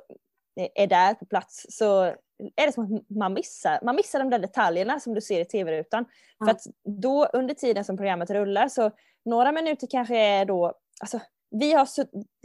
är 0.75 0.87
där 0.87 1.15
på 1.15 1.27
plats 1.27 1.67
så 1.69 2.15
är 2.57 2.67
det 2.67 2.73
som 2.73 2.85
att 2.85 3.17
man 3.17 3.33
missar, 3.33 3.79
man 3.83 3.97
missar 3.97 4.19
de 4.19 4.31
där 4.31 4.39
detaljerna 4.39 5.01
som 5.01 5.15
du 5.15 5.21
ser 5.21 5.41
i 5.41 5.45
tv-rutan. 5.45 6.05
Ja. 6.39 6.47
För 6.47 6.53
att 6.53 6.63
då 6.85 7.27
under 7.27 7.55
tiden 7.55 7.85
som 7.85 7.97
programmet 7.97 8.31
rullar 8.31 8.69
så 8.69 8.91
några 9.25 9.53
minuter 9.53 9.87
kanske 9.91 10.17
är 10.19 10.45
då, 10.45 10.73
alltså 11.01 11.21
vi 11.51 11.73
har 11.73 11.89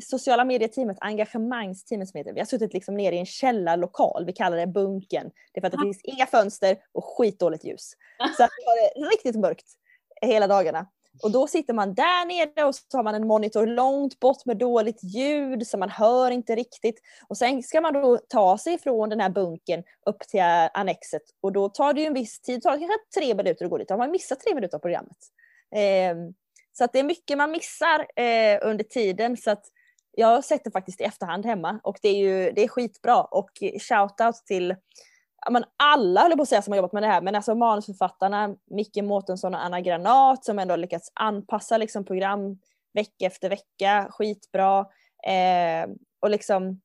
sociala 0.04 0.46
medieteamet, 0.46 0.98
engagemangsteamet 1.02 2.10
som 2.10 2.18
heter, 2.18 2.34
vi 2.34 2.40
har 2.40 2.46
suttit 2.46 2.74
liksom 2.74 2.98
nere 2.98 3.16
i 3.16 3.20
en 3.20 3.26
källarlokal, 3.26 4.26
vi 4.26 4.34
kallar 4.34 4.58
det 4.58 4.68
bunken. 4.68 5.32
Det 5.54 5.60
är 5.60 5.62
för 5.62 5.68
att 5.68 5.74
det 5.74 5.86
finns 5.86 6.02
inga 6.04 6.26
fönster 6.26 6.78
och 6.92 7.06
skitdåligt 7.06 7.66
ljus. 7.66 7.92
Så 8.38 8.44
det 8.44 8.50
var 8.66 9.12
riktigt 9.12 9.36
mörkt 9.36 9.66
hela 10.22 10.48
dagarna. 10.48 10.88
Och 11.24 11.32
då 11.32 11.48
sitter 11.48 11.74
man 11.74 11.94
där 11.94 12.26
nere 12.26 12.66
och 12.66 12.76
så 12.76 12.98
har 12.98 13.04
man 13.04 13.16
en 13.16 13.28
monitor 13.28 13.68
långt 13.68 14.20
bort 14.20 14.46
med 14.46 14.58
dåligt 14.58 15.04
ljud 15.04 15.68
så 15.68 15.78
man 15.78 15.90
hör 15.90 16.32
inte 16.32 16.56
riktigt. 16.56 17.02
Och 17.28 17.38
sen 17.38 17.64
ska 17.64 17.82
man 17.82 17.94
då 17.94 18.18
ta 18.18 18.58
sig 18.58 18.80
från 18.80 19.10
den 19.10 19.20
här 19.20 19.30
bunken 19.30 19.84
upp 20.06 20.20
till 20.20 20.42
annexet 20.74 21.22
och 21.42 21.52
då 21.52 21.70
tar 21.70 21.94
det 21.94 22.02
ju 22.02 22.08
en 22.08 22.14
viss 22.14 22.42
tid, 22.42 22.56
det 22.58 22.62
tar 22.62 22.78
kanske 22.78 23.20
tre 23.20 23.36
minuter 23.36 23.66
att 23.66 23.72
gå 23.72 23.78
dit. 23.78 23.88
Då 23.88 23.94
har 23.94 24.00
man 24.00 24.12
missat 24.12 24.40
tre 24.40 24.56
minuter 24.56 24.76
av 24.76 24.80
programmet. 24.80 25.18
Ehm, 25.76 26.34
så 26.78 26.84
att 26.84 26.94
det 26.94 27.00
är 27.00 27.04
mycket 27.04 27.38
man 27.38 27.52
missar 27.52 28.00
eh, 28.16 28.60
under 28.62 28.84
tiden 28.84 29.38
så 29.38 29.52
att 29.52 29.66
jag 30.12 30.28
har 30.28 30.42
sett 30.42 30.64
det 30.64 30.72
faktiskt 30.72 31.02
i 31.02 31.04
efterhand 31.04 31.46
hemma 31.46 31.80
och 31.84 31.98
det 32.02 32.10
är 32.10 32.18
ju 32.18 32.52
det 32.52 32.64
är 32.64 32.68
skitbra 32.68 33.24
och 33.24 33.50
shoutout 33.80 34.36
till 34.46 34.76
men 35.50 35.64
alla 35.78 36.22
höll 36.22 36.36
på 36.36 36.42
att 36.42 36.50
säga 36.50 36.62
som 36.62 36.72
har 36.72 36.78
jobbat 36.78 36.94
med 36.94 37.04
det 37.04 37.08
här, 37.08 37.22
men 37.22 37.36
alltså 37.36 37.56
manusförfattarna 37.56 38.56
Micke 38.66 39.04
Mårtensson 39.04 39.54
och 39.54 39.66
Anna 39.66 39.82
Granat 39.82 40.46
som 40.46 40.60
ändå 40.60 40.72
har 40.72 40.78
lyckats 40.78 41.12
anpassa 41.14 41.78
liksom 41.78 42.06
program 42.06 42.60
vecka 42.94 43.26
efter 43.26 43.50
vecka, 43.50 44.08
skitbra. 44.12 44.80
Eh, 45.28 45.90
och 46.20 46.30
liksom 46.30 46.82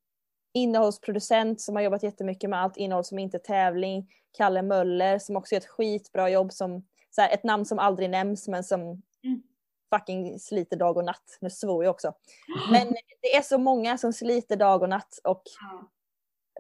innehållsproducent 0.54 1.60
som 1.60 1.76
har 1.76 1.82
jobbat 1.82 2.02
jättemycket 2.02 2.50
med 2.50 2.62
allt 2.62 2.76
innehåll 2.76 3.04
som 3.04 3.18
inte 3.18 3.36
är 3.36 3.38
tävling. 3.38 4.08
Kalle 4.36 4.62
Möller 4.62 5.18
som 5.18 5.36
också 5.36 5.54
gör 5.54 5.60
ett 5.60 5.66
skitbra 5.68 6.30
jobb 6.30 6.52
som 6.52 6.84
så 7.10 7.20
här, 7.20 7.30
ett 7.34 7.44
namn 7.44 7.64
som 7.64 7.78
aldrig 7.78 8.10
nämns 8.10 8.48
men 8.48 8.64
som 8.64 9.02
Mm. 9.24 9.42
fucking 9.94 10.38
sliter 10.38 10.76
dag 10.76 10.96
och 10.96 11.04
natt. 11.04 11.38
Nu 11.40 11.50
svor 11.50 11.84
jag 11.84 11.90
också. 11.90 12.14
Men 12.70 12.94
det 13.20 13.36
är 13.36 13.42
så 13.42 13.58
många 13.58 13.98
som 13.98 14.12
sliter 14.12 14.56
dag 14.56 14.82
och 14.82 14.88
natt 14.88 15.18
och. 15.24 15.42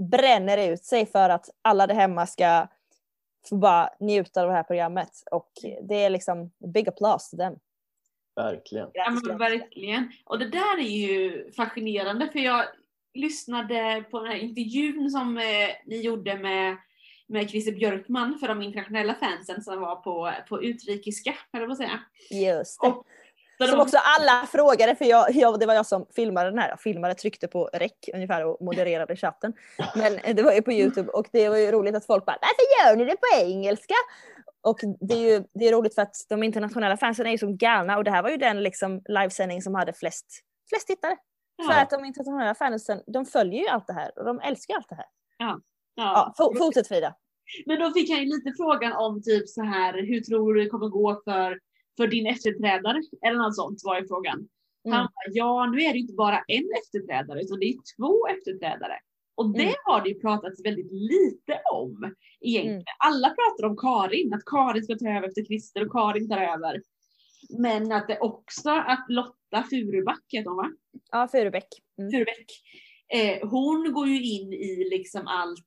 Bränner 0.00 0.72
ut 0.72 0.84
sig 0.84 1.06
för 1.06 1.28
att 1.28 1.50
alla 1.62 1.86
där 1.86 1.94
hemma 1.94 2.26
ska 2.26 2.66
få 3.48 3.56
bara 3.56 3.90
njuta 4.00 4.42
av 4.42 4.48
det 4.48 4.54
här 4.54 4.62
programmet. 4.62 5.10
Och 5.30 5.50
det 5.82 5.94
är 5.94 6.10
liksom 6.10 6.50
big 6.74 6.88
applause 6.88 7.30
till 7.30 7.38
dem. 7.38 7.58
Verkligen. 8.36 8.90
Ja 8.92 9.10
men 9.10 9.38
verkligen. 9.38 10.12
Och 10.24 10.38
det 10.38 10.48
där 10.48 10.78
är 10.78 11.08
ju 11.08 11.50
fascinerande 11.52 12.28
för 12.32 12.38
jag 12.38 12.64
lyssnade 13.14 14.04
på 14.10 14.20
den 14.20 14.28
här 14.28 14.38
intervjun 14.38 15.10
som 15.10 15.38
eh, 15.38 15.68
ni 15.86 16.00
gjorde 16.00 16.38
med, 16.38 16.76
med 17.26 17.50
Christer 17.50 17.72
Björkman 17.72 18.38
för 18.38 18.48
de 18.48 18.62
internationella 18.62 19.14
fansen 19.14 19.62
som 19.62 19.80
var 19.80 19.96
på, 19.96 20.32
på 20.48 20.62
utrikiska, 20.62 21.34
på 21.50 21.72
att 21.72 21.76
säga. 21.76 22.00
Just 22.30 22.80
det. 22.80 22.88
Och- 22.88 23.06
Som 23.58 23.80
också 23.80 23.96
alla 23.96 24.46
frågade, 24.46 24.96
för 24.96 25.04
jag, 25.04 25.34
jag, 25.34 25.60
det 25.60 25.66
var 25.66 25.74
jag 25.74 25.86
som 25.86 26.06
filmade 26.16 26.50
den 26.50 26.58
här. 26.58 26.68
Jag 26.68 26.80
filmade, 26.80 27.14
tryckte 27.14 27.48
på 27.48 27.70
rec 27.72 27.92
ungefär 28.14 28.44
och 28.44 28.60
modererade 28.60 29.16
chatten. 29.16 29.52
Men 29.96 30.18
det 30.36 30.42
var 30.42 30.52
ju 30.52 30.62
på 30.62 30.72
Youtube 30.72 31.10
och 31.10 31.26
det 31.32 31.48
var 31.48 31.56
ju 31.56 31.72
roligt 31.72 31.94
att 31.94 32.06
folk 32.06 32.24
bara 32.24 32.38
“Varför 32.40 32.90
gör 32.90 32.96
ni 32.96 33.04
det 33.04 33.16
på 33.16 33.26
engelska?” 33.42 33.94
Och 34.64 34.78
det 35.00 35.14
är 35.14 35.32
ju 35.32 35.44
det 35.54 35.68
är 35.68 35.72
roligt 35.72 35.94
för 35.94 36.02
att 36.02 36.16
de 36.28 36.42
internationella 36.42 36.96
fansen 36.96 37.26
är 37.26 37.30
ju 37.30 37.38
som 37.38 37.56
galna 37.56 37.96
och 37.96 38.04
det 38.04 38.10
här 38.10 38.22
var 38.22 38.30
ju 38.30 38.36
den 38.36 38.62
liksom 38.62 39.02
livesändning 39.08 39.62
som 39.62 39.74
hade 39.74 39.92
flest, 39.92 40.26
flest 40.68 40.86
tittare. 40.86 41.16
För 41.66 41.72
ja, 41.72 41.82
att 41.82 41.90
de 41.90 42.04
internationella 42.04 42.54
fansen, 42.54 43.02
de 43.06 43.26
följer 43.26 43.60
ju 43.60 43.68
allt 43.68 43.86
det 43.86 43.92
här 43.92 44.18
och 44.18 44.24
de 44.24 44.40
älskar 44.40 44.74
allt 44.74 44.88
det 44.88 44.94
här. 44.94 45.06
ja. 45.38 45.60
Ja, 45.94 46.34
for, 46.36 46.54
fortsätt 46.58 46.88
Frida. 46.88 47.14
Men 47.66 47.80
då 47.80 47.92
fick 47.92 48.10
han 48.10 48.18
ju 48.18 48.24
lite 48.24 48.52
frågan 48.56 48.92
om 48.92 49.22
typ 49.22 49.48
så 49.48 49.62
här, 49.62 49.92
hur 49.92 50.20
tror 50.20 50.54
du 50.54 50.64
det 50.64 50.68
kommer 50.68 50.88
gå 50.88 51.22
för, 51.24 51.58
för 51.96 52.06
din 52.06 52.26
efterträdare? 52.26 53.02
Eller 53.26 53.38
något 53.38 53.56
sånt 53.56 53.80
var 53.84 54.00
ju 54.00 54.06
frågan. 54.08 54.48
Han 54.84 54.92
Mm. 54.94 55.04
bara, 55.04 55.32
ja 55.32 55.66
nu 55.66 55.82
är 55.82 55.92
det 55.92 55.98
inte 55.98 56.14
bara 56.14 56.38
en 56.48 56.68
efterträdare 56.82 57.42
utan 57.42 57.58
det 57.60 57.66
är 57.66 57.74
två 57.96 58.26
efterträdare. 58.26 58.98
Och 59.34 59.52
det 59.52 59.62
Mm. 59.62 59.74
har 59.84 60.02
det 60.02 60.08
ju 60.08 60.20
pratats 60.20 60.64
väldigt 60.64 60.92
lite 60.92 61.60
om 61.72 62.14
egentligen. 62.40 62.74
Mm. 62.74 62.84
Alla 62.98 63.28
pratar 63.28 63.66
om 63.70 63.76
Karin, 63.76 64.34
att 64.34 64.44
Karin 64.44 64.84
ska 64.84 64.94
ta 64.98 65.08
över 65.08 65.28
efter 65.28 65.44
Christer 65.44 65.86
och 65.86 65.92
Karin 65.92 66.28
tar 66.28 66.38
över. 66.40 66.82
Men 67.58 67.92
att 67.92 68.08
det 68.08 68.18
också, 68.20 68.70
att 68.70 69.04
Lotta 69.08 69.62
Furuback 69.70 70.24
heter 70.28 70.48
hon 70.50 70.56
va? 70.56 70.70
Ja, 71.10 71.28
Furubäck. 71.32 71.68
Mm. 71.98 72.10
Furubeck. 72.10 72.46
Eh, 73.14 73.48
hon 73.48 73.92
går 73.92 74.08
ju 74.08 74.22
in 74.22 74.52
i 74.52 74.88
liksom 74.90 75.26
allt 75.26 75.64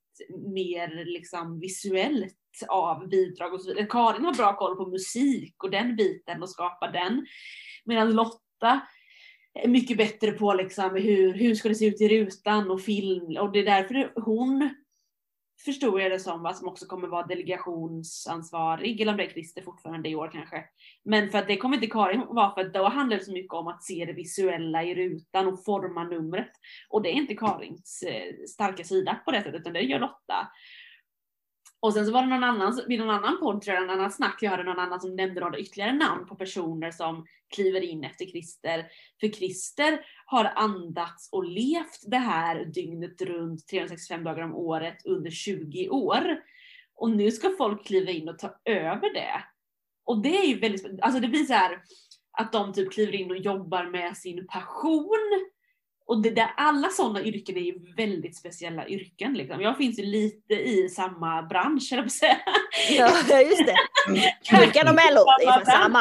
mer 0.54 1.06
liksom 1.06 1.60
visuellt 1.60 2.36
av 2.68 3.10
bidrag 3.10 3.54
och 3.54 3.62
så 3.62 3.70
vidare. 3.70 3.86
Karin 3.86 4.26
har 4.26 4.34
bra 4.34 4.58
koll 4.58 4.76
på 4.76 4.86
musik 4.86 5.64
och 5.64 5.72
den 5.72 5.96
biten 5.96 6.42
och 6.42 6.50
skapar 6.50 6.92
den. 6.92 7.26
Medan 7.86 8.12
Lotta 8.12 8.82
är 9.54 9.68
mycket 9.68 9.98
bättre 9.98 10.32
på 10.32 10.54
liksom 10.54 10.96
hur, 10.96 11.34
hur 11.34 11.56
ska 11.56 11.70
det 11.70 11.76
se 11.76 11.86
ut 11.86 12.02
i 12.02 12.10
rutan 12.10 12.72
och 12.72 12.82
film 12.82 13.38
och 13.38 13.52
det 13.52 13.60
är 13.60 13.66
därför 13.66 14.22
hon 14.22 14.70
förstod 15.66 16.02
jag 16.02 16.12
det 16.12 16.20
som, 16.20 16.44
vad 16.44 16.56
som 16.56 16.68
också 16.68 16.86
kommer 16.86 17.08
vara 17.08 17.26
delegationsansvarig, 17.26 19.02
eller 19.02 19.12
om 19.12 19.18
det 19.18 19.26
är 19.26 19.30
Christer 19.30 19.62
fortfarande 19.62 20.10
i 20.10 20.16
år 20.16 20.30
kanske. 20.34 20.64
Men 21.06 21.30
för 21.30 21.38
att 21.38 21.48
det 21.48 21.58
kommer 21.58 21.76
inte 21.76 21.88
Karin 21.88 22.26
vara 22.30 22.54
för 22.54 22.64
då 22.64 22.88
handlar 22.88 23.18
det 23.18 23.26
så 23.26 23.32
mycket 23.32 23.54
om 23.54 23.68
att 23.68 23.84
se 23.84 24.06
det 24.06 24.14
visuella 24.14 24.84
i 24.84 24.96
rutan 24.96 25.48
och 25.48 25.66
forma 25.66 26.04
numret. 26.04 26.52
Och 26.90 27.02
det 27.02 27.10
är 27.10 27.14
inte 27.14 27.36
Karins 27.36 28.04
eh, 28.08 28.46
starka 28.48 28.84
sida 28.84 29.22
på 29.26 29.32
det 29.32 29.44
sättet, 29.44 29.62
utan 29.62 29.74
det 29.74 29.82
gör 29.82 30.00
Lotta. 30.00 30.48
Och 31.86 31.94
sen 31.94 32.06
så 32.06 32.12
var 32.12 32.22
det 32.22 32.28
någon 32.28 32.44
annan, 32.44 32.82
vid 32.88 33.00
någon 33.00 33.10
annan 33.10 33.40
podd 33.40 33.62
tror 33.62 33.76
jag, 33.76 33.84
en 33.84 33.90
annan 33.90 34.12
snack, 34.12 34.38
jag 34.42 34.52
hörde 34.52 34.64
någon 34.64 34.80
annan 34.80 35.02
som 35.02 35.16
nämnde 35.16 35.42
några 35.42 35.60
ytterligare 35.60 35.94
namn 35.94 36.26
på 36.26 36.36
personer 36.36 36.92
som 36.92 37.26
kliver 37.56 37.82
in 37.82 38.04
efter 38.04 38.26
Christer. 38.26 38.86
För 39.20 39.28
Christer 39.28 40.06
har 40.26 40.46
andats 40.56 41.30
och 41.32 41.46
levt 41.46 42.04
det 42.08 42.18
här 42.18 42.66
dygnet 42.66 43.22
runt 43.22 43.68
365 43.68 44.24
dagar 44.24 44.44
om 44.44 44.56
året 44.56 45.06
under 45.06 45.32
20 45.32 45.90
år. 45.90 46.38
Och 46.96 47.12
nu 47.12 47.32
ska 47.32 47.56
folk 47.58 47.88
kliva 47.88 48.12
in 48.12 48.30
och 48.30 48.40
ta 48.40 48.56
över 48.66 49.14
det. 49.14 49.44
Och 50.06 50.22
det 50.22 50.38
är 50.38 50.46
ju 50.46 50.60
väldigt, 50.60 51.02
alltså 51.02 51.20
det 51.20 51.28
blir 51.28 51.46
så 51.46 51.54
här 51.54 51.82
att 52.32 52.52
de 52.52 52.74
typ 52.74 52.92
kliver 52.92 53.16
in 53.16 53.32
och 53.32 53.38
jobbar 53.38 53.86
med 53.86 54.18
sin 54.18 54.48
passion 54.48 55.46
och 56.08 56.22
det 56.22 56.30
där, 56.30 56.54
alla 56.58 56.90
sådana 56.90 57.22
yrken 57.22 57.58
är 57.58 57.62
ju 57.62 57.94
väldigt 57.98 58.38
speciella 58.38 58.88
yrken. 58.88 59.34
Liksom. 59.34 59.62
Jag 59.62 59.78
finns 59.78 60.00
ju 60.00 60.04
lite 60.04 60.54
i 60.54 60.90
samma 60.90 61.44
bransch, 61.44 61.94
eller 61.94 62.08
säga. 62.08 62.38
Ja, 62.98 63.42
just 63.42 63.66
det. 63.66 63.76
Kyrkan 64.44 64.88
och 64.88 64.96
Mello, 64.96 65.24
det 65.40 65.46
är 65.46 65.66
samma. 65.66 66.00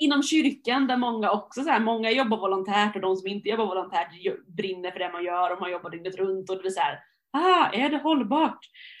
Inom 0.00 0.22
kyrkan 0.22 0.86
där 0.86 0.96
många 0.96 1.30
också 1.30 1.62
så 1.62 1.70
här, 1.70 1.80
många 1.80 2.10
jobbar 2.10 2.36
volontärt 2.36 2.94
och 2.94 3.02
de 3.02 3.16
som 3.16 3.28
inte 3.28 3.48
jobbar 3.48 3.66
volontärt 3.66 4.08
brinner 4.46 4.90
för 4.90 4.98
det 4.98 5.12
man 5.12 5.24
gör 5.24 5.52
och 5.52 5.60
man 5.60 5.72
jobbar 5.72 5.90
dygnet 5.90 6.16
runt 6.16 6.50
och 6.50 6.56
det 6.56 6.62
blir 6.62 6.70
så 6.70 6.80
här, 6.80 6.98
ah, 7.32 7.70
är 7.72 7.90
det 7.90 7.98
hållbart? 7.98 8.58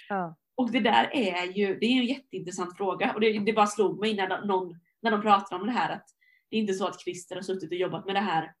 Ja. 0.08 0.36
Och 0.56 0.70
det 0.70 0.80
där 0.80 1.10
är 1.12 1.46
ju, 1.46 1.78
det 1.78 1.86
är 1.86 2.00
en 2.00 2.06
jätteintressant 2.06 2.76
fråga 2.76 3.12
och 3.14 3.20
det, 3.20 3.38
det 3.38 3.52
bara 3.52 3.66
slog 3.66 4.00
mig 4.00 4.14
när, 4.14 4.46
någon, 4.46 4.80
när 5.02 5.10
de 5.10 5.22
pratade 5.22 5.60
om 5.60 5.66
det 5.66 5.72
här 5.72 5.92
att 5.92 6.06
det 6.50 6.56
är 6.56 6.60
inte 6.60 6.74
så 6.74 6.86
att 6.86 7.00
Christer 7.00 7.34
har 7.34 7.42
suttit 7.42 7.70
och 7.70 7.76
jobbat 7.76 8.06
med 8.06 8.14
det 8.14 8.20
här 8.20 8.52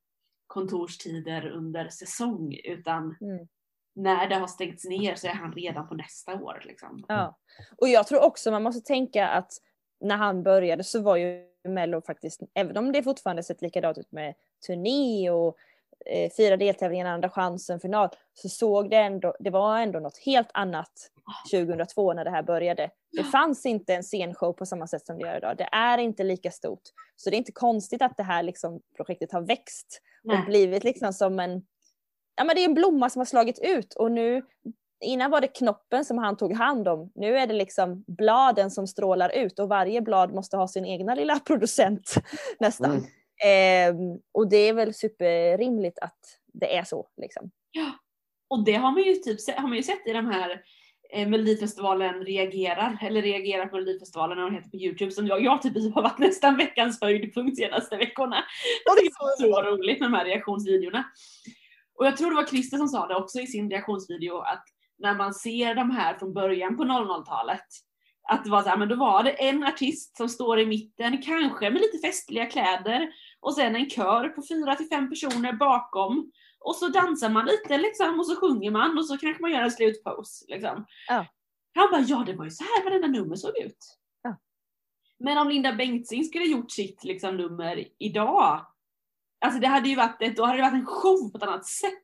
kontorstider 0.48 1.46
under 1.46 1.88
säsong 1.88 2.56
utan 2.64 3.16
Mm. 3.20 3.48
när 3.94 4.28
det 4.28 4.34
har 4.34 4.46
stängts 4.46 4.84
ner 4.84 5.14
så 5.14 5.26
är 5.26 5.32
han 5.32 5.52
redan 5.52 5.88
på 5.88 5.94
nästa 5.94 6.34
år. 6.34 6.62
Liksom. 6.66 7.04
Ja. 7.08 7.36
Och 7.76 7.88
jag 7.88 8.06
tror 8.06 8.24
också 8.24 8.50
man 8.50 8.62
måste 8.62 8.80
tänka 8.86 9.28
att 9.28 9.52
när 10.00 10.16
han 10.16 10.42
började 10.42 10.84
så 10.84 11.02
var 11.02 11.16
ju 11.16 11.44
Mello 11.68 12.00
faktiskt, 12.02 12.40
även 12.54 12.76
om 12.76 12.92
det 12.92 13.02
fortfarande 13.02 13.42
sett 13.42 13.62
likadant 13.62 13.98
ut 13.98 14.12
med 14.12 14.34
turné 14.66 15.30
och 15.30 15.56
eh, 16.06 16.30
fyra 16.36 16.56
deltävlingar, 16.56 17.06
andra 17.06 17.30
chansen, 17.30 17.80
final, 17.80 18.08
så 18.34 18.48
såg 18.48 18.90
det 18.90 18.96
ändå, 18.96 19.34
det 19.40 19.50
var 19.50 19.78
ändå 19.78 19.98
något 20.00 20.18
helt 20.18 20.50
annat 20.54 21.10
2002 21.52 22.12
när 22.12 22.24
det 22.24 22.30
här 22.30 22.42
började. 22.42 22.90
Det 23.12 23.24
fanns 23.24 23.66
inte 23.66 23.94
en 23.94 24.02
scenshow 24.02 24.52
på 24.52 24.66
samma 24.66 24.86
sätt 24.86 25.06
som 25.06 25.18
det 25.18 25.26
gör 25.26 25.36
idag. 25.36 25.56
Det 25.56 25.68
är 25.72 25.98
inte 25.98 26.24
lika 26.24 26.50
stort. 26.50 26.82
Så 27.16 27.30
det 27.30 27.36
är 27.36 27.38
inte 27.38 27.52
konstigt 27.52 28.02
att 28.02 28.16
det 28.16 28.22
här 28.22 28.42
liksom, 28.42 28.80
projektet 28.96 29.32
har 29.32 29.40
växt 29.40 30.00
Nej. 30.22 30.38
och 30.38 30.44
blivit 30.44 30.84
liksom 30.84 31.12
som 31.12 31.40
en, 31.40 31.62
ja 32.36 32.44
men 32.44 32.56
det 32.56 32.60
är 32.60 32.64
en 32.64 32.74
blomma 32.74 33.10
som 33.10 33.20
har 33.20 33.24
slagit 33.24 33.58
ut 33.62 33.94
och 33.94 34.12
nu, 34.12 34.42
innan 35.04 35.30
var 35.30 35.40
det 35.40 35.48
knoppen 35.48 36.04
som 36.04 36.18
han 36.18 36.36
tog 36.36 36.52
hand 36.52 36.88
om, 36.88 37.10
nu 37.14 37.38
är 37.38 37.46
det 37.46 37.54
liksom 37.54 38.04
bladen 38.06 38.70
som 38.70 38.86
strålar 38.86 39.30
ut 39.36 39.58
och 39.58 39.68
varje 39.68 40.00
blad 40.00 40.34
måste 40.34 40.56
ha 40.56 40.68
sin 40.68 40.84
egna 40.84 41.14
lilla 41.14 41.38
producent 41.46 42.14
nästan. 42.60 42.90
Mm. 42.90 43.04
Ehm, 43.44 44.20
och 44.32 44.48
det 44.48 44.56
är 44.56 44.72
väl 44.72 44.94
superrimligt 44.94 45.98
att 45.98 46.18
det 46.52 46.76
är 46.76 46.84
så 46.84 47.08
liksom. 47.16 47.50
Och 48.48 48.64
det 48.64 48.74
har 48.74 48.90
man 48.90 49.02
ju, 49.02 49.14
typ, 49.14 49.56
har 49.56 49.68
man 49.68 49.76
ju 49.76 49.82
sett 49.82 50.06
i 50.06 50.12
de 50.12 50.26
här 50.26 50.50
eh, 50.50 50.58
Melodifestivalen 51.16 52.24
reagerar, 52.24 52.98
eller 53.02 53.22
reagerar 53.22 53.66
på 53.66 53.76
Melodifestivalen 53.76 54.38
när 54.38 54.44
de 54.44 54.54
heter 54.54 54.70
på 54.70 54.76
Youtube 54.76 55.10
som 55.10 55.26
jag, 55.26 55.42
jag 55.42 55.62
typ 55.62 55.94
har 55.94 56.02
varit 56.02 56.18
nästan 56.18 56.56
veckans 56.56 57.00
höjdpunkt 57.00 57.56
senaste 57.56 57.96
veckorna. 57.96 58.44
Tycker 58.96 59.10
det 59.38 59.46
är 59.46 59.52
så 59.52 59.62
roligt 59.62 60.00
med 60.00 60.10
de 60.10 60.16
här 60.16 60.24
reaktionsvideorna. 60.24 61.04
Och 61.98 62.06
jag 62.06 62.16
tror 62.16 62.30
det 62.30 62.36
var 62.36 62.46
Christer 62.46 62.76
som 62.76 62.88
sa 62.88 63.06
det 63.06 63.14
också 63.14 63.40
i 63.40 63.46
sin 63.46 63.70
reaktionsvideo 63.70 64.38
att 64.38 64.64
när 64.98 65.14
man 65.14 65.34
ser 65.34 65.74
de 65.74 65.90
här 65.90 66.14
från 66.18 66.34
början 66.34 66.76
på 66.76 66.84
00-talet 66.84 67.66
att 68.28 68.44
det 68.44 68.50
var 68.50 68.62
så 68.62 68.68
här, 68.68 68.76
men 68.76 68.88
då 68.88 68.96
var 68.96 69.22
det 69.22 69.30
en 69.30 69.64
artist 69.64 70.16
som 70.16 70.28
står 70.28 70.60
i 70.60 70.66
mitten, 70.66 71.22
kanske 71.22 71.70
med 71.70 71.80
lite 71.80 71.98
festliga 72.06 72.46
kläder 72.46 73.08
och 73.40 73.54
sen 73.54 73.76
en 73.76 73.90
kör 73.90 74.28
på 74.28 74.42
fyra 74.48 74.74
till 74.74 74.88
fem 74.88 75.10
personer 75.10 75.52
bakom 75.52 76.30
och 76.60 76.76
så 76.76 76.88
dansar 76.88 77.30
man 77.30 77.46
lite 77.46 77.78
liksom 77.78 78.20
och 78.20 78.26
så 78.26 78.36
sjunger 78.36 78.70
man 78.70 78.98
och 78.98 79.06
så 79.06 79.18
kanske 79.18 79.42
man 79.42 79.50
gör 79.50 79.62
en 79.62 79.70
slutpose. 79.70 80.44
Liksom. 80.48 80.86
Ja. 81.08 81.26
Han 81.74 81.90
bara, 81.90 82.00
ja 82.00 82.24
det 82.26 82.34
var 82.34 82.44
ju 82.44 82.50
så 82.50 82.64
här 82.64 82.84
varenda 82.84 83.08
nummer 83.08 83.36
såg 83.36 83.58
ut. 83.58 83.98
Ja. 84.22 84.36
Men 85.18 85.38
om 85.38 85.48
Linda 85.48 85.72
Bengtzing 85.72 86.24
skulle 86.24 86.44
gjort 86.44 86.70
sitt 86.70 87.04
liksom, 87.04 87.36
nummer 87.36 87.84
idag, 87.98 88.66
alltså 89.40 89.60
det 89.60 89.66
hade 89.66 89.88
ju 89.88 89.96
varit, 89.96 90.22
ett, 90.22 90.36
då 90.36 90.44
hade 90.44 90.58
det 90.58 90.62
varit 90.62 90.74
en 90.74 90.86
show 90.86 91.30
på 91.32 91.38
ett 91.38 91.42
annat 91.42 91.66
sätt. 91.66 92.02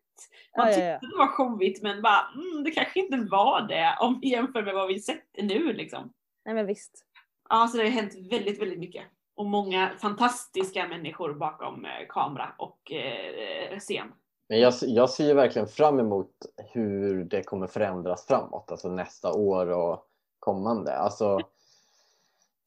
Man 0.56 0.66
tyckte 0.66 0.84
ja. 0.84 0.98
det 1.00 1.16
var 1.16 1.26
showigt 1.26 1.82
men 1.82 2.02
bara, 2.02 2.30
mm, 2.34 2.64
det 2.64 2.70
kanske 2.70 3.00
inte 3.00 3.16
var 3.16 3.68
det 3.68 3.96
om 4.00 4.20
vi 4.20 4.28
jämför 4.28 4.62
med 4.62 4.74
vad 4.74 4.88
vi 4.88 5.00
sett 5.00 5.28
nu 5.42 5.72
liksom. 5.72 6.12
Nej 6.44 6.54
men 6.54 6.66
visst. 6.66 7.04
Ja, 7.48 7.68
så 7.68 7.76
det 7.76 7.82
har 7.82 7.90
hänt 7.90 8.14
väldigt, 8.30 8.60
väldigt 8.60 8.78
mycket. 8.78 9.04
Och 9.34 9.46
många 9.46 9.90
fantastiska 10.00 10.88
människor 10.88 11.34
bakom 11.34 11.84
eh, 11.84 12.06
kamera 12.08 12.54
och 12.58 12.92
eh, 12.92 13.78
scen. 13.78 14.12
Men 14.48 14.60
jag, 14.60 14.74
jag 14.80 15.10
ser 15.10 15.24
ju 15.26 15.34
verkligen 15.34 15.68
fram 15.68 16.00
emot 16.00 16.30
hur 16.72 17.24
det 17.24 17.42
kommer 17.42 17.66
förändras 17.66 18.26
framåt, 18.26 18.70
alltså 18.70 18.88
nästa 18.88 19.32
år 19.32 19.66
och 19.66 20.06
kommande. 20.38 20.96
Alltså, 20.96 21.40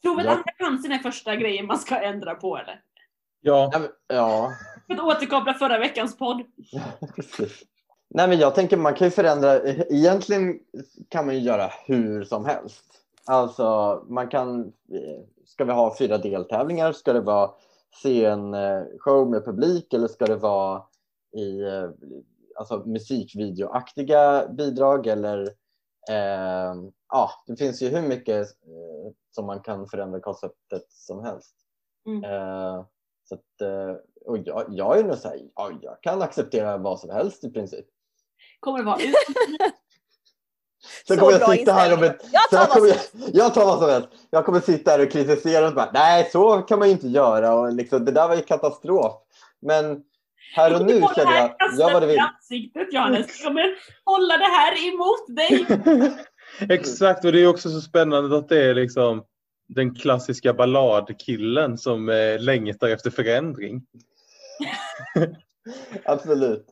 Tror 0.01 0.15
vi 0.15 0.21
att 0.21 0.25
Ja. 0.25 0.31
andra 0.31 0.51
chansen 0.59 0.91
är 0.91 0.97
första 0.99 1.35
grejen 1.35 1.65
man 1.65 1.77
ska 1.77 1.95
ändra 1.99 2.35
på 2.35 2.57
eller? 2.57 2.81
Ja, 3.41 3.71
ja, 4.07 4.53
För 4.87 4.93
att 4.93 4.99
återkoppla 4.99 5.53
förra 5.53 5.79
veckans 5.79 6.17
podd. 6.17 6.43
precis. 7.15 7.63
Nej 8.09 8.27
men 8.27 8.37
jag 8.39 8.55
tänker 8.55 8.77
man 8.77 8.93
kan 8.93 9.07
ju 9.07 9.11
förändra, 9.11 9.59
egentligen 9.63 10.59
kan 11.09 11.25
man 11.25 11.35
ju 11.35 11.41
göra 11.41 11.71
hur 11.85 12.23
som 12.23 12.45
helst. 12.45 12.83
Alltså 13.25 14.03
man 14.09 14.27
kan, 14.27 14.59
eh, 14.93 15.23
ska 15.45 15.65
vi 15.65 15.71
ha 15.71 15.95
fyra 15.97 16.17
deltävlingar? 16.17 16.91
Ska 16.91 17.13
det 17.13 17.21
vara 17.21 17.51
se 18.03 18.25
en 18.25 18.53
eh, 18.53 18.83
show 18.99 19.29
med 19.29 19.45
publik 19.45 19.93
eller 19.93 20.07
ska 20.07 20.25
det 20.25 20.35
vara 20.35 20.81
i 21.35 21.61
eh, 21.61 21.89
alltså, 22.55 22.83
musikvideoaktiga 22.85 24.47
bidrag 24.47 25.07
eller 25.07 25.41
eh, 26.09 26.75
ja, 27.09 27.31
det 27.47 27.55
finns 27.55 27.81
ju 27.81 27.89
hur 27.89 28.01
mycket 28.01 28.47
eh, 28.47 29.11
som 29.31 29.45
man 29.45 29.59
kan 29.59 29.87
förändra 29.87 30.19
konceptet 30.19 30.85
som 30.89 31.23
helst. 31.23 31.55
Mm. 32.07 32.23
Eh, 32.23 32.85
så 33.29 33.35
att, 33.35 33.61
eh, 33.61 33.95
och 34.25 34.37
jag, 34.37 34.65
jag 34.69 34.99
är 34.99 35.03
nog 35.03 35.17
så 35.17 35.27
här, 35.27 35.39
ja, 35.55 35.71
jag 35.81 36.01
kan 36.01 36.21
acceptera 36.21 36.77
vad 36.77 36.99
som 36.99 37.09
helst 37.09 37.43
i 37.43 37.49
princip. 37.49 37.85
Kommer 38.59 38.79
det 38.79 38.85
vara 38.85 38.97
ut? 38.97 39.15
Sen 41.07 41.17
kommer 41.17 41.31
jag 41.31 41.51
sitta 41.51 41.71
här 41.71 41.93
om 41.93 42.03
inställning. 42.03 42.09
ett, 42.09 42.49
Jag 42.51 42.67
tar 42.67 42.73
kommer 42.75 42.87
jag, 42.87 42.97
jag 43.33 43.53
tar 43.53 43.65
vad 43.65 43.79
som 43.79 43.89
helst. 43.89 44.09
Jag 44.29 44.45
kommer 44.45 44.59
sitta 44.59 44.91
här 44.91 45.05
och 45.05 45.11
kritisera 45.11 45.67
och 45.67 45.73
bara, 45.73 45.91
nej 45.93 46.29
så 46.31 46.61
kan 46.61 46.79
man 46.79 46.87
ju 46.87 46.93
inte 46.93 47.07
göra 47.07 47.53
och 47.55 47.73
liksom, 47.73 48.05
det 48.05 48.11
där 48.11 48.27
var 48.27 48.35
ju 48.35 48.41
katastrof. 48.41 49.13
Men 49.59 50.03
här 50.55 50.75
och 50.75 50.85
nu 50.85 51.01
känner 51.15 51.35
jag, 51.35 51.79
gör 51.79 51.93
vad 51.93 52.03
du 52.03 52.07
vill. 52.07 52.19
ansiktet 52.19 52.93
Johannes. 52.93 53.39
Jag 53.39 53.47
kommer 53.47 53.75
hålla 54.05 54.37
det 54.37 54.43
här 54.43 54.87
emot 54.87 55.35
dig. 55.35 55.65
exakt. 56.77 57.25
Och 57.25 57.31
det 57.31 57.41
är 57.41 57.47
också 57.47 57.69
så 57.69 57.81
spännande 57.81 58.37
att 58.37 58.49
det 58.49 58.63
är 58.63 58.73
liksom 58.73 59.23
den 59.67 59.95
klassiska 59.95 60.53
balladkillen 60.53 61.77
som 61.77 62.09
eh, 62.09 62.39
längtar 62.39 62.89
efter 62.89 63.09
förändring. 63.09 63.81
Absolut. 66.05 66.65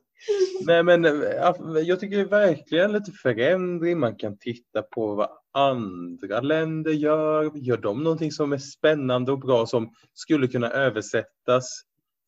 Nej 0.66 0.84
men 0.84 1.06
eh, 1.06 1.82
jag 1.84 2.00
tycker 2.00 2.26
verkligen 2.26 2.92
lite 2.92 3.12
förändring. 3.12 4.00
Man 4.00 4.16
kan 4.16 4.38
titta 4.38 4.82
på 4.82 5.16
vad 5.16 5.30
andra 5.54 6.42
länder 6.42 6.92
gör. 6.92 7.52
Gör 7.56 7.78
de 7.78 8.04
någonting 8.04 8.32
som 8.32 8.54
är 8.54 8.58
spännande 8.58 9.32
och 9.32 9.40
bra 9.40 9.66
som 9.66 9.94
skulle 10.14 10.48
kunna 10.48 10.70
översättas 10.70 11.82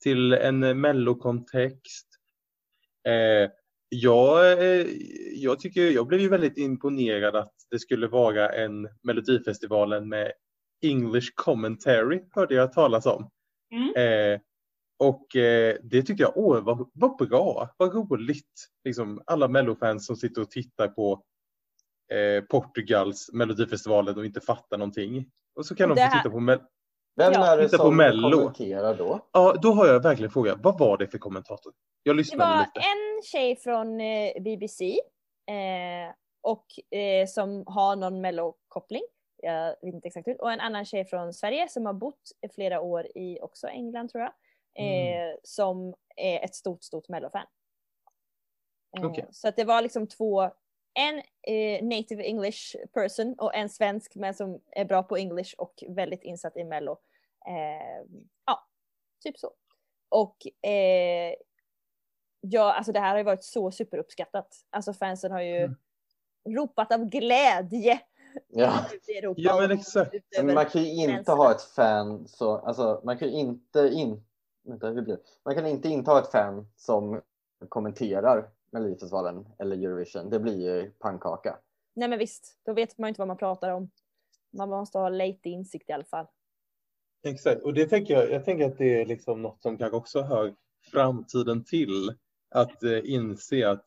till 0.04 0.34
en 0.34 0.82
mellokontext? 0.82 2.08
Eh, 3.08 3.52
jag, 3.89 4.52
eh, 4.52 4.86
jag, 5.34 5.60
tycker, 5.60 5.91
jag 5.91 6.08
blev 6.08 6.20
ju 6.20 6.30
väldigt 6.30 6.58
imponerad 6.58 7.36
att 7.36 7.54
det 7.72 7.80
skulle 7.80 8.08
vara 8.08 8.50
en 8.50 8.89
Melodifestivalen 9.04 10.10
med 10.10 10.32
English 10.82 11.32
commentary 11.36 12.24
hörde 12.32 12.56
jag 12.56 12.74
talas 12.74 13.06
om. 13.06 13.30
Mm. 13.72 13.95
Eh, 13.95 14.39
och 15.00 15.36
eh, 15.36 15.78
det 15.84 16.02
tyckte 16.02 16.24
jag, 16.24 16.38
åh 16.38 16.64
vad, 16.64 16.89
vad 16.93 17.18
bra, 17.18 17.70
vad 17.78 17.93
roligt. 17.93 18.70
Liksom, 18.84 19.22
alla 19.26 19.48
mellofans 19.48 20.06
som 20.06 20.16
sitter 20.16 20.41
och 20.41 20.52
tittar 20.52 20.88
på 20.88 21.24
eh, 22.14 22.43
Portugals 22.43 23.30
Melodifestivalen 23.34 24.18
och 24.18 24.26
inte 24.26 24.41
fattar 24.41 24.78
någonting. 24.78 25.30
Och 25.56 25.66
så 25.66 25.76
kan 25.76 25.91
Och 25.91 25.98
de 25.98 26.10
få 26.10 26.18
titta 26.18 26.30
på 26.30 26.39
Vem 27.18 27.34
Ja. 27.34 27.53
är 27.53 27.57
det 27.57 27.63
Titta 27.65 27.78
på 27.78 27.84
som 27.84 27.97
Mello. 27.97 28.38
kommenterar 28.38 28.93
då? 28.97 29.20
Ja, 29.32 29.53
då 29.61 29.72
har 29.72 29.88
jag 29.88 29.99
verkligen 30.03 30.32
frågat, 30.32 30.57
vad 30.63 30.80
var 30.80 30.97
det 30.97 31.07
för 31.07 31.18
kommentator? 31.18 31.74
Jag 32.03 32.15
Det 32.15 32.18
lyssnade 32.18 32.51
var 32.51 32.59
lite. 32.59 32.80
en 32.80 33.24
tjej 33.24 33.55
från 33.55 34.01
eh, 34.01 34.41
BBC 34.41 34.99
eh, 35.47 36.13
och 36.41 36.97
eh, 36.97 37.28
som 37.28 37.63
har 37.68 37.95
någon 37.95 38.22
mellokoppling. 38.22 39.01
Jag 39.41 39.68
vet 39.82 39.93
inte 39.93 40.07
exakt 40.07 40.28
hur. 40.28 40.41
Och 40.41 40.51
en 40.51 40.59
annan 40.59 40.86
tjej 40.86 41.05
från 41.05 41.34
Sverige 41.34 41.70
som 41.70 41.86
har 41.86 41.93
bott 41.93 42.22
flera 42.55 42.82
år 42.82 43.07
i 43.18 43.39
också 43.41 43.68
England 43.68 44.09
tror 44.09 44.24
jag. 44.24 44.32
Eh, 44.80 45.36
Som 45.43 45.93
är 46.15 46.39
ett 46.43 46.55
stort, 46.55 46.84
stort 46.84 47.09
mellofan. 47.09 47.45
Eh, 48.97 49.05
Okej. 49.05 49.28
Så 49.32 49.47
att 49.47 49.55
det 49.55 49.63
var 49.63 49.82
liksom 49.82 50.07
två, 50.07 50.41
en 50.93 51.18
eh, 51.47 51.84
native 51.84 52.24
English 52.24 52.76
person 52.93 53.36
och 53.38 53.55
en 53.55 53.70
svensk 53.70 54.15
men 54.15 54.34
som 54.34 54.61
är 54.72 54.86
bra 54.86 55.03
på 55.03 55.18
English 55.18 55.53
och 55.57 55.84
väldigt 55.89 56.24
insatt 56.24 56.57
i 56.57 56.63
mello. 56.63 56.97
Eh, 57.48 58.06
ja, 58.45 58.68
typ 59.24 59.38
så. 59.38 59.52
Och 60.10 60.68
eh, 60.70 61.34
ja, 62.41 62.74
alltså 62.74 62.91
det 62.91 63.00
här 63.00 63.10
har 63.12 63.18
ju 63.18 63.24
varit 63.24 63.43
så 63.43 63.72
superuppskattat. 63.72 64.56
Alltså 64.70 64.93
fansen 64.93 65.32
har 65.32 65.41
ju 65.41 65.58
Mm. 65.58 65.76
ropat 66.58 66.91
av 66.91 67.06
glädje 67.06 68.00
Ja. 68.48 68.86
Ja, 69.38 69.60
men 69.62 69.72
exakt. 69.72 70.14
Men 70.43 70.54
man 70.56 70.66
kan 70.66 70.82
ju 70.84 70.88
inte 70.89 71.08
gränserna. 71.14 71.38
ha 71.38 71.52
ett 71.52 71.62
fan 71.62 72.28
så, 72.28 72.58
alltså 72.58 73.02
man 73.04 73.18
kan 73.18 73.28
ju 73.28 73.34
inte 73.34 73.80
in, 73.93 74.24
vänta, 74.64 74.88
hur 74.88 75.02
blir 75.02 75.16
det? 75.16 75.22
Man 75.45 75.56
kan 75.56 75.66
inte 75.68 75.89
inte 75.89 76.12
ha 76.12 76.20
ett 76.20 76.32
fan 76.32 76.68
som 76.76 77.22
kommenterar 77.70 78.50
Melodifestivalen 78.72 79.48
eller 79.60 79.78
Eurovision. 79.78 80.30
Det 80.30 80.39
blir 80.39 80.62
ju 80.62 80.91
pannkaka. 80.91 81.60
Nej 81.93 82.08
men 82.10 82.20
visst, 82.20 82.58
då 82.66 82.74
vet 82.74 82.98
man 82.98 83.08
ju 83.08 83.10
inte 83.10 83.22
vad 83.22 83.28
man 83.28 83.38
pratar 83.38 83.72
om. 83.72 83.91
Man 84.52 84.70
måste 84.70 84.98
ha 84.98 85.10
lite 85.10 85.50
insikt 85.50 85.89
i 85.89 85.93
alla 85.93 86.04
fall. 86.04 86.28
Exakt, 87.24 87.63
och 87.63 87.74
det 87.74 87.86
tänker 87.86 88.13
jag, 88.13 88.32
jag 88.32 88.45
tänker 88.45 88.65
att 88.65 88.78
det 88.78 89.01
är 89.01 89.05
liksom 89.05 89.41
något 89.41 89.61
som 89.61 89.78
kanske 89.78 89.97
också 89.97 90.22
hör 90.22 90.53
framtiden 90.91 91.63
till. 91.63 92.13
Att 92.55 92.84
eh, 92.84 92.99
inse 93.03 93.70
att 93.70 93.84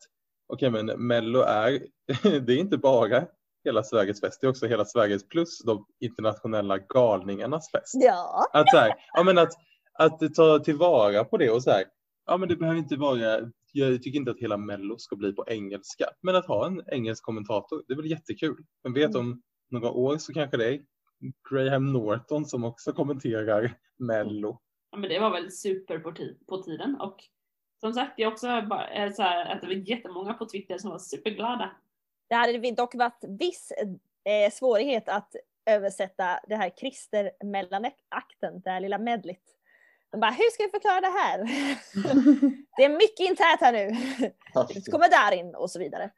okej, 0.47 0.69
men 0.69 0.85
Mello 0.85 1.41
är, 1.41 1.87
det 2.39 2.53
är 2.53 2.57
inte 2.57 2.77
bara 2.77 3.27
hela 3.65 3.83
Sveriges 3.83 4.21
fest, 4.21 4.41
det 4.41 4.47
är 4.47 4.49
också 4.49 4.67
hela 4.67 4.85
Sveriges 4.85 5.27
plus 5.27 5.59
de 5.59 5.85
internationella 5.99 6.77
galningarnas 6.77 7.71
fest. 7.71 7.93
Ja. 7.93 8.49
Att, 8.53 8.69
så 8.69 8.77
här, 8.77 8.93
ja, 9.13 9.23
men 9.23 9.37
att, 9.37 9.51
att 9.93 10.35
ta 10.35 10.59
tillvara 10.59 11.23
på 11.23 11.37
det 11.37 11.49
och 11.49 11.63
så 11.63 11.71
här, 11.71 11.83
ja 12.25 12.37
men 12.37 12.49
det 12.49 12.55
behöver 12.55 12.79
inte 12.79 12.95
vara, 12.95 13.51
jag 13.71 14.03
tycker 14.03 14.19
inte 14.19 14.31
att 14.31 14.39
hela 14.39 14.57
Mello 14.57 14.97
ska 14.97 15.15
bli 15.15 15.33
på 15.33 15.45
engelska, 15.47 16.05
men 16.21 16.35
att 16.35 16.45
ha 16.45 16.67
en 16.67 16.81
engelsk 16.87 17.23
kommentator, 17.23 17.83
det 17.87 17.93
är 17.93 17.97
väl 17.97 18.11
jättekul. 18.11 18.63
Men 18.83 18.93
vet 18.93 19.15
om 19.15 19.41
några 19.69 19.91
år 19.91 20.17
så 20.17 20.33
kanske 20.33 20.57
det 20.57 20.73
är 20.73 20.79
Graham 21.49 21.93
Norton 21.93 22.45
som 22.45 22.63
också 22.63 22.93
kommenterar 22.93 23.77
Mello. 23.97 24.61
Ja, 24.91 24.97
men 24.97 25.09
det 25.09 25.19
var 25.19 25.29
väl 25.29 25.51
super 25.51 25.99
på, 25.99 26.13
på 26.47 26.63
tiden 26.63 26.95
och 27.01 27.23
som 27.81 27.93
sagt, 27.93 28.13
jag 28.19 28.33
också 28.33 28.61
bara, 28.61 28.87
eh, 28.87 29.13
så 29.13 29.21
här, 29.21 29.45
att 29.45 29.61
det 29.61 29.67
var 29.67 29.73
jättemånga 29.73 30.33
på 30.33 30.45
Twitter 30.45 30.77
som 30.77 30.91
var 30.91 30.99
superglada. 30.99 31.71
Det 32.29 32.35
hade 32.35 32.71
dock 32.71 32.95
varit 32.95 33.23
viss 33.39 33.71
eh, 34.25 34.51
svårighet 34.51 35.09
att 35.09 35.35
översätta 35.65 36.39
det 36.47 36.55
här 36.55 36.69
Christer 36.69 37.31
mellanakten, 37.43 38.61
det 38.63 38.69
här 38.69 38.79
lilla 38.79 38.97
medlet. 38.97 39.41
De 40.11 40.19
bara, 40.19 40.31
hur 40.31 40.49
ska 40.51 40.63
vi 40.63 40.69
förklara 40.69 41.01
det 41.01 41.07
här? 41.07 41.37
det 42.77 42.83
är 42.83 42.89
mycket 42.89 43.19
internt 43.19 43.61
här 43.61 43.71
nu. 43.71 43.89
Du 44.73 44.91
kommer 44.91 45.09
där 45.09 45.37
in 45.37 45.55
och 45.55 45.71
så 45.71 45.79
vidare. 45.79 46.11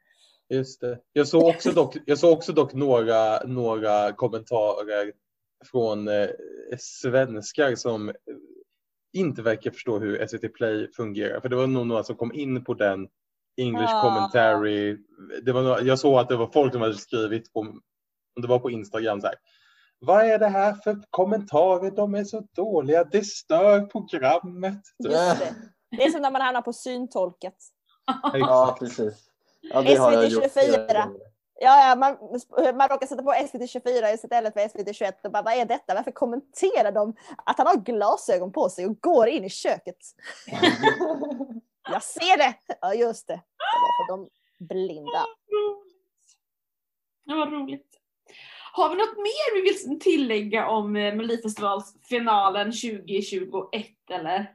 Just 0.48 0.80
det. 0.80 0.98
Jag 1.12 1.28
såg 1.28 1.42
också 1.44 1.70
dock, 1.72 1.96
jag 2.06 2.18
såg 2.18 2.32
också 2.32 2.52
dock 2.52 2.72
några, 2.74 3.38
några 3.44 4.12
kommentarer 4.12 5.12
från 5.70 6.08
eh, 6.08 6.28
svenskar 6.78 7.74
som 7.74 8.12
inte 9.12 9.42
verkar 9.42 9.70
förstå 9.70 9.98
hur 9.98 10.26
SVT 10.26 10.54
Play 10.54 10.92
fungerar. 10.96 11.40
För 11.40 11.48
det 11.48 11.56
var 11.56 11.66
nog 11.66 11.86
några 11.86 12.04
som 12.04 12.16
kom 12.16 12.32
in 12.32 12.64
på 12.64 12.74
den 12.74 13.08
English 13.56 13.94
Ah. 13.94 14.02
commentary. 14.02 14.96
Det 15.42 15.52
var 15.52 15.62
några, 15.62 15.80
jag 15.80 15.98
såg 15.98 16.18
att 16.18 16.28
det 16.28 16.36
var 16.36 16.46
folk 16.46 16.72
som 16.72 16.82
hade 16.82 16.94
skrivit 16.94 17.52
på, 17.52 17.60
om 17.60 17.82
det 18.42 18.48
var 18.48 18.58
på 18.58 18.70
Instagram 18.70 19.20
så 19.20 19.26
här. 19.26 19.36
Vad 19.98 20.24
är 20.24 20.38
det 20.38 20.48
här 20.48 20.74
för 20.74 21.02
kommentarer? 21.10 21.90
De 21.90 22.14
är 22.14 22.24
så 22.24 22.46
dåliga. 22.56 23.04
Det 23.04 23.24
stör 23.26 23.80
programmet. 23.80 24.80
Just 25.04 25.38
det. 25.40 25.54
Det 25.90 26.04
är 26.04 26.10
som 26.10 26.22
när 26.22 26.30
man 26.30 26.40
hamnar 26.42 26.62
på 26.62 26.72
syntolket. 26.72 27.54
Ja, 28.32 28.76
precis. 28.78 29.30
Ja, 29.70 29.82
det 29.82 29.94
har 29.94 30.12
jag 30.12 30.28
gjort 30.28 30.42
24. 30.42 30.86
flera 30.86 31.06
gånger. 31.06 31.20
Ja, 31.60 31.88
ja 31.88 31.96
man, 31.96 32.16
man 32.76 32.88
råkar 32.88 33.06
sätta 33.06 33.22
på 33.22 33.34
SVT 33.48 33.70
24 33.70 34.12
istället 34.12 34.52
för 34.52 34.68
SVT 34.68 34.96
21 34.96 35.24
och 35.24 35.32
bara, 35.32 35.42
vad 35.42 35.54
är 35.54 35.64
detta? 35.64 35.94
Varför 35.94 36.10
kommenterar 36.10 36.92
de 36.92 37.16
att 37.44 37.58
han 37.58 37.66
har 37.66 37.76
glasögon 37.76 38.52
på 38.52 38.68
sig 38.68 38.86
och 38.86 39.00
går 39.00 39.28
in 39.28 39.44
i 39.44 39.50
köket? 39.50 39.96
Jag 41.90 42.02
ser 42.02 42.38
det! 42.38 42.54
Ja, 42.80 42.94
just 42.94 43.26
det. 43.26 43.34
Det 43.34 43.80
var 43.82 44.06
för 44.06 44.12
de 44.16 44.30
blinda. 44.68 45.26
Det 47.26 47.34
var 47.34 47.46
roligt. 47.46 48.00
Har 48.72 48.88
vi 48.88 48.94
något 48.94 49.16
mer 49.16 49.54
vi 49.54 49.88
vill 49.88 50.00
tillägga 50.00 50.68
om 50.68 50.96
eh, 50.96 51.14
Melodifestivalsfinalen 51.14 52.66
2021 52.66 53.86
eller? 54.10 54.54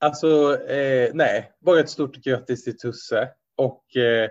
Alltså, 0.00 0.60
eh, 0.66 1.10
nej, 1.14 1.52
bara 1.60 1.80
ett 1.80 1.90
stort 1.90 2.16
grattis 2.16 2.64
till 2.64 2.78
Tusse 2.78 3.28
och 3.56 3.96
eh, 3.96 4.30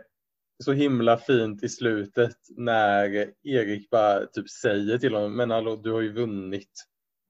så 0.63 0.73
himla 0.73 1.17
fint 1.17 1.63
i 1.63 1.69
slutet 1.69 2.35
när 2.57 3.31
Erik 3.43 3.89
bara 3.89 4.25
typ 4.25 4.49
säger 4.49 4.97
till 4.97 5.13
honom, 5.13 5.35
men 5.35 5.51
hallå 5.51 5.75
du 5.75 5.91
har 5.91 6.01
ju 6.01 6.13
vunnit. 6.13 6.71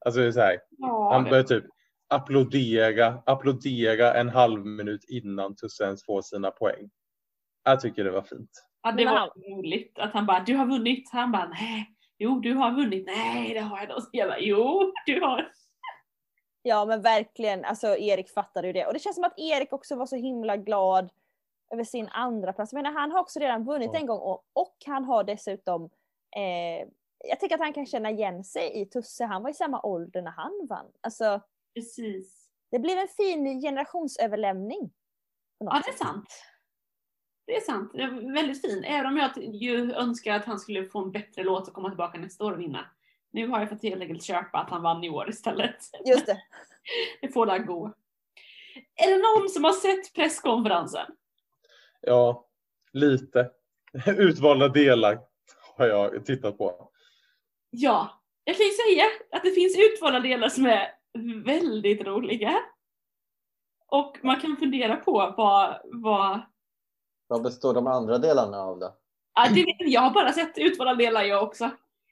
Alltså 0.05 0.21
det 0.21 0.27
är 0.27 0.31
så 0.31 0.39
här, 0.39 0.57
Ja, 0.69 1.13
han 1.13 1.23
börjar 1.23 1.43
typ 1.43 1.65
applådera, 2.09 3.23
applådera 3.25 4.13
en 4.13 4.29
halv 4.29 4.65
minut 4.65 5.05
innan 5.07 5.55
Tusse 5.55 5.83
ens 5.83 6.05
får 6.05 6.21
sina 6.21 6.51
poäng. 6.51 6.89
Jag 7.63 7.81
tycker 7.81 8.03
det 8.03 8.11
var 8.11 8.21
fint. 8.21 8.51
Ja, 8.81 8.91
det 8.91 9.05
var 9.05 9.55
roligt 9.57 9.99
att 9.99 10.13
han 10.13 10.25
bara, 10.25 10.43
du 10.43 10.55
har 10.55 10.65
vunnit. 10.65 11.09
Han 11.11 11.31
bara, 11.31 11.47
nej. 11.47 11.93
Jo, 12.17 12.39
du 12.39 12.53
har 12.53 12.71
vunnit. 12.71 13.05
Nej, 13.05 13.53
det 13.53 13.59
har 13.59 13.79
jag 14.11 14.29
bara, 14.29 14.39
jo, 14.39 14.93
du 15.05 15.21
har. 15.21 15.51
Ja 16.67 16.85
men 16.85 17.01
verkligen, 17.01 17.65
alltså 17.65 17.87
Erik 17.97 18.29
fattade 18.29 18.67
ju 18.67 18.73
det. 18.73 18.85
Och 18.85 18.93
det 18.93 18.99
känns 18.99 19.15
som 19.15 19.23
att 19.23 19.39
Erik 19.39 19.73
också 19.73 19.95
var 19.95 20.05
så 20.05 20.15
himla 20.15 20.57
glad 20.57 21.09
över 21.73 21.83
sin 21.83 22.07
andra 22.07 22.53
plats. 22.53 22.73
Menar, 22.73 22.91
han 22.91 23.11
har 23.11 23.19
också 23.19 23.39
redan 23.39 23.63
vunnit 23.65 23.89
Ja. 23.93 23.99
en 23.99 24.05
gång 24.05 24.19
och, 24.19 24.43
och 24.53 24.75
han 24.85 25.03
har 25.03 25.23
dessutom 25.23 25.89
eh, 26.35 26.87
jag 27.29 27.39
tycker 27.39 27.55
att 27.55 27.61
han 27.61 27.73
kan 27.73 27.85
känna 27.85 28.11
igen 28.11 28.43
sig 28.43 28.81
i 28.81 28.85
Tusse. 28.85 29.25
Han 29.25 29.43
var 29.43 29.49
i 29.49 29.53
samma 29.53 29.81
ålder 29.81 30.21
när 30.21 30.31
han 30.31 30.67
vann. 30.69 30.91
Alltså, 31.01 31.41
Precis. 31.75 32.49
det 32.71 32.79
blev 32.79 32.97
en 32.97 33.07
fin 33.07 33.61
generationsöverlämning. 33.61 34.91
Ja, 35.57 35.81
det 35.85 35.91
är 35.91 36.05
sant. 36.05 36.43
Det 37.45 37.55
är 37.57 37.61
sant. 37.61 37.91
Det 37.93 38.01
är 38.01 38.33
väldigt 38.33 38.61
fint. 38.61 38.85
Även 38.87 39.05
om 39.05 39.17
jag 39.17 39.37
ju 39.37 39.93
önskar 39.93 40.35
att 40.35 40.45
han 40.45 40.59
skulle 40.59 40.85
få 40.85 40.99
en 40.99 41.11
bättre 41.11 41.43
låt 41.43 41.67
och 41.67 41.73
komma 41.73 41.89
tillbaka 41.89 42.17
nästa 42.19 42.45
år 42.45 42.51
och 42.51 42.59
vinna. 42.59 42.85
Nu 43.37 43.47
har 43.47 43.59
jag 43.59 43.69
fått 43.69 43.83
helt 43.83 44.01
enkelt 44.01 44.23
köpa 44.23 44.57
att 44.57 44.69
han 44.69 44.81
vann 44.81 45.03
i 45.03 45.09
år 45.09 45.29
istället. 45.29 45.75
Just 46.05 46.25
det. 46.25 46.41
Det 47.21 47.27
får 47.27 47.45
där 47.45 47.59
gå. 47.59 47.93
Är 48.95 49.09
det 49.11 49.17
någon 49.17 49.49
som 49.49 49.63
har 49.63 49.71
sett 49.71 50.13
presskonferensen? 50.13 51.05
Ja, 52.01 52.47
lite. 52.93 53.51
Utvalda 54.07 54.67
delar 54.67 55.19
har 55.77 55.87
jag 55.87 56.25
tittat 56.25 56.57
på. 56.57 56.91
Ja, 57.69 58.21
jag 58.43 58.57
kan 58.57 58.65
ju 58.65 58.71
säga 58.71 59.03
att 59.31 59.43
det 59.43 59.51
finns 59.51 59.77
utvalda 59.77 60.19
delar 60.19 60.49
som 60.49 60.65
är 60.65 60.91
väldigt 61.45 62.01
roliga. 62.01 62.59
Och 63.87 64.17
man 64.21 64.39
kan 64.39 64.57
fundera 64.57 64.95
på 64.95 65.33
vad, 65.37 65.81
vad 65.83 66.41
Vad 67.27 67.43
består 67.43 67.73
de 67.73 67.87
andra 67.87 68.17
delarna 68.17 68.57
av 68.57 68.79
då? 68.79 68.97
ja, 69.35 69.49
det, 69.53 69.75
jag 69.79 70.01
har 70.01 70.11
bara 70.11 70.33
sett 70.33 70.57
utvalda 70.57 70.95
delar 70.95 71.23
jag 71.23 71.43
också. 71.43 71.71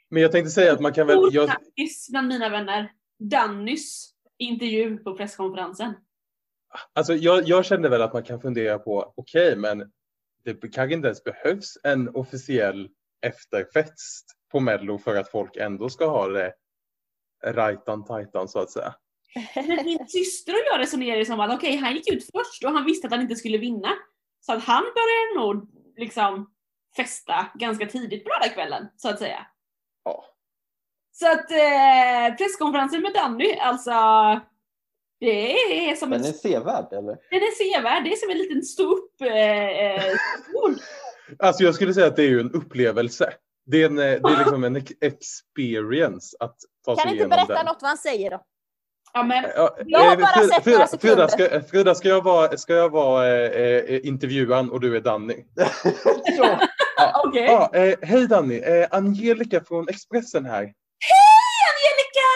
Men 0.10 0.22
jag 0.22 0.32
tänkte 0.32 0.52
säga 0.52 0.74
att 0.74 0.82
man 0.82 0.94
kan 0.94 1.08
väl... 1.08 1.18
Stor 1.18 1.34
Jag, 1.34 1.50
bland 2.10 2.28
mina 2.28 2.50
vänner. 2.50 2.92
Dannys 3.20 4.12
intervju 4.38 4.98
på 4.98 5.18
presskonferensen. 5.18 5.94
Alltså 6.94 7.14
jag, 7.14 7.48
jag 7.48 7.66
kände 7.66 7.90
väl 7.90 8.02
att 8.02 8.14
man 8.14 8.24
kan 8.24 8.42
fundera 8.42 8.80
på, 8.80 9.14
okej, 9.18 9.56
men 9.56 9.92
det 10.44 10.74
kanske 10.74 10.94
inte 10.94 11.08
ens 11.08 11.24
behövs 11.24 11.78
en 11.84 12.16
officiell 12.16 12.90
efterfest 13.22 14.26
på 14.52 14.60
Mello 14.60 14.98
för 14.98 15.16
att 15.16 15.32
folk 15.32 15.56
ändå 15.56 15.90
ska 15.90 16.06
ha 16.06 16.28
det 16.28 16.54
rajtan 17.46 18.06
tajtan 18.06 18.48
så 18.48 18.60
att 18.60 18.72
säga. 18.72 18.96
Men 19.56 19.86
min 19.86 20.08
syster 20.08 20.54
och 20.54 20.60
jag 20.72 20.80
resonerar 20.80 21.18
ju 21.18 21.26
som 21.26 21.40
att 21.40 21.56
okej, 21.56 21.76
han 21.76 21.96
gick 21.96 22.14
ut 22.14 22.24
först 22.24 22.64
och 22.66 22.72
han 22.72 22.86
visste 22.86 23.08
att 23.08 23.14
han 23.14 23.22
inte 23.22 23.36
skulle 23.36 23.58
vinna. 23.58 23.90
Så 24.40 24.54
att 24.54 24.64
han 24.64 24.84
började 24.84 25.48
nog 25.48 25.70
liksom 25.98 26.54
festa 26.96 27.48
ganska 27.56 27.88
tidigt 27.88 28.24
på 28.24 28.30
lördagskvällen, 28.30 28.88
så 28.96 29.10
att 29.10 29.20
säga. 29.20 29.48
Ja. 30.06 30.26
Så 31.12 31.32
att 31.32 31.52
eh, 31.52 32.36
presskonferensen 32.38 33.02
med 33.02 33.14
Danny, 33.14 33.56
alltså 33.60 33.92
det 35.20 35.52
är 35.90 35.96
som 35.96 36.10
Den 36.10 36.20
en, 36.22 36.28
är 36.28 36.32
sevärd 36.32 36.88
eller? 36.94 37.18
den 37.30 37.40
är 37.42 37.74
sevärd, 37.74 38.04
det 38.04 38.12
är 38.12 38.16
som 38.16 38.30
en 38.30 38.38
liten 38.38 38.62
stå 38.64 38.84
upp 38.84 39.22
eh, 39.22 39.68
eh. 39.68 40.14
Alltså 41.40 41.64
jag 41.64 41.76
skulle 41.76 41.94
säga 41.94 42.08
att 42.08 42.16
det 42.16 42.24
är 42.24 42.30
ju 42.30 42.40
en 42.40 42.52
upplevelse. 42.52 43.34
det 43.66 43.82
är, 43.82 43.86
en, 43.86 44.00
eh, 44.00 44.04
det 44.06 44.34
är 44.34 44.38
liksom 44.38 44.64
en 44.64 44.76
ex- 44.76 44.92
experience 45.02 46.38
att 46.40 46.56
ta 46.86 46.96
sig 46.96 47.04
Kan 47.04 47.12
inte 47.12 47.16
igenom 47.24 47.30
berätta 47.30 47.54
den. 47.54 47.66
något 47.66 47.78
vad 47.82 47.90
han 47.90 47.98
säger 47.98 48.30
då? 48.32 48.42
Ja, 49.14 49.24
men 49.24 49.44
Ja, 49.56 49.78
Jag 49.86 50.00
har 50.00 50.12
eh, 50.14 50.18
bara 50.20 50.28
Frida- 50.28 50.48
sett 50.54 50.66
några 50.66 50.88
Frida, 50.88 50.88
Frida, 50.98 51.28
sekunder. 51.28 51.60
ska, 51.60 51.68
Frida, 51.72 51.96
ska 51.96 52.08
jag 52.10 52.24
vara, 52.24 52.58
ska 52.58 52.74
jag 52.74 52.90
vara 52.90 53.28
eh, 53.28 53.52
eh, 53.96 54.06
intervjuaren 54.08 54.72
och 54.72 54.80
du 54.80 54.96
är 54.96 55.02
Danny? 55.02 55.36
ja. 56.38 56.60
okej. 57.24 57.46
Ja, 57.46 57.72
eh, 57.74 57.98
hej 58.02 58.28
Danny, 58.28 58.58
eh, 58.58 58.88
Angelica 58.92 59.64
från 59.64 59.90
Expressen 59.90 60.46
här. 60.46 60.64
Hej 60.64 61.60
Angelica! 61.72 62.30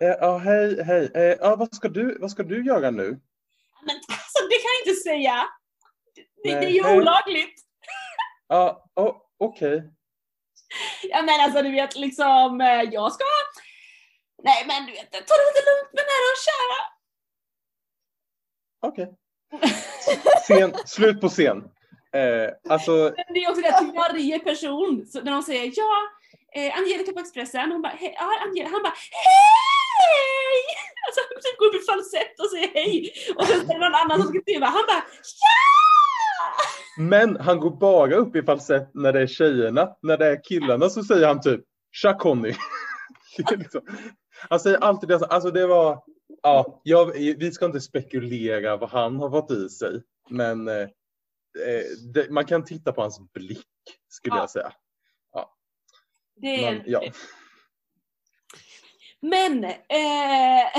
Eh, 0.00 0.16
ja, 0.20 0.38
hej, 0.38 0.82
hej. 0.84 1.10
Eh, 1.14 1.36
ja, 1.40 1.56
vad, 1.56 1.74
ska 1.74 1.88
du, 1.88 2.18
vad 2.18 2.30
ska 2.30 2.42
du 2.42 2.64
göra 2.64 2.90
nu? 2.90 3.20
Men 3.86 3.96
alltså, 3.96 4.40
det 4.50 4.56
kan 4.62 4.70
jag 4.78 4.86
inte 4.86 5.02
säga. 5.02 5.48
Det, 6.14 6.60
det 6.60 6.66
är 6.66 6.70
ju 6.70 6.82
Nej. 6.82 6.96
olagligt. 6.96 7.54
Ja, 8.48 8.90
oh, 8.94 9.16
okej. 9.38 9.82
Ja 11.02 11.22
men 11.22 11.40
alltså 11.40 11.62
du 11.62 11.70
vet 11.70 11.96
liksom, 11.96 12.60
eh, 12.60 12.82
jag 12.82 13.12
ska... 13.12 13.24
Nej 14.42 14.64
men 14.66 14.86
du 14.86 14.92
vet, 14.92 15.10
ta 15.10 15.34
det 15.34 15.46
lite 15.48 15.64
lugnt 15.70 15.92
med 15.92 16.04
nära 16.12 16.28
och 16.32 16.42
kära. 16.48 16.80
Okej. 18.86 19.14
Scen, 20.42 20.74
slut 20.86 21.20
på 21.20 21.28
scen. 21.28 21.71
Eh, 22.14 22.48
alltså, 22.68 22.92
Men 22.92 23.34
det 23.34 23.40
är 23.44 23.50
också 23.50 23.62
det 23.62 23.78
till 23.78 23.92
varje 23.96 24.38
person, 24.38 25.06
så 25.06 25.20
när 25.20 25.32
de 25.32 25.42
säger 25.42 25.72
ja, 25.76 25.94
eh, 26.56 26.78
Angelica 26.78 27.12
på 27.12 27.20
Expressen, 27.20 27.72
hon 27.72 27.82
bara, 27.82 27.92
hej, 27.92 28.14
ja, 28.18 28.26
Angelica, 28.46 28.70
han 28.72 28.82
bara 28.82 28.96
hej! 29.22 30.62
Alltså 31.06 31.20
han 31.28 31.42
typ 31.42 31.58
går 31.58 31.66
upp 31.66 31.82
i 31.82 31.86
falsett 31.86 32.40
och 32.40 32.50
säger 32.50 32.70
hej. 32.74 33.12
Och 33.36 33.46
sen 33.46 33.70
är 33.70 33.74
det 33.74 33.80
någon 33.80 33.94
annan 33.94 34.22
som 34.22 34.28
ska 34.28 34.40
skriva, 34.40 34.66
han 34.66 34.84
bara 34.88 35.04
ja! 35.46 35.72
men 36.98 37.36
han 37.40 37.60
går 37.60 37.70
bara 37.70 38.14
upp 38.14 38.36
i 38.36 38.42
falsett 38.42 38.94
när 38.94 39.12
det 39.12 39.20
är 39.20 39.26
tjejerna. 39.26 39.88
När 40.02 40.16
det 40.18 40.26
är 40.26 40.44
killarna 40.44 40.88
så 40.88 41.02
säger 41.02 41.26
han 41.26 41.40
typ 41.40 41.60
Tja 41.92 42.14
Conny. 42.14 42.54
Liksom, 43.50 43.80
han 44.48 44.60
säger 44.60 44.78
alltid 44.78 45.08
det. 45.08 45.26
Alltså 45.26 45.50
det 45.50 45.66
var, 45.66 46.02
ja, 46.42 46.80
jag, 46.82 47.06
vi 47.14 47.52
ska 47.52 47.66
inte 47.66 47.80
spekulera 47.80 48.76
vad 48.76 48.90
han 48.90 49.16
har 49.16 49.30
fått 49.30 49.50
i 49.50 49.68
sig. 49.68 50.02
Men 50.30 50.68
eh, 50.68 50.88
det, 52.14 52.30
man 52.30 52.44
kan 52.44 52.64
titta 52.64 52.92
på 52.92 53.02
hans 53.02 53.32
blick 53.32 53.66
skulle 54.08 54.36
Ja. 54.36 54.40
jag 54.40 54.50
säga. 54.50 54.72
Det 56.36 56.64
är 56.64 56.72
Men, 56.72 56.82
ja. 56.86 57.02
Men, 59.20 59.64
eh... 59.64 59.72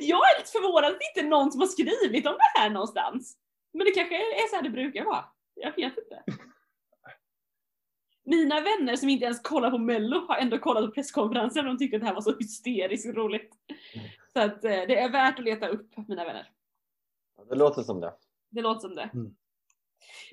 jag 0.00 0.18
är 0.18 0.38
lite 0.38 0.50
förvånad 0.52 0.84
att 0.92 0.98
det 0.98 1.06
inte 1.14 1.20
är 1.20 1.30
någon 1.30 1.52
som 1.52 1.60
har 1.60 1.68
skrivit 1.68 2.26
om 2.26 2.32
det 2.32 2.58
här 2.60 2.70
någonstans. 2.70 3.36
Men 3.72 3.84
det 3.84 3.90
kanske 3.90 4.16
är 4.16 4.48
så 4.48 4.56
här 4.56 4.62
det 4.62 4.70
brukar 4.70 5.04
vara. 5.04 5.24
Jag 5.54 5.76
vet 5.76 5.98
inte. 5.98 6.24
Mina 8.24 8.60
vänner 8.60 8.96
som 8.96 9.08
inte 9.08 9.24
ens 9.24 9.40
kollar 9.42 9.70
på 9.70 9.78
mello 9.78 10.26
har 10.28 10.36
ändå 10.36 10.58
kollat 10.58 10.84
på 10.84 10.90
presskonferensen 10.90 11.66
och 11.66 11.72
de 11.74 11.78
tyckte 11.78 11.96
att 11.96 12.02
det 12.02 12.06
här 12.06 12.14
var 12.14 12.22
så 12.22 12.36
hysteriskt 12.38 13.16
roligt. 13.16 13.50
Så 14.36 14.40
att 14.40 14.64
eh, 14.64 14.70
det 14.70 14.98
är 14.98 15.10
värt 15.10 15.38
att 15.38 15.44
leta 15.44 15.68
upp 15.68 16.08
mina 16.08 16.24
vänner. 16.24 16.50
Det 17.48 17.54
låter 17.54 17.82
som 17.82 18.00
det. 18.00 18.14
Det 18.50 18.60
låter 18.62 18.80
som 18.80 18.94
det. 18.94 19.10
Mm. 19.14 19.36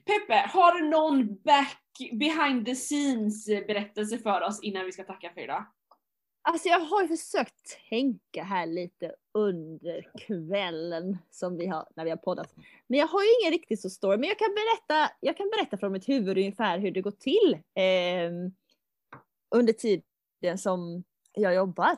Peppe, 0.06 0.34
har 0.34 0.74
du 0.74 0.90
någon 0.90 1.42
back 1.42 1.82
behind 2.12 2.66
the 2.66 2.76
scenes 2.76 3.46
berättelse 3.46 4.18
för 4.18 4.42
oss 4.42 4.64
innan 4.64 4.86
vi 4.86 4.92
ska 4.92 5.04
tacka 5.04 5.32
för 5.34 5.42
idag? 5.42 5.66
Alltså 6.44 6.70
jag 6.70 6.80
har 6.80 7.02
ju 7.02 7.08
försökt 7.08 7.90
tänka 7.90 8.44
här 8.44 8.66
lite 8.66 9.16
under 9.34 10.12
kvällen 10.28 11.18
som 11.30 11.58
vi 11.58 11.68
har 11.68 11.88
när 11.96 12.04
vi 12.04 12.10
har 12.10 12.18
poddat. 12.18 12.54
Men 12.88 13.00
jag 13.00 13.08
har 13.08 13.22
ju 13.22 13.30
ingen 13.42 13.52
riktigt 13.52 13.82
så 13.82 13.90
story. 13.90 14.18
Men 14.18 14.30
jag 14.30 14.40
kan 14.40 14.50
berätta, 14.50 15.14
jag 15.20 15.38
kan 15.38 15.50
berätta 15.50 15.78
från 15.78 15.92
mitt 15.92 16.10
huvud 16.10 16.38
ungefär 16.38 16.80
hur 16.80 16.92
det 16.92 17.02
går 17.02 17.12
till 17.12 17.58
ehm, 17.76 18.52
under 19.56 19.74
tiden 19.74 20.58
som 20.58 21.04
jag 21.34 21.56
jobbar. 21.56 21.98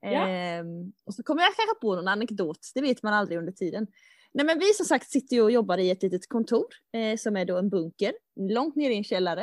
Ja. 0.00 0.28
Ehm, 0.28 0.92
och 1.04 1.14
så 1.14 1.22
kommer 1.22 1.42
jag 1.42 1.54
kanske 1.56 1.80
på 1.80 1.96
någon 1.96 2.08
anekdot, 2.08 2.70
det 2.74 2.80
vet 2.80 3.02
man 3.02 3.14
aldrig 3.14 3.38
under 3.38 3.52
tiden. 3.52 3.86
Nej 4.32 4.46
men 4.46 4.58
vi 4.58 4.74
som 4.74 4.86
sagt 4.86 5.10
sitter 5.10 5.36
ju 5.36 5.42
och 5.42 5.50
jobbar 5.50 5.78
i 5.78 5.90
ett 5.90 6.02
litet 6.02 6.28
kontor 6.28 6.66
eh, 6.92 7.16
som 7.16 7.36
är 7.36 7.44
då 7.44 7.58
en 7.58 7.68
bunker 7.68 8.12
långt 8.36 8.76
ner 8.76 8.90
i 8.90 8.96
en 8.96 9.04
källare. 9.04 9.42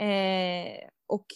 Eh, 0.00 0.88
och 1.06 1.26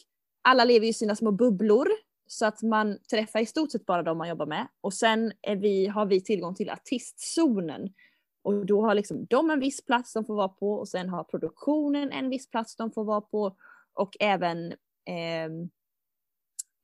alla 0.43 0.65
lever 0.65 0.87
i 0.87 0.93
sina 0.93 1.17
små 1.17 1.31
bubblor 1.31 1.89
så 2.27 2.47
att 2.47 2.63
man 2.63 2.99
träffar 3.11 3.41
i 3.41 3.47
stort 3.47 3.73
sett 3.73 3.87
bara 3.87 4.03
de 4.03 4.19
man 4.19 4.29
jobbar 4.29 4.47
med. 4.47 4.69
Och 4.81 4.95
sen 4.95 5.33
är 5.43 5.57
vi, 5.57 5.87
har 5.87 6.07
vi 6.07 6.21
tillgång 6.21 6.55
till 6.55 6.71
artistzonen. 6.71 7.95
Och 8.43 8.67
då 8.67 8.83
har 8.83 8.95
liksom 8.95 9.27
de 9.27 9.51
en 9.51 9.61
viss 9.61 9.85
plats 9.85 10.13
de 10.13 10.25
får 10.25 10.35
vara 10.35 10.49
på 10.49 10.73
och 10.75 10.89
sen 10.89 11.09
har 11.09 11.25
produktionen 11.25 12.13
en 12.13 12.31
viss 12.31 12.51
plats 12.51 12.77
de 12.77 12.91
får 12.91 13.05
vara 13.05 13.21
på. 13.21 13.57
Och 13.95 14.17
även 14.21 14.75
ehm, 15.07 15.71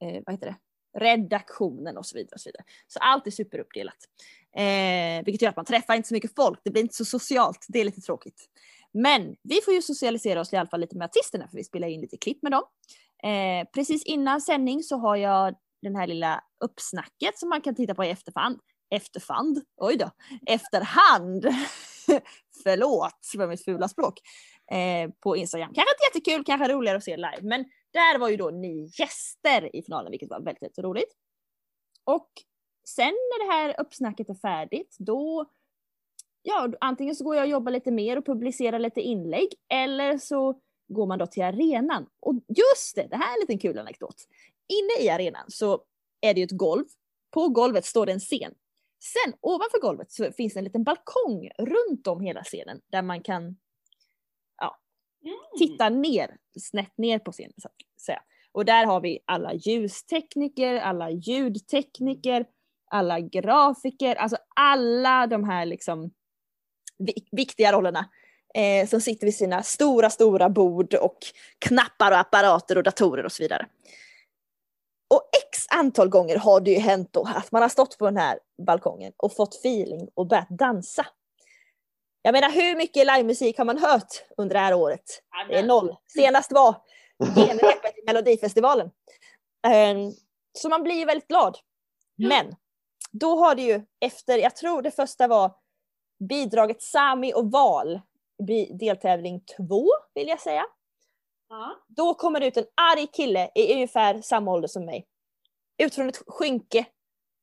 eh, 0.01 0.23
vad 0.27 0.35
heter 0.35 0.47
det? 0.47 0.57
Redaktionen 0.99 1.97
och 1.97 2.07
så 2.07 2.17
vidare. 2.17 2.35
Och 2.35 2.41
så, 2.41 2.49
vidare. 2.49 2.65
så 2.87 2.99
allt 2.99 3.27
är 3.27 3.31
superuppdelat. 3.31 3.97
Eh, 4.57 5.25
vilket 5.25 5.43
gör 5.43 5.49
att 5.49 5.57
man 5.57 5.65
träffar 5.65 5.95
inte 5.95 6.09
så 6.09 6.15
mycket 6.15 6.35
folk. 6.37 6.61
Det 6.65 6.71
blir 6.71 6.83
inte 6.83 6.95
så 6.95 7.05
socialt. 7.05 7.67
Det 7.69 7.81
är 7.81 7.85
lite 7.85 8.01
tråkigt. 8.01 8.49
Men 8.93 9.37
vi 9.43 9.61
får 9.65 9.75
ju 9.75 9.83
socialisera 9.83 10.41
oss 10.41 10.53
i 10.53 10.57
alla 10.57 10.69
fall 10.69 10.81
lite 10.81 10.97
med 10.97 11.05
artisterna 11.05 11.49
för 11.49 11.57
vi 11.57 11.65
spelar 11.65 11.89
in 11.89 12.01
lite 12.01 12.17
klipp 12.17 12.43
med 12.43 12.53
dem. 12.53 12.63
Eh, 13.23 13.69
precis 13.75 14.05
innan 14.05 14.41
sändning 14.41 14.83
så 14.83 14.97
har 14.97 15.17
jag 15.17 15.55
den 15.83 15.97
här 15.97 16.07
lilla 16.07 16.45
uppsnacket 16.65 17.39
som 17.39 17.49
man 17.49 17.61
kan 17.61 17.75
titta 17.75 17.95
på 17.95 18.05
i 18.05 18.11
efterhand. 18.11 18.61
Efterhand? 18.91 19.63
Oj 19.77 19.97
då. 19.97 20.11
Efterhand. 20.47 21.45
Förlåt 22.63 23.27
för 23.37 23.47
mitt 23.47 23.65
fula 23.65 23.89
språk. 23.89 24.21
Eh, 24.73 25.11
på 25.23 25.37
Instagram. 25.37 25.75
Kanske 25.75 25.95
inte 25.95 26.19
jättekul, 26.19 26.45
kanske 26.45 26.73
roligare 26.73 26.97
att 26.97 27.05
se 27.05 27.17
live. 27.17 27.39
Men 27.43 27.65
där 27.93 28.19
var 28.19 28.29
ju 28.29 28.37
då 28.37 28.51
ni 28.51 28.91
gäster 28.99 29.77
i 29.77 29.83
finalen 29.83 30.11
vilket 30.11 30.31
var 30.31 30.41
väldigt, 30.41 30.63
väldigt 30.63 30.79
roligt. 30.79 31.17
Och 32.05 32.31
sen 32.89 33.07
när 33.07 33.47
det 33.47 33.53
här 33.53 33.81
uppsnacket 33.81 34.31
är 34.31 34.35
färdigt 34.35 34.97
då 34.99 35.47
Ja, 36.43 36.73
antingen 36.81 37.15
så 37.15 37.25
går 37.25 37.37
jag 37.37 37.43
och 37.43 37.51
jobbar 37.51 37.73
lite 37.73 37.91
mer 37.91 38.19
och 38.19 38.27
publicerar 38.27 38.79
lite 38.79 39.01
inlägg 39.01 39.49
eller 39.69 40.19
så 40.19 40.61
går 40.89 41.07
man 41.07 41.19
då 41.19 41.27
till 41.27 41.43
arenan. 41.43 42.07
Och 42.21 42.35
just 42.35 42.97
det, 42.97 43.07
det 43.11 43.17
här 43.17 43.33
är 43.33 43.35
en 43.35 43.41
liten 43.41 43.59
kul 43.59 43.79
anekdot. 43.79 44.17
Inne 44.69 45.07
i 45.07 45.11
arenan 45.11 45.45
så 45.49 45.85
är 46.21 46.35
det 46.35 46.41
ju 46.41 46.45
ett 46.45 46.51
golv. 46.51 46.85
På 47.31 47.49
golvet 47.49 47.85
står 47.85 48.07
det 48.07 48.13
en 48.13 48.21
scen. 48.21 48.55
Sen 49.05 49.35
ovanför 49.41 49.81
golvet 49.81 50.13
så 50.13 50.33
finns 50.33 50.55
det 50.55 50.61
en 50.61 50.65
liten 50.65 50.85
balkong 50.85 51.51
runt 51.59 52.07
om 52.07 52.21
hela 52.21 52.43
scenen 52.43 52.81
där 52.87 53.03
man 53.03 53.23
kan 53.23 53.57
Mm. 55.29 55.39
titta 55.59 55.89
ner, 55.89 56.37
snett 56.61 56.99
ner 56.99 57.19
på 57.19 57.33
scenen. 57.33 57.55
Så 57.63 57.69
att 57.69 58.01
säga. 58.01 58.23
Och 58.53 58.65
där 58.65 58.87
har 58.87 59.01
vi 59.01 59.19
alla 59.25 59.55
ljustekniker, 59.55 60.75
alla 60.75 61.11
ljudtekniker, 61.11 62.47
alla 62.91 63.21
grafiker, 63.21 64.15
alltså 64.15 64.37
alla 64.57 65.27
de 65.27 65.45
här 65.45 65.67
liksom 65.67 66.11
viktiga 67.31 67.73
rollerna 67.73 68.09
eh, 68.55 68.89
som 68.89 69.01
sitter 69.01 69.27
vid 69.27 69.35
sina 69.35 69.63
stora, 69.63 70.11
stora 70.11 70.49
bord 70.49 70.95
och 70.95 71.19
knappar 71.59 72.13
och 72.13 72.19
apparater 72.19 72.77
och 72.77 72.83
datorer 72.83 73.25
och 73.25 73.33
så 73.33 73.43
vidare. 73.43 73.67
Och 75.15 75.23
x 75.47 75.67
antal 75.71 76.09
gånger 76.09 76.37
har 76.37 76.61
det 76.61 76.71
ju 76.71 76.79
hänt 76.79 77.09
då 77.13 77.29
att 77.37 77.53
man 77.53 77.63
har 77.63 77.69
stått 77.69 77.99
på 77.99 78.05
den 78.05 78.17
här 78.17 78.39
balkongen 78.67 79.13
och 79.17 79.37
fått 79.37 79.55
feeling 79.55 80.09
och 80.15 80.27
börjat 80.27 80.49
dansa. 80.51 81.07
Jag 82.23 82.33
menar 82.33 82.51
hur 82.51 82.77
mycket 82.77 83.07
livemusik 83.07 83.59
har 83.59 83.65
man 83.65 83.79
hört 83.79 84.25
under 84.37 84.55
det 84.55 84.61
här 84.61 84.75
året? 84.75 85.23
Det 85.49 85.59
är 85.59 85.63
noll. 85.67 85.97
Senast 86.07 86.53
var 86.53 86.75
genrepet 87.35 87.99
i 87.99 88.03
Melodifestivalen. 88.07 88.91
Ehm, 89.67 90.13
Så 90.53 90.69
man 90.69 90.83
blir 90.83 91.07
väldigt 91.07 91.29
glad. 91.29 91.59
Men 92.29 92.57
då 93.13 93.37
har 93.37 93.55
det 93.55 93.63
ju 93.63 93.83
efter, 94.01 94.39
jag 94.39 94.57
tror 94.57 94.83
det 94.83 94.91
första 94.91 95.29
var 95.29 95.55
bidraget 96.29 96.83
Sami 96.83 97.35
och 97.35 97.51
Val, 97.51 98.01
deltävling 98.81 99.41
två 99.57 99.87
vill 100.15 100.29
jag 100.29 100.41
säga. 100.41 100.65
Ja. 101.49 101.77
Då 101.89 102.15
kommer 102.15 102.41
det 102.41 102.47
ut 102.47 102.57
en 102.57 102.67
arg 102.93 103.07
kille 103.07 103.51
i 103.55 103.73
ungefär 103.75 104.21
samma 104.23 104.53
ålder 104.53 104.69
som 104.69 104.85
mig. 104.85 105.07
Ut 105.83 105.95
från 105.95 106.09
ett 106.09 106.23
skynke, 106.27 106.87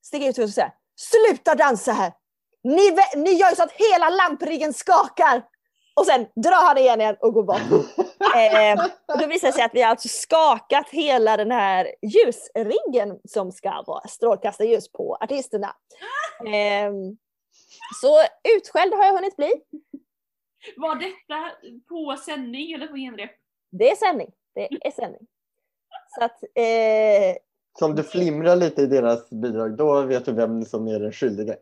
stiger 0.06 0.30
ut 0.30 0.38
och 0.38 0.50
säger 0.50 0.74
Sluta 0.96 1.56
dansa 1.56 1.92
här! 1.92 2.14
Ni, 2.66 2.92
ni 3.16 3.32
gör 3.32 3.50
ju 3.50 3.56
så 3.56 3.64
att 3.64 3.72
hela 3.72 4.10
lampriggen 4.10 4.74
skakar! 4.74 5.44
Och 5.96 6.06
sen 6.06 6.26
drar 6.36 6.66
han 6.68 6.78
igen 6.78 7.02
igen 7.02 7.16
och 7.20 7.34
går 7.34 7.44
bort. 7.44 7.62
eh, 8.36 8.86
och 9.06 9.20
då 9.22 9.28
visar 9.28 9.48
det 9.48 9.54
sig 9.54 9.64
att 9.64 9.76
vi 9.76 9.82
har 9.82 9.90
alltså 9.90 10.08
skakat 10.08 10.90
hela 10.90 11.38
den 11.38 11.52
här 11.52 11.88
ljusriggen 12.02 13.20
som 13.24 13.52
ska 13.52 13.84
vara 13.88 14.08
strålkastarljus 14.08 14.92
på 14.92 15.16
artisterna. 15.16 15.76
Eh, 16.40 16.92
så 18.02 18.20
utskälld 18.56 18.94
har 18.94 19.06
jag 19.06 19.14
hunnit 19.14 19.36
bli. 19.36 19.52
Var 20.78 20.96
detta 20.96 21.52
på 21.90 22.18
sändning 22.26 22.72
eller 22.72 22.88
på 22.88 22.96
genrep? 22.96 23.32
Det 23.72 23.92
är 23.92 23.96
sändning. 23.96 24.32
Det 24.56 24.88
är 24.88 24.92
sändning. 24.92 25.28
Så 26.18 26.24
att, 26.24 26.44
eh, 26.44 27.38
Så 27.80 27.86
om 27.86 27.96
du 27.96 28.04
flimrar 28.04 28.56
lite 28.56 28.82
i 28.82 28.86
deras 28.86 29.30
bidrag, 29.30 29.78
då 29.78 30.02
vet 30.02 30.26
du 30.26 30.32
vem 30.34 30.66
som 30.66 30.88
är 30.88 31.00
den 31.00 31.12
skyldige. 31.12 31.58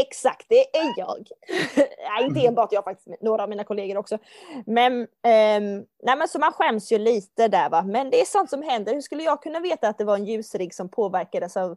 Exakt, 0.00 0.46
det 0.48 0.76
är 0.76 0.94
jag. 0.96 1.28
nej, 1.76 2.24
inte 2.24 2.46
enbart 2.46 2.72
jag 2.72 2.84
faktiskt, 2.84 3.22
några 3.22 3.42
av 3.42 3.48
mina 3.48 3.64
kollegor 3.64 3.96
också. 3.96 4.18
Men, 4.66 4.92
ehm, 5.22 5.84
nej, 6.02 6.16
men 6.16 6.28
så 6.28 6.38
man 6.38 6.52
skäms 6.52 6.92
ju 6.92 6.98
lite 6.98 7.48
där 7.48 7.70
va. 7.70 7.82
Men 7.82 8.10
det 8.10 8.20
är 8.20 8.24
sånt 8.24 8.50
som 8.50 8.62
händer. 8.62 8.94
Hur 8.94 9.00
skulle 9.00 9.22
jag 9.22 9.42
kunna 9.42 9.60
veta 9.60 9.88
att 9.88 9.98
det 9.98 10.04
var 10.04 10.16
en 10.16 10.24
ljusrigg 10.24 10.74
som 10.74 10.88
påverkades 10.88 11.56
av 11.56 11.76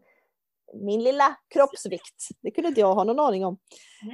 min 0.74 1.04
lilla 1.04 1.36
kroppsvikt? 1.54 2.28
Det 2.42 2.52
kunde 2.52 2.68
inte 2.68 2.82
jag 2.82 2.96
ha 2.96 3.04
någon 3.04 3.20
aning 3.20 3.46
om. 3.46 3.58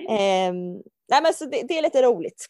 Ehm, 0.10 0.74
nej, 1.10 1.22
men 1.22 1.34
så 1.34 1.46
det, 1.46 1.62
det 1.68 1.78
är 1.78 1.82
lite 1.82 2.02
roligt. 2.02 2.46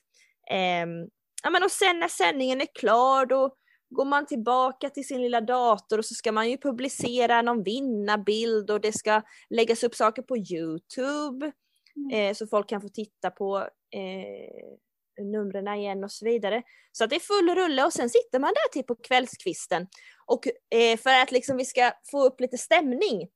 Ehm, 0.52 1.08
ja, 1.44 1.50
men 1.50 1.64
och 1.64 1.72
sen 1.72 2.00
när 2.00 2.08
sändningen 2.08 2.62
är 2.62 2.76
klar 2.80 3.26
då 3.26 3.56
går 3.90 4.06
man 4.06 4.26
tillbaka 4.26 4.90
till 4.90 5.08
sin 5.08 5.22
lilla 5.22 5.42
dator 5.42 5.98
och 5.98 6.06
så 6.06 6.14
ska 6.14 6.32
man 6.32 6.50
ju 6.50 6.58
publicera 6.58 7.42
någon 7.42 7.64
vinnarbild 7.64 8.72
och 8.72 8.82
det 8.82 8.92
ska 8.92 9.22
läggas 9.50 9.84
upp 9.84 9.96
saker 9.96 10.22
på 10.22 10.38
Youtube 10.38 11.52
Mm. 11.96 12.30
eh, 12.30 12.34
så 12.34 12.48
folk 12.48 12.70
kan 12.70 12.82
få 12.82 12.90
titta 12.90 13.32
på 13.32 13.58
eh, 13.92 15.24
numren 15.24 15.68
igen 15.68 16.04
och 16.04 16.12
så 16.12 16.26
vidare. 16.26 16.64
Så 16.92 17.04
att 17.04 17.10
det 17.10 17.16
är 17.16 17.20
full 17.20 17.56
rulle 17.56 17.86
och 17.86 17.94
sen 17.94 18.10
sitter 18.10 18.40
man 18.40 18.54
där 18.54 18.72
till 18.72 18.84
på 18.84 18.96
kvällskvisten. 18.96 19.88
Och 20.26 20.48
eh, 20.76 20.98
för 20.98 21.22
att 21.22 21.32
liksom 21.32 21.58
vi 21.58 21.66
ska 21.66 21.92
få 22.12 22.24
upp 22.26 22.42
lite 22.42 22.58
stämning 22.58 23.30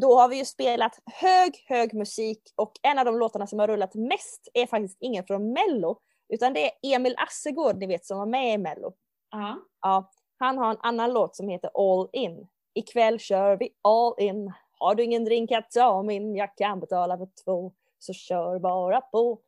då 0.00 0.20
har 0.20 0.28
vi 0.28 0.36
ju 0.36 0.44
spelat 0.44 0.98
hög, 1.04 1.64
hög 1.66 1.94
musik 1.94 2.42
och 2.56 2.72
en 2.82 2.98
av 2.98 3.04
de 3.04 3.18
låtarna 3.18 3.46
som 3.46 3.58
har 3.58 3.68
rullat 3.68 3.94
mest 3.94 4.48
är 4.54 4.66
faktiskt 4.66 4.98
ingen 5.00 5.24
från 5.26 5.52
Mello 5.52 5.98
utan 6.28 6.52
det 6.52 6.64
är 6.64 6.70
Emil 6.82 7.14
Assegård 7.18 7.76
ni 7.76 7.86
vet 7.86 8.06
som 8.06 8.18
var 8.18 8.26
med 8.26 8.54
i 8.54 8.58
Mello. 8.58 8.94
Ja. 9.36 9.58
Ja, 9.82 10.10
han 10.38 10.58
har 10.58 10.70
en 10.70 10.80
annan 10.80 11.12
låt 11.12 11.36
som 11.36 11.48
heter 11.48 11.70
All 11.74 12.08
In. 12.12 12.48
Ikväll 12.74 13.18
kör 13.18 13.56
vi 13.56 13.68
all 13.82 14.14
in. 14.18 14.52
Har 14.78 14.94
du 14.94 15.04
ingen 15.04 15.24
drink 15.24 15.52
att 15.52 15.70
ta 15.70 16.02
min, 16.02 16.36
jag 16.36 16.56
kan 16.56 16.80
betala 16.80 17.18
för 17.18 17.28
två. 17.44 17.72
Så 17.98 18.12
kör 18.12 18.58
bara 18.58 19.00
på. 19.00 19.38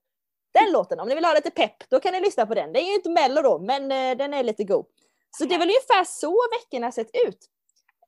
Den 0.52 0.72
låten, 0.72 1.00
om 1.00 1.08
ni 1.08 1.14
vill 1.14 1.24
ha 1.24 1.34
lite 1.34 1.50
pepp, 1.50 1.90
då 1.90 2.00
kan 2.00 2.12
ni 2.12 2.20
lyssna 2.20 2.46
på 2.46 2.54
den. 2.54 2.72
Det 2.72 2.80
är 2.80 2.86
ju 2.86 2.94
inte 2.94 3.10
mello 3.10 3.42
då, 3.42 3.58
men 3.58 3.82
eh, 3.82 4.16
den 4.16 4.34
är 4.34 4.42
lite 4.42 4.64
god. 4.64 4.86
Så 5.30 5.44
det 5.44 5.54
är 5.54 5.58
väl 5.58 5.68
ungefär 5.68 6.04
så 6.04 6.36
veckorna 6.58 6.92
sett 6.92 7.10
ut. 7.26 7.38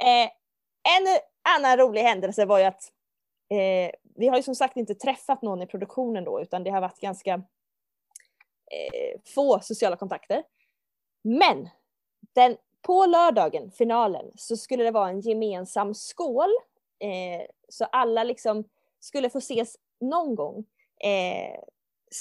Eh, 0.02 0.30
en 0.96 1.18
annan 1.56 1.76
rolig 1.76 2.02
händelse 2.02 2.44
var 2.44 2.58
ju 2.58 2.64
att 2.64 2.82
eh, 3.50 3.90
vi 4.16 4.28
har 4.28 4.36
ju 4.36 4.42
som 4.42 4.54
sagt 4.54 4.76
inte 4.76 4.94
träffat 4.94 5.42
någon 5.42 5.62
i 5.62 5.66
produktionen 5.66 6.24
då, 6.24 6.40
utan 6.40 6.64
det 6.64 6.70
har 6.70 6.80
varit 6.80 7.00
ganska 7.00 7.34
eh, 8.70 9.20
få 9.34 9.60
sociala 9.60 9.96
kontakter. 9.96 10.42
Men 11.22 11.68
den, 12.34 12.56
på 12.82 13.06
lördagen, 13.06 13.70
finalen, 13.70 14.32
så 14.34 14.56
skulle 14.56 14.84
det 14.84 14.90
vara 14.90 15.08
en 15.08 15.20
gemensam 15.20 15.94
skål. 15.94 16.50
Eh, 16.98 17.46
så 17.68 17.84
alla 17.84 18.24
liksom 18.24 18.64
skulle 19.00 19.30
få 19.30 19.38
ses 19.38 19.76
någon 20.00 20.34
gång. 20.34 20.64
Eh, 21.04 21.60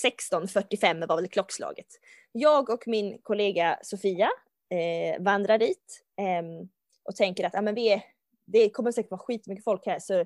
16.45 0.03 1.07
var 1.07 1.15
väl 1.15 1.27
klockslaget. 1.27 1.87
Jag 2.31 2.69
och 2.69 2.87
min 2.87 3.17
kollega 3.21 3.79
Sofia 3.81 4.29
eh, 4.69 5.21
vandrar 5.21 5.57
dit 5.57 6.03
eh, 6.17 6.67
och 7.03 7.15
tänker 7.15 7.43
att 7.43 7.55
ah, 7.55 7.61
men 7.61 7.75
vi 7.75 7.89
är, 7.89 8.03
det 8.45 8.69
kommer 8.69 8.91
säkert 8.91 9.11
vara 9.11 9.21
skitmycket 9.21 9.63
folk 9.63 9.85
här 9.85 9.99
så 9.99 10.25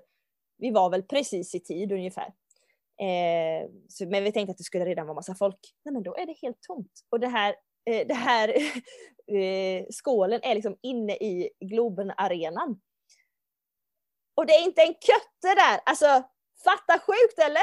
vi 0.58 0.72
var 0.72 0.90
väl 0.90 1.04
precis 1.04 1.56
i 1.56 1.60
tid 1.60 1.92
ungefär. 1.92 2.34
Eh, 3.00 3.70
så, 3.88 4.06
men 4.08 4.24
vi 4.24 4.32
tänkte 4.32 4.52
att 4.52 4.58
det 4.58 4.64
skulle 4.64 4.86
redan 4.86 5.08
vara 5.08 5.16
massa 5.16 5.36
folk. 5.36 5.60
Nej 5.86 5.94
men 5.94 6.04
då 6.04 6.16
är 6.16 6.26
det 6.26 6.38
helt 6.42 6.62
tomt. 6.62 7.06
Och 7.10 7.20
det 7.20 7.28
här, 7.28 7.56
det 7.86 8.14
här 8.14 8.50
eh, 9.28 9.86
skålen 9.90 10.40
är 10.44 10.56
liksom 10.56 10.78
inne 10.82 11.14
i 11.14 11.50
Globen-arenan. 11.60 12.82
Och 14.36 14.46
det 14.46 14.54
är 14.54 14.64
inte 14.64 14.82
en 14.82 14.94
kötte 14.94 15.56
där! 15.56 15.80
Alltså, 15.86 16.24
fatta 16.64 17.00
sjukt 17.00 17.40
eller? 17.40 17.62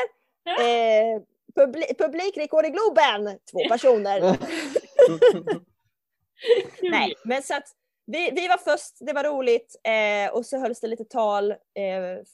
Eh, 0.61 1.21
publi- 1.57 1.95
publikrekord 1.99 2.67
i 2.67 2.71
Globen! 2.71 3.39
Två 3.51 3.69
personer. 3.69 4.21
Nej, 6.83 7.15
men 7.25 7.43
så 7.43 7.55
att 7.57 7.69
vi, 8.07 8.31
vi 8.31 8.49
var 8.49 8.57
först, 8.57 8.97
det 9.01 9.13
var 9.13 9.25
roligt 9.25 9.81
eh, 9.85 10.35
och 10.35 10.47
så 10.47 10.59
hölls 10.59 10.81
det 10.81 10.87
lite 10.87 11.05
tal 11.05 11.51
eh, 11.51 11.57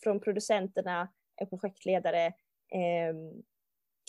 från 0.03 0.21
producenterna 0.21 1.09
och 1.41 1.51
projektledare. 1.51 2.27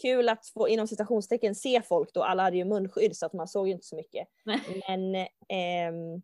Kul 0.01 0.29
att 0.29 0.47
få 0.47 0.69
inom 0.69 0.87
citationstecken 0.87 1.55
se 1.55 1.81
folk 1.81 2.13
då, 2.13 2.23
alla 2.23 2.43
hade 2.43 2.57
ju 2.57 2.65
munskydd 2.65 3.17
så 3.17 3.25
att 3.25 3.33
man 3.33 3.47
såg 3.47 3.67
ju 3.67 3.73
inte 3.73 3.85
så 3.85 3.95
mycket. 3.95 4.27
Nej. 4.45 4.59
Men, 4.87 5.15
ehm, 5.49 6.21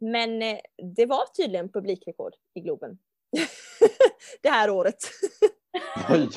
men 0.00 0.42
eh, 0.42 0.58
det 0.96 1.06
var 1.06 1.26
tydligen 1.36 1.68
publikrekord 1.68 2.34
i 2.54 2.60
Globen. 2.60 2.98
det 4.42 4.48
här 4.48 4.70
året. 4.70 4.98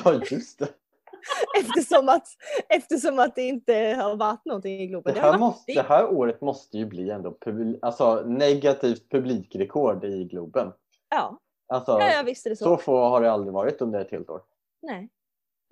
Ja, 0.04 0.20
just 0.30 0.58
det. 0.58 0.68
eftersom, 1.60 2.08
att, 2.08 2.26
eftersom 2.68 3.18
att 3.18 3.34
det 3.34 3.42
inte 3.42 3.74
har 3.74 4.16
varit 4.16 4.44
någonting 4.44 4.80
i 4.80 4.86
Globen. 4.86 5.14
Det 5.14 5.20
här, 5.20 5.28
varit- 5.28 5.40
måste, 5.40 5.72
det 5.72 5.82
här 5.82 6.06
året 6.12 6.40
måste 6.40 6.78
ju 6.78 6.86
bli 6.86 7.10
ändå 7.10 7.30
publi- 7.40 7.78
alltså, 7.82 8.22
negativt 8.26 9.10
publikrekord 9.10 10.04
i 10.04 10.24
Globen. 10.24 10.72
Ja, 11.10 11.38
Alltså, 11.66 11.92
ja, 11.92 12.12
ja 12.12 12.22
visst 12.22 12.46
är 12.46 12.50
det 12.50 12.56
så. 12.56 12.64
så 12.64 12.76
få 12.76 12.96
har 12.98 13.20
det 13.20 13.32
aldrig 13.32 13.52
varit 13.52 13.80
under 13.82 14.00
ett 14.00 14.10
helt 14.10 14.30
år. 14.30 14.42
Nej. 14.82 15.08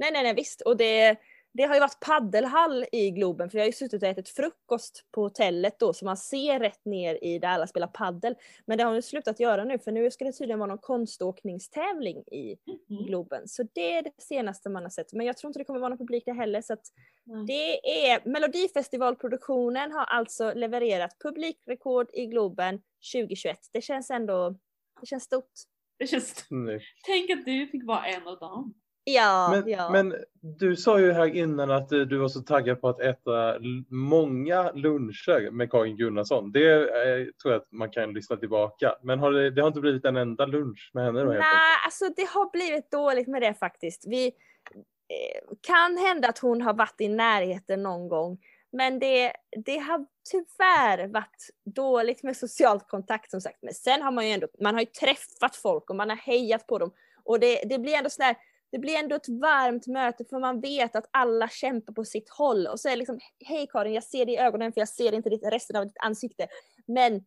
Nej, 0.00 0.12
nej, 0.12 0.22
nej 0.22 0.34
visst. 0.34 0.60
Och 0.60 0.76
det, 0.76 1.16
det 1.52 1.62
har 1.62 1.74
ju 1.74 1.80
varit 1.80 2.00
paddelhall 2.00 2.84
i 2.92 3.10
Globen 3.10 3.50
för 3.50 3.58
jag 3.58 3.62
har 3.62 3.68
ju 3.68 3.72
suttit 3.72 4.02
och 4.02 4.08
ätit 4.08 4.28
frukost 4.28 5.04
på 5.10 5.22
hotellet 5.22 5.78
då 5.78 5.92
så 5.92 6.04
man 6.04 6.16
ser 6.16 6.60
rätt 6.60 6.84
ner 6.84 7.24
i 7.24 7.38
där 7.38 7.48
alla 7.48 7.66
spelar 7.66 7.86
paddel. 7.86 8.34
Men 8.66 8.78
det 8.78 8.84
har 8.84 8.94
de 8.94 9.02
slutat 9.02 9.40
göra 9.40 9.64
nu 9.64 9.78
för 9.78 9.92
nu 9.92 10.10
ska 10.10 10.24
det 10.24 10.32
tydligen 10.32 10.58
vara 10.58 10.68
någon 10.68 10.78
konståkningstävling 10.78 12.18
i 12.18 12.56
Mm. 12.90 13.06
Globen. 13.06 13.48
Så 13.48 13.62
det 13.74 13.92
är 13.92 14.02
det 14.02 14.12
senaste 14.18 14.68
man 14.68 14.82
har 14.82 14.90
sett. 14.90 15.12
Men 15.12 15.26
jag 15.26 15.36
tror 15.36 15.48
inte 15.48 15.58
det 15.58 15.64
kommer 15.64 15.80
vara 15.80 15.88
någon 15.88 15.98
publik 15.98 16.24
där 16.24 16.34
heller. 16.34 16.62
Så 16.62 16.72
att 16.72 16.86
Nej. 17.24 17.44
det 17.46 18.10
är 18.10 18.28
Melodifestivalproduktionen 18.28 19.92
har 19.92 20.04
alltså 20.04 20.52
levererat 20.54 21.16
publikrekord 21.22 22.10
i 22.12 22.26
Globen 22.26 22.82
2021. 23.14 23.58
Det 23.72 23.80
känns 23.80 24.10
ändå 24.10 24.56
det 25.00 25.06
känns 25.06 25.24
stort. 25.24 25.52
Det 25.98 26.06
känns... 26.06 26.36
Snyggt. 26.36 26.84
Tänk 27.06 27.30
att 27.30 27.44
du 27.44 27.66
fick 27.66 27.86
vara 27.86 28.06
en 28.06 28.26
av 28.26 28.38
dem. 28.38 28.74
Ja, 29.04 29.48
Men, 29.50 29.70
ja. 29.70 29.90
men 29.90 30.14
du 30.40 30.76
sa 30.76 31.00
ju 31.00 31.12
här 31.12 31.36
innan 31.36 31.70
att 31.70 31.88
du 31.88 32.18
var 32.18 32.28
så 32.28 32.40
taggad 32.40 32.80
på 32.80 32.88
att 32.88 33.00
äta 33.00 33.58
många 33.88 34.72
luncher 34.72 35.50
med 35.50 35.70
Karin 35.70 35.96
Gunnarsson. 35.96 36.52
Det 36.52 36.72
eh, 36.72 37.26
tror 37.42 37.52
jag 37.52 37.60
att 37.62 37.72
man 37.72 37.90
kan 37.90 38.12
lyssna 38.12 38.36
tillbaka. 38.36 38.94
Men 39.02 39.18
har 39.18 39.32
det, 39.32 39.50
det 39.50 39.60
har 39.60 39.68
inte 39.68 39.80
blivit 39.80 40.04
en 40.04 40.16
enda 40.16 40.46
lunch 40.46 40.90
med 40.94 41.04
henne 41.04 41.20
då? 41.20 41.30
Nej, 41.30 41.40
alltså 41.84 42.04
det 42.16 42.28
har 42.28 42.50
blivit 42.50 42.90
dåligt 42.90 43.28
med 43.28 43.42
det 43.42 43.54
faktiskt. 43.54 44.04
Vi, 44.06 44.26
eh, 44.26 45.56
kan 45.60 45.96
hända 45.96 46.28
att 46.28 46.38
hon 46.38 46.62
har 46.62 46.74
varit 46.74 47.00
i 47.00 47.08
närheten 47.08 47.82
någon 47.82 48.08
gång. 48.08 48.38
Men 48.72 48.98
det, 48.98 49.32
det 49.64 49.78
har 49.78 50.06
tyvärr 50.30 51.08
varit 51.08 51.50
dåligt 51.64 52.22
med 52.22 52.36
social 52.36 52.80
kontakt 52.80 53.30
som 53.30 53.40
sagt. 53.40 53.58
Men 53.62 53.74
sen 53.74 54.02
har 54.02 54.10
man 54.10 54.26
ju 54.26 54.32
ändå, 54.32 54.46
man 54.60 54.74
har 54.74 54.80
ju 54.80 54.86
träffat 54.86 55.56
folk 55.56 55.90
och 55.90 55.96
man 55.96 56.10
har 56.10 56.16
hejat 56.16 56.66
på 56.66 56.78
dem. 56.78 56.92
Och 57.24 57.40
det, 57.40 57.62
det 57.64 57.78
blir 57.78 57.94
ändå 57.94 58.10
sådär, 58.10 58.36
det 58.70 58.78
blir 58.78 58.96
ändå 58.96 59.16
ett 59.16 59.28
varmt 59.28 59.86
möte 59.86 60.24
för 60.24 60.38
man 60.38 60.60
vet 60.60 60.96
att 60.96 61.08
alla 61.10 61.48
kämpar 61.48 61.92
på 61.92 62.04
sitt 62.04 62.30
håll. 62.30 62.66
Och 62.66 62.80
så 62.80 62.88
är 62.88 62.92
det 62.92 62.96
liksom, 62.96 63.20
hej 63.44 63.66
Karin, 63.70 63.94
jag 63.94 64.04
ser 64.04 64.26
dig 64.26 64.34
i 64.34 64.38
ögonen 64.38 64.72
för 64.72 64.80
jag 64.80 64.88
ser 64.88 65.12
inte 65.12 65.30
ditt, 65.30 65.46
resten 65.46 65.76
av 65.76 65.86
ditt 65.86 65.98
ansikte. 65.98 66.48
Men 66.86 67.24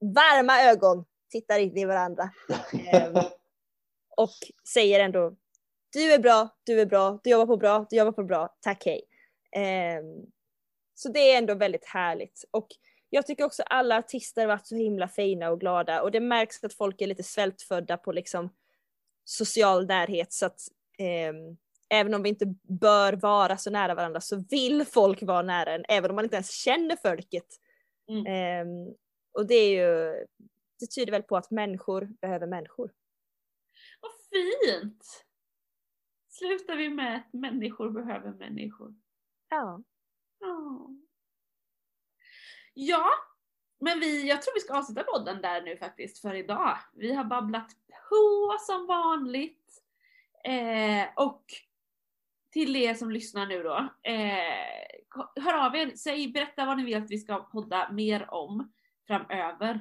varma 0.00 0.62
ögon 0.62 1.04
tittar 1.30 1.58
in 1.58 1.76
i 1.76 1.84
varandra. 1.84 2.30
Ehm, 2.92 3.14
och 4.16 4.34
säger 4.74 5.00
ändå 5.00 5.36
du 5.92 6.12
är 6.12 6.18
bra, 6.18 6.48
du 6.64 6.80
är 6.80 6.86
bra, 6.86 7.20
du 7.24 7.30
jobbar 7.30 7.46
på 7.46 7.56
bra, 7.56 7.86
du 7.90 7.96
jobbar 7.96 8.12
på 8.12 8.24
bra, 8.24 8.56
tack 8.60 8.84
hej. 8.86 9.02
Ehm, 9.52 10.04
så 10.94 11.08
det 11.08 11.32
är 11.32 11.38
ändå 11.38 11.54
väldigt 11.54 11.84
härligt. 11.84 12.44
Och 12.50 12.68
jag 13.10 13.26
tycker 13.26 13.44
också 13.44 13.62
alla 13.62 13.98
artister 13.98 14.46
varit 14.46 14.66
så 14.66 14.76
himla 14.76 15.08
fina 15.08 15.50
och 15.50 15.60
glada 15.60 16.02
och 16.02 16.10
det 16.10 16.20
märks 16.20 16.64
att 16.64 16.74
folk 16.74 17.00
är 17.00 17.06
lite 17.06 17.22
svältfödda 17.22 17.96
på 17.96 18.12
liksom 18.12 18.50
social 19.28 19.86
närhet 19.86 20.32
så 20.32 20.46
att 20.46 20.60
ehm, 20.98 21.56
även 21.88 22.14
om 22.14 22.22
vi 22.22 22.28
inte 22.28 22.54
bör 22.62 23.12
vara 23.12 23.56
så 23.56 23.70
nära 23.70 23.94
varandra 23.94 24.20
så 24.20 24.44
vill 24.50 24.84
folk 24.84 25.22
vara 25.22 25.42
nära 25.42 25.74
en 25.74 25.84
även 25.88 26.10
om 26.10 26.14
man 26.16 26.24
inte 26.24 26.36
ens 26.36 26.50
känner 26.50 26.96
folket. 26.96 27.46
Mm. 28.08 28.26
Ehm, 28.26 28.94
och 29.32 29.46
det 29.46 29.54
är 29.54 29.70
ju, 29.70 30.12
det 30.80 30.86
tyder 30.94 31.12
väl 31.12 31.22
på 31.22 31.36
att 31.36 31.50
människor 31.50 32.08
behöver 32.20 32.46
människor. 32.46 32.92
Vad 34.00 34.12
fint! 34.12 35.24
Slutar 36.28 36.76
vi 36.76 36.88
med 36.88 37.16
att 37.16 37.32
människor 37.32 37.90
behöver 37.90 38.32
människor. 38.32 38.94
Ja. 39.48 39.82
Ja. 40.40 40.88
Ja, 42.74 43.10
men 43.78 44.00
vi, 44.00 44.28
jag 44.28 44.42
tror 44.42 44.54
vi 44.54 44.60
ska 44.60 44.78
avsluta 44.78 45.02
podden 45.02 45.42
där 45.42 45.62
nu 45.62 45.76
faktiskt 45.76 46.18
för 46.18 46.34
idag. 46.34 46.78
Vi 46.94 47.14
har 47.14 47.24
babblat 47.24 47.70
på 48.08 48.56
som 48.60 48.86
vanligt. 48.86 49.82
Eh, 50.44 51.08
och 51.16 51.44
till 52.50 52.76
er 52.76 52.94
som 52.94 53.10
lyssnar 53.10 53.46
nu 53.46 53.62
då, 53.62 53.88
eh, 54.02 55.44
hör 55.44 55.66
av 55.66 55.76
er, 55.76 55.92
säg, 55.96 56.28
berätta 56.28 56.66
vad 56.66 56.76
ni 56.76 56.84
vill 56.84 56.96
att 56.96 57.10
vi 57.10 57.18
ska 57.18 57.38
podda 57.38 57.92
mer 57.92 58.34
om 58.34 58.72
framöver. 59.06 59.80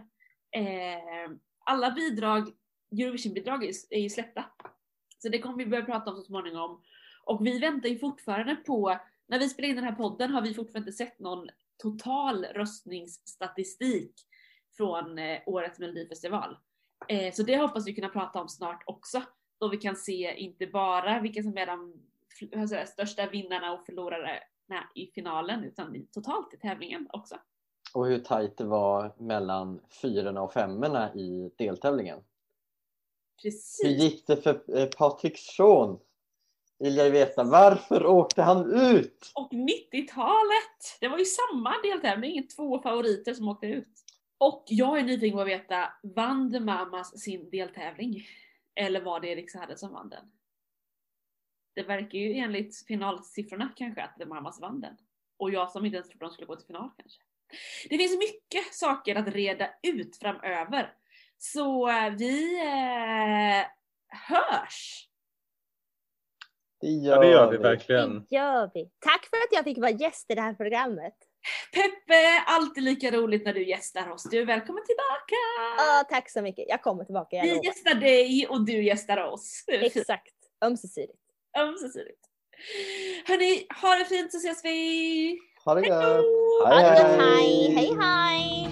Eh, 0.51 1.31
alla 1.65 1.91
bidrag, 1.91 2.49
Eurovision-bidrag 2.91 3.63
är, 3.63 3.73
är 3.89 3.99
ju 3.99 4.09
släppta. 4.09 4.45
Så 5.17 5.29
det 5.29 5.39
kommer 5.39 5.57
vi 5.57 5.65
börja 5.65 5.85
prata 5.85 6.11
om 6.11 6.17
så 6.17 6.23
småningom. 6.23 6.81
Och 7.23 7.45
vi 7.45 7.59
väntar 7.59 7.89
ju 7.89 7.99
fortfarande 7.99 8.55
på, 8.55 8.99
när 9.27 9.39
vi 9.39 9.49
spelar 9.49 9.69
in 9.69 9.75
den 9.75 9.85
här 9.85 9.95
podden 9.95 10.31
har 10.31 10.41
vi 10.41 10.53
fortfarande 10.53 10.89
inte 10.89 10.97
sett 10.97 11.19
någon 11.19 11.49
total 11.77 12.45
röstningsstatistik 12.45 14.13
från 14.77 15.17
eh, 15.17 15.39
årets 15.45 15.79
melodifestival. 15.79 16.57
Eh, 17.07 17.33
så 17.33 17.43
det 17.43 17.57
hoppas 17.57 17.87
vi 17.87 17.95
kunna 17.95 18.09
prata 18.09 18.41
om 18.41 18.49
snart 18.49 18.83
också. 18.85 19.23
Då 19.59 19.67
vi 19.67 19.77
kan 19.77 19.95
se 19.95 20.35
inte 20.35 20.67
bara 20.67 21.19
vilka 21.19 21.43
som 21.43 21.57
är 21.57 21.65
de 21.65 21.93
säga, 22.67 22.85
största 22.85 23.29
vinnarna 23.29 23.73
och 23.73 23.85
förlorarna 23.85 24.29
i 24.95 25.07
finalen 25.07 25.63
utan 25.63 26.07
totalt 26.11 26.53
i 26.53 26.57
tävlingen 26.57 27.07
också. 27.13 27.35
Och 27.93 28.05
hur 28.05 28.19
tajt 28.19 28.57
det 28.57 28.65
var 28.65 29.13
mellan 29.17 29.81
fyrorna 30.01 30.41
och 30.41 30.53
femmorna 30.53 31.13
i 31.13 31.51
deltävlingen. 31.57 32.19
Precis. 33.41 33.81
Hur 33.83 33.89
gick 33.89 34.27
det 34.27 34.37
för 34.37 34.77
eh, 34.77 34.85
Patrik 34.85 35.37
Sean? 35.37 35.99
Vill 36.85 36.97
jag 36.97 37.09
veta. 37.09 37.43
Varför 37.43 38.05
åkte 38.05 38.41
han 38.41 38.73
ut? 38.73 39.31
Och 39.35 39.51
90-talet! 39.51 40.97
Det 40.99 41.07
var 41.07 41.17
ju 41.17 41.25
samma 41.25 41.81
deltävling, 41.81 42.47
två 42.47 42.81
favoriter 42.81 43.33
som 43.33 43.47
åkte 43.47 43.67
ut. 43.67 44.03
Och 44.37 44.63
jag 44.67 44.99
är 44.99 45.03
nyfiken 45.03 45.35
på 45.35 45.41
att 45.41 45.47
veta, 45.47 45.93
vann 46.15 46.51
The 46.51 46.59
Mamas 46.59 47.21
sin 47.21 47.49
deltävling? 47.49 48.27
Eller 48.75 49.01
var 49.01 49.19
det 49.19 49.27
Erik 49.27 49.51
Saade 49.51 49.77
som 49.77 49.93
vann 49.93 50.09
den? 50.09 50.31
Det 51.75 51.83
verkar 51.83 52.19
ju 52.19 52.33
enligt 52.33 52.85
finalsiffrorna 52.87 53.73
kanske 53.75 54.03
att 54.03 54.17
The 54.17 54.25
Mamas 54.25 54.61
vann 54.61 54.81
den. 54.81 54.97
Och 55.37 55.51
jag 55.51 55.71
som 55.71 55.85
inte 55.85 55.95
ens 55.95 56.09
trodde 56.09 56.25
de 56.25 56.31
skulle 56.31 56.47
gå 56.47 56.55
till 56.55 56.67
final 56.67 56.89
kanske. 56.97 57.21
Det 57.89 57.97
finns 57.97 58.17
mycket 58.17 58.73
saker 58.73 59.15
att 59.15 59.27
reda 59.27 59.69
ut 59.83 60.17
framöver. 60.17 60.93
Så 61.37 61.89
eh, 61.89 62.09
vi 62.09 62.59
eh, 62.59 63.65
hörs! 64.07 65.09
Det 66.85 66.91
gör, 66.91 67.15
Ja, 67.15 67.21
det 67.21 67.27
gör 67.27 67.51
vi 67.51 67.57
verkligen. 67.57 68.25
Det 68.29 68.35
gör 68.35 68.71
vi. 68.73 68.89
Tack 68.99 69.25
för 69.29 69.37
att 69.37 69.51
jag 69.51 69.63
fick 69.63 69.77
vara 69.77 69.91
gäst 69.91 70.31
i 70.31 70.35
det 70.35 70.41
här 70.41 70.53
programmet. 70.53 71.13
Peppe, 71.73 72.43
alltid 72.45 72.83
lika 72.83 73.11
roligt 73.11 73.45
när 73.45 73.53
du 73.53 73.67
gästar 73.69 74.11
oss. 74.11 74.23
Du 74.23 74.39
är 74.41 74.45
välkommen 74.45 74.83
tillbaka! 74.85 75.35
Ja, 75.77 76.03
tack 76.09 76.29
så 76.31 76.41
mycket. 76.41 76.65
Jag 76.67 76.81
kommer 76.83 77.03
tillbaka, 77.03 77.35
jag 77.35 77.43
Vi 77.43 77.49
lovar. 77.49 77.63
gästar 77.63 77.95
dig 77.95 78.47
och 78.49 78.65
du 78.65 78.83
gästar 78.83 79.17
oss. 79.23 79.63
Exakt. 79.67 80.33
Ömsesidigt. 80.65 81.19
Ömsesidigt. 81.59 82.19
Hörni, 83.27 83.67
ha 83.81 83.95
det 83.95 84.05
fint 84.05 84.31
så 84.31 84.37
ses 84.37 84.65
vi! 84.65 85.37
Ha 85.65 85.75
det 85.75 85.81
Hej 85.81 85.89
gött! 85.89 86.25
Ha 86.63 86.75
det 86.75 87.01
gott, 87.01 88.01
hej! 88.01 88.64